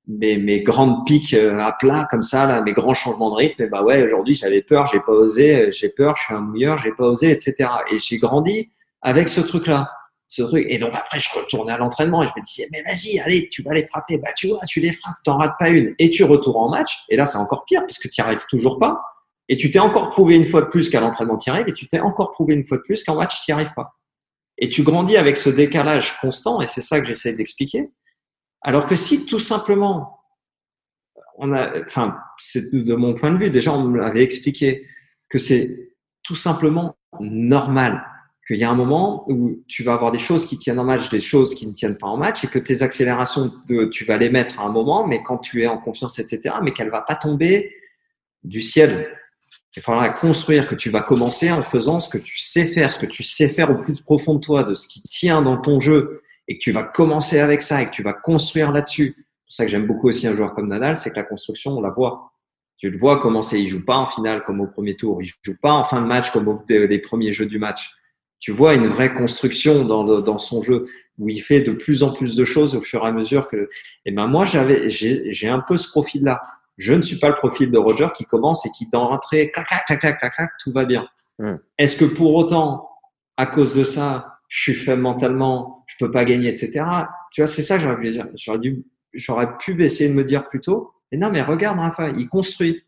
[0.07, 3.64] mes, mes, grandes piques euh, à plat comme ça, là, mes grands changements de rythme.
[3.64, 6.78] Et bah ouais, aujourd'hui, j'avais peur, j'ai pas osé, j'ai peur, je suis un mouilleur,
[6.78, 7.70] j'ai pas osé, etc.
[7.91, 8.70] Et j'ai grandi
[9.01, 9.89] avec ce truc-là.
[10.32, 10.68] Ce truc.
[10.70, 13.64] Et donc après, je retournais à l'entraînement et je me disais, mais vas-y, allez, tu
[13.64, 14.20] vas les frapper.
[14.20, 15.95] Bah tu vois, tu les frappes, t'en rates pas une.
[15.97, 16.99] Et tu retournes en match.
[17.10, 19.01] Et là, c'est encore pire parce que tu n'y arrives toujours pas.
[19.49, 21.73] Et tu t'es encore prouvé une fois de plus qu'à l'entraînement tu y arrives, et
[21.73, 23.95] tu t'es encore prouvé une fois de plus qu'en match tu n'y arrives pas.
[24.57, 27.89] Et tu grandis avec ce décalage constant, et c'est ça que j'essaie d'expliquer.
[28.61, 30.19] Alors que si tout simplement,
[31.37, 34.85] on a, enfin, c'est de mon point de vue, déjà on me l'avait expliqué
[35.29, 35.93] que c'est
[36.23, 38.05] tout simplement normal
[38.45, 41.09] qu'il y a un moment où tu vas avoir des choses qui tiennent en match,
[41.09, 43.53] des choses qui ne tiennent pas en match, et que tes accélérations,
[43.91, 46.71] tu vas les mettre à un moment, mais quand tu es en confiance, etc., mais
[46.71, 47.73] qu'elle va pas tomber
[48.43, 49.15] du ciel.
[49.76, 52.91] Il faudra la construire, que tu vas commencer en faisant ce que tu sais faire,
[52.91, 55.57] ce que tu sais faire au plus profond de toi, de ce qui tient dans
[55.57, 59.15] ton jeu, et que tu vas commencer avec ça et que tu vas construire là-dessus.
[59.15, 61.78] C'est pour ça que j'aime beaucoup aussi un joueur comme Nadal, c'est que la construction,
[61.78, 62.34] on la voit.
[62.78, 65.55] Tu le vois commencer, il joue pas en finale comme au premier tour, il joue
[65.61, 67.91] pas en fin de match comme au, les premiers jeux du match.
[68.39, 70.86] Tu vois une vraie construction dans, dans son jeu
[71.17, 73.57] où il fait de plus en plus de choses au fur et à mesure que.
[73.57, 73.67] Et
[74.05, 76.41] eh ben moi j'avais, j'ai un peu ce profil-là.
[76.80, 79.67] Je ne suis pas le profil de Roger qui commence et qui, dans l'entrée, clac,
[79.67, 81.07] clac, clac, clac, clac, tout va bien.
[81.38, 81.57] Hmm.
[81.77, 82.89] Est-ce que pour autant,
[83.36, 86.86] à cause de ça, je suis faible mentalement, je peux pas gagner, etc.
[87.32, 88.27] Tu vois, c'est ça que j'aurais pu dire.
[88.34, 90.93] J'aurais dû, j'aurais pu essayer de me dire plus tôt.
[91.11, 92.82] Mais non, mais regarde, Rafa, il construit.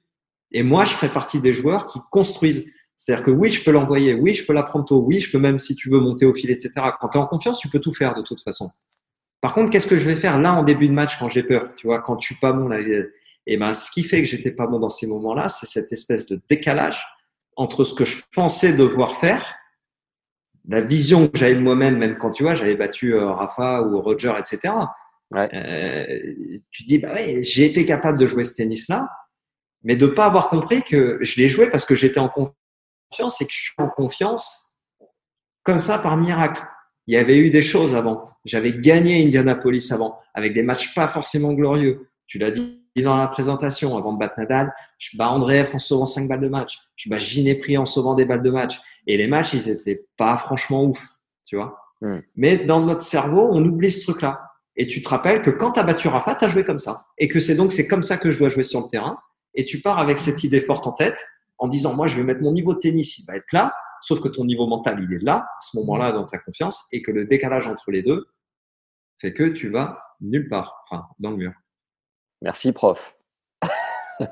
[0.53, 2.65] Et moi, je ferai partie des joueurs qui construisent.
[2.95, 5.59] C'est-à-dire que oui, je peux l'envoyer, oui, je peux l'apprendre tôt, oui, je peux même,
[5.59, 6.71] si tu veux, monter au fil, etc.
[7.01, 8.69] Quand tu es en confiance, tu peux tout faire de toute façon.
[9.41, 11.73] Par contre, qu'est-ce que je vais faire là en début de match quand j'ai peur?
[11.75, 12.77] Tu vois, quand je suis pas bon, là,
[13.51, 16.25] et ben, ce qui fait que j'étais pas bon dans ces moments-là, c'est cette espèce
[16.27, 17.05] de décalage
[17.57, 19.55] entre ce que je pensais devoir faire,
[20.69, 23.99] la vision que j'avais de moi-même, même quand tu vois, j'avais battu euh, Rafa ou
[23.99, 24.73] Roger, etc.
[25.35, 26.05] Euh,
[26.71, 29.09] tu te dis, bah ouais, j'ai été capable de jouer ce tennis-là,
[29.83, 33.45] mais de pas avoir compris que je l'ai joué parce que j'étais en confiance et
[33.45, 34.77] que je suis en confiance
[35.63, 36.63] comme ça par miracle.
[37.07, 38.27] Il y avait eu des choses avant.
[38.45, 42.07] J'avais gagné Indianapolis avant, avec des matchs pas forcément glorieux.
[42.27, 46.05] Tu l'as dit dans la présentation, avant de battre Nadal, je bats Andreev en sauvant
[46.05, 46.77] 5 balles de match.
[46.97, 48.79] Je bats Ginepri en sauvant des balles de match.
[49.07, 51.07] Et les matchs, ils étaient pas franchement ouf,
[51.45, 51.77] tu vois.
[52.01, 52.19] Hmm.
[52.35, 54.41] Mais dans notre cerveau, on oublie ce truc-là.
[54.75, 57.05] Et tu te rappelles que quand tu as battu Rafa, tu as joué comme ça.
[57.17, 59.17] Et que c'est donc c'est comme ça que je dois jouer sur le terrain.
[59.53, 61.17] Et tu pars avec cette idée forte en tête
[61.57, 63.73] en disant, moi, je vais mettre mon niveau de tennis, il va être là.
[63.99, 66.87] Sauf que ton niveau mental, il est là, à ce moment-là, dans ta confiance.
[66.91, 68.27] Et que le décalage entre les deux
[69.19, 71.53] fait que tu vas nulle part, enfin, dans le mur.
[72.41, 73.15] Merci, prof.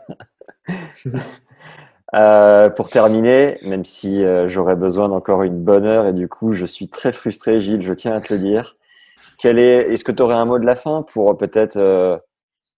[2.16, 6.54] Euh, pour terminer, même si euh, j'aurais besoin d'encore une bonne heure et du coup
[6.54, 8.78] je suis très frustré, Gilles, je tiens à te le dire.
[9.38, 12.18] Quel est, est-ce que tu aurais un mot de la fin pour peut-être euh,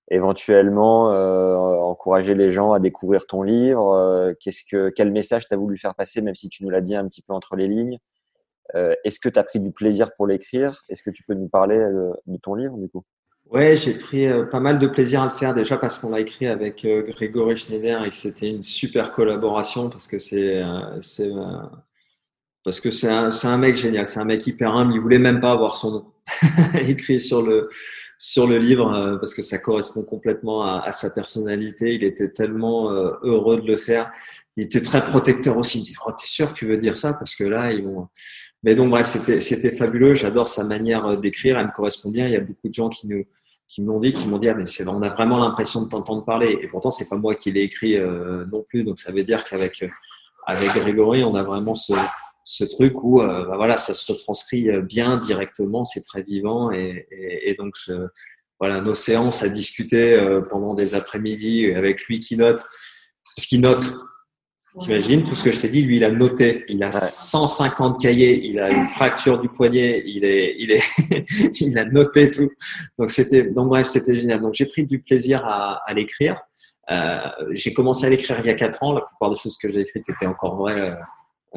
[0.09, 1.05] éventuellement
[1.89, 4.33] encourager les gens à découvrir ton livre
[4.95, 7.21] quel message tu as voulu faire passer, même si tu nous l'as dit un petit
[7.21, 7.99] peu entre les lignes?
[8.73, 10.83] Est-ce que tu as pris du plaisir pour l'écrire?
[10.89, 13.05] Est-ce que tu peux nous parler de ton livre du coup?
[13.51, 16.21] Ouais, j'ai pris euh, pas mal de plaisir à le faire déjà parce qu'on l'a
[16.21, 21.61] écrit avec euh, Grégory Schneider et c'était une super collaboration parce que c'est euh,
[22.63, 24.93] parce que c'est un, mec génial, c'est un mec hyper humble.
[24.95, 26.13] Il voulait même pas avoir son nom
[26.81, 27.67] écrit sur le
[28.17, 31.95] sur le livre parce que ça correspond complètement à, sa personnalité.
[31.95, 32.89] Il était tellement
[33.23, 34.11] heureux de le faire.
[34.55, 35.79] Il était très protecteur aussi.
[35.79, 37.13] Il dit oh, "T'es sûr que tu veux dire ça?
[37.13, 38.07] Parce que là ils vont."
[38.63, 40.13] Mais donc bref, c'était c'était fabuleux.
[40.15, 41.57] J'adore sa manière d'écrire.
[41.57, 42.27] Elle me correspond bien.
[42.27, 43.25] Il y a beaucoup de gens qui nous
[43.73, 46.25] qui m'ont dit, qui m'ont dit, ah, mais c'est, on a vraiment l'impression de t'entendre
[46.25, 46.59] parler.
[46.61, 48.83] Et pourtant, c'est pas moi qui l'ai écrit euh, non plus.
[48.83, 49.85] Donc, ça veut dire qu'avec,
[50.45, 51.93] avec Grégory, on a vraiment ce,
[52.43, 57.07] ce truc où euh, bah voilà, ça se retranscrit bien directement, c'est très vivant et,
[57.11, 57.93] et, et donc je,
[58.61, 62.61] voilà, nos séances à discuter euh, pendant des après-midi avec lui qui note,
[63.35, 63.83] parce qu'il note.
[64.79, 66.91] T'imagines tout ce que je t'ai dit, lui il a noté, il a Ouais.
[66.99, 70.81] 150 cahiers, il a une fracture du poignet, il est, il est,
[71.61, 72.49] il a noté tout.
[72.97, 74.39] Donc c'était, donc bref, c'était génial.
[74.41, 76.39] Donc j'ai pris du plaisir à, à l'écrire.
[76.89, 77.19] Euh,
[77.51, 78.93] j'ai commencé à l'écrire il y a quatre ans.
[78.93, 80.95] La plupart des choses que j'ai écrites étaient encore vraies euh,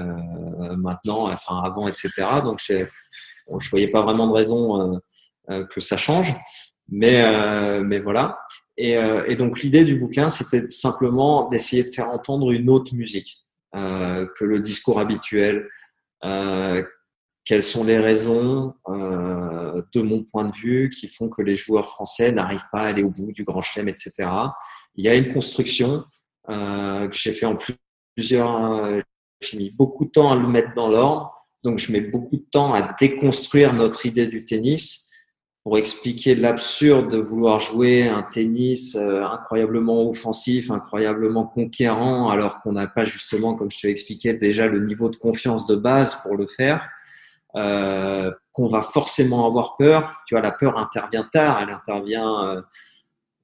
[0.03, 2.11] euh, maintenant, enfin avant, etc.
[2.43, 2.87] Donc j'ai-
[3.49, 4.99] bon, je voyais pas vraiment de raison euh,
[5.51, 6.35] euh, que ça change,
[6.89, 8.39] mais euh, mais voilà.
[8.77, 12.95] Et, euh, et donc l'idée du bouquin, c'était simplement d'essayer de faire entendre une autre
[12.95, 13.39] musique
[13.75, 15.69] euh, que le discours habituel.
[16.25, 16.83] Euh,
[17.45, 22.33] quelles sont les raisons, de mon point de vue, qui font que les joueurs français
[22.33, 24.13] n'arrivent pas à aller au bout du Grand Chelem, etc.
[24.95, 26.03] Il y a une construction
[26.49, 27.59] que j'ai fait en
[28.17, 29.03] plusieurs.
[29.43, 32.47] j'ai mis beaucoup de temps à le mettre dans l'ordre, donc je mets beaucoup de
[32.51, 35.11] temps à déconstruire notre idée du tennis
[35.65, 42.73] pour expliquer l'absurde de vouloir jouer un tennis euh, incroyablement offensif, incroyablement conquérant, alors qu'on
[42.73, 46.17] n'a pas justement, comme je te l'ai expliqué, déjà le niveau de confiance de base
[46.23, 46.87] pour le faire,
[47.57, 50.19] euh, qu'on va forcément avoir peur.
[50.27, 52.63] Tu vois, la peur intervient tard, elle intervient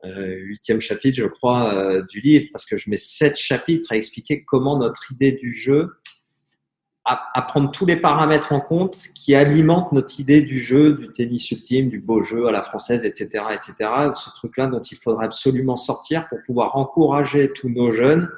[0.05, 4.45] euh, huitième chapitre, je crois, du livre, parce que je mets sept chapitres à expliquer
[4.45, 5.89] comment notre idée du jeu
[7.35, 11.51] à, prendre tous les paramètres en compte qui alimentent notre idée du jeu, du tennis
[11.51, 13.91] ultime, du beau jeu à la française, etc., etc.
[14.13, 18.29] Ce truc-là dont il faudra absolument sortir pour pouvoir encourager tous nos jeunes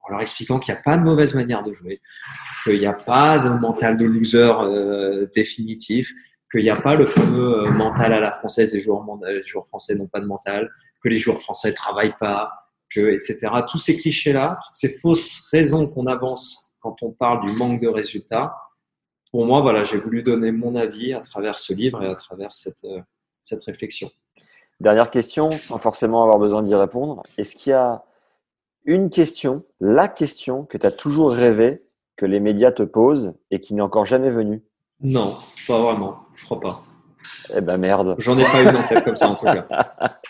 [0.00, 2.00] en leur expliquant qu'il n'y a pas de mauvaise manière de jouer,
[2.64, 6.12] qu'il n'y a pas de mental de loser euh, définitif,
[6.50, 9.04] qu'il n'y a pas le fameux euh, mental à la française, les joueurs,
[9.66, 10.70] français n'ont pas de mental,
[11.02, 12.50] que les joueurs français travaillent pas,
[12.90, 13.48] que etc.
[13.68, 17.88] Tous ces clichés-là, toutes ces fausses raisons qu'on avance quand on parle du manque de
[17.88, 18.54] résultats.
[19.32, 22.52] Pour moi, voilà, j'ai voulu donner mon avis à travers ce livre et à travers
[22.52, 23.00] cette, euh,
[23.40, 24.10] cette réflexion.
[24.80, 27.22] Dernière question, sans forcément avoir besoin d'y répondre.
[27.38, 28.04] Est-ce qu'il y a
[28.84, 31.80] une question, la question que tu as toujours rêvé
[32.16, 34.62] que les médias te posent et qui n'est encore jamais venue?
[35.00, 36.76] Non, pas vraiment, je crois pas.
[37.54, 38.14] Eh ben merde.
[38.18, 39.66] J'en ai pas une en tête comme ça en tout cas.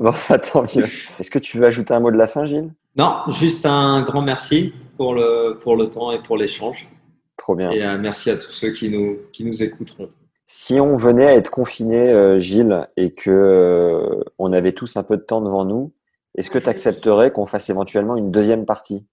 [0.00, 0.84] Bon, bah, tant mieux.
[1.18, 2.72] Est-ce que tu veux ajouter un mot de la fin, Gilles?
[2.96, 6.88] Non, juste un grand merci pour le, pour le temps et pour l'échange.
[7.36, 7.70] Trop bien.
[7.70, 10.08] Et euh, merci à tous ceux qui nous, qui nous écouteront.
[10.46, 15.02] Si on venait à être confiné, euh, Gilles, et que euh, on avait tous un
[15.02, 15.92] peu de temps devant nous,
[16.36, 19.04] est-ce que tu accepterais qu'on fasse éventuellement une deuxième partie?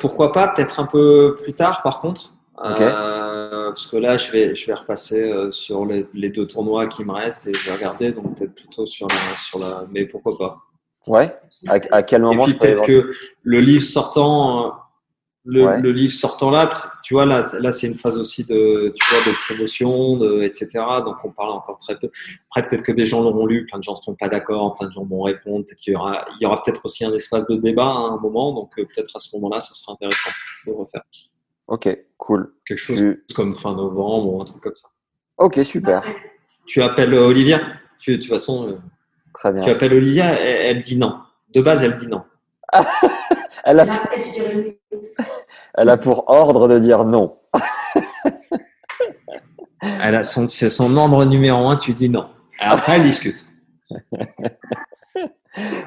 [0.00, 2.32] Pourquoi pas, peut-être un peu plus tard par contre.
[2.56, 7.12] Parce que là, je vais, je vais repasser sur les, les deux tournois qui me
[7.12, 9.86] restent et je vais regarder, donc peut-être plutôt sur la, sur la.
[9.92, 10.58] Mais pourquoi pas.
[11.06, 11.34] Ouais.
[11.68, 13.10] À, à quel Et moment puis je peux peut-être que
[13.42, 14.74] le livre sortant,
[15.46, 15.80] le, Ouais.
[15.80, 16.68] le livre sortant là,
[17.04, 20.68] tu vois, là, là c'est une phase aussi de, tu vois, de promotion, de, etc.
[21.04, 22.10] Donc on parle encore très peu.
[22.50, 24.88] Après, peut-être que des gens l'auront lu, plein de gens ne seront pas d'accord, plein
[24.88, 25.64] de gens vont répondre.
[25.64, 28.16] Peut-être qu'il y aura, il y aura peut-être aussi un espace de débat à un
[28.18, 28.52] moment.
[28.52, 30.30] Donc euh, peut-être à ce moment-là, ça sera intéressant
[30.66, 31.02] de refaire
[31.68, 32.52] Ok, cool.
[32.66, 34.88] quelque chose Tu- comme fin novembre ou un truc comme ça.
[35.38, 36.02] Ok, super.
[36.66, 37.60] Tu appelles Olivia?
[37.98, 38.76] Tu, De toute façon, euh,
[39.34, 39.60] Très bien.
[39.62, 41.18] tu appelles Olivia, elle, elle dit non.
[41.54, 42.22] De base, elle dit non.
[43.68, 43.86] Elle a,
[45.76, 47.36] elle a pour ordre de dire non.
[50.02, 52.28] Elle a son, c'est son ordre numéro un, tu dis non.
[52.60, 53.46] Et après, elle discute.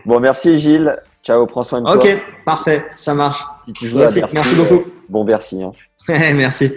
[0.06, 0.98] Bon, merci Gilles.
[1.22, 1.96] Ciao, prends soin de toi.
[1.96, 2.08] Ok,
[2.46, 3.44] parfait, ça marche.
[3.68, 4.90] Si tu joues à Bercy, merci euh, beaucoup.
[5.10, 5.62] Bon Bercy.
[5.62, 5.74] hein.
[6.08, 6.72] Merci.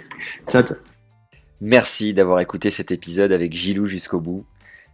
[0.47, 0.77] Ciao, ciao.
[1.59, 4.45] Merci d'avoir écouté cet épisode avec Gilou jusqu'au bout.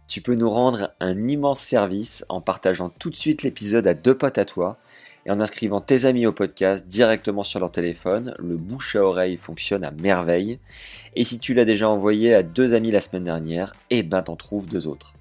[0.08, 4.16] Tu peux nous rendre un immense service en partageant tout de suite l'épisode à deux
[4.16, 4.78] potes à toi
[5.26, 8.34] et en inscrivant tes amis au podcast directement sur leur téléphone.
[8.38, 10.58] Le bouche à oreille fonctionne à merveille.
[11.16, 14.36] Et si tu l'as déjà envoyé à deux amis la semaine dernière, eh ben t'en
[14.36, 15.14] trouves deux autres.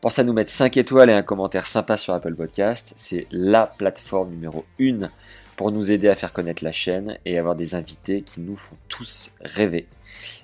[0.00, 2.92] Pense à nous mettre 5 étoiles et un commentaire sympa sur Apple Podcast.
[2.96, 5.08] C'est la plateforme numéro 1
[5.56, 8.76] pour nous aider à faire connaître la chaîne et avoir des invités qui nous font
[8.88, 9.86] tous rêver.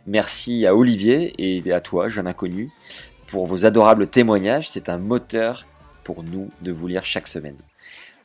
[0.07, 2.71] Merci à Olivier et à toi, jeune inconnu,
[3.27, 4.71] pour vos adorables témoignages.
[4.71, 5.67] C'est un moteur
[6.05, 7.59] pour nous de vous lire chaque semaine.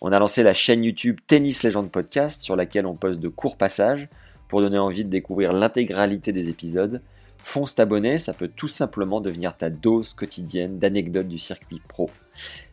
[0.05, 3.55] On a lancé la chaîne YouTube Tennis Légende Podcast sur laquelle on poste de courts
[3.55, 4.09] passages
[4.49, 7.01] pour donner envie de découvrir l'intégralité des épisodes.
[7.37, 12.09] Fonce t'abonner, ça peut tout simplement devenir ta dose quotidienne d'anecdotes du circuit pro.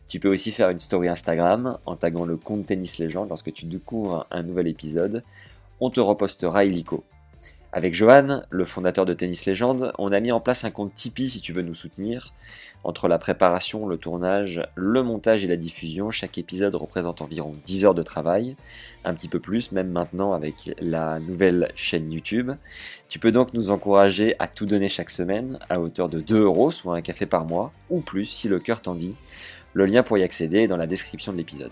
[0.09, 3.65] Tu peux aussi faire une story Instagram en taguant le compte Tennis Légende lorsque tu
[3.65, 5.23] découvres un nouvel épisode.
[5.79, 7.05] On te repostera illico.
[7.73, 11.29] Avec Johan, le fondateur de Tennis Légende, on a mis en place un compte Tipeee
[11.29, 12.33] si tu veux nous soutenir.
[12.83, 17.85] Entre la préparation, le tournage, le montage et la diffusion, chaque épisode représente environ 10
[17.85, 18.57] heures de travail,
[19.05, 22.51] un petit peu plus même maintenant avec la nouvelle chaîne YouTube.
[23.07, 26.71] Tu peux donc nous encourager à tout donner chaque semaine à hauteur de 2 euros,
[26.71, 29.15] soit un café par mois, ou plus si le cœur t'en dit.
[29.71, 31.71] Le lien pour y accéder est dans la description de l'épisode.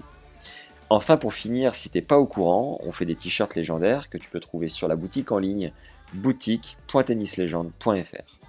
[0.89, 4.29] Enfin, pour finir, si t'es pas au courant, on fait des t-shirts légendaires que tu
[4.29, 5.71] peux trouver sur la boutique en ligne
[6.13, 8.39] boutique.tennislegende.fr.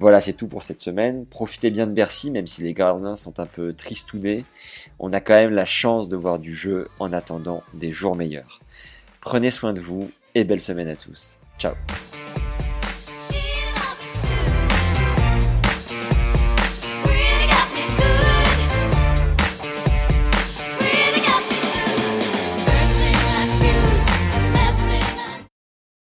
[0.00, 1.26] Voilà, c'est tout pour cette semaine.
[1.26, 4.46] Profitez bien de Bercy, même si les gardiens sont un peu tristounés.
[4.98, 8.60] On a quand même la chance de voir du jeu en attendant des jours meilleurs.
[9.20, 11.38] Prenez soin de vous et belle semaine à tous.
[11.58, 11.74] Ciao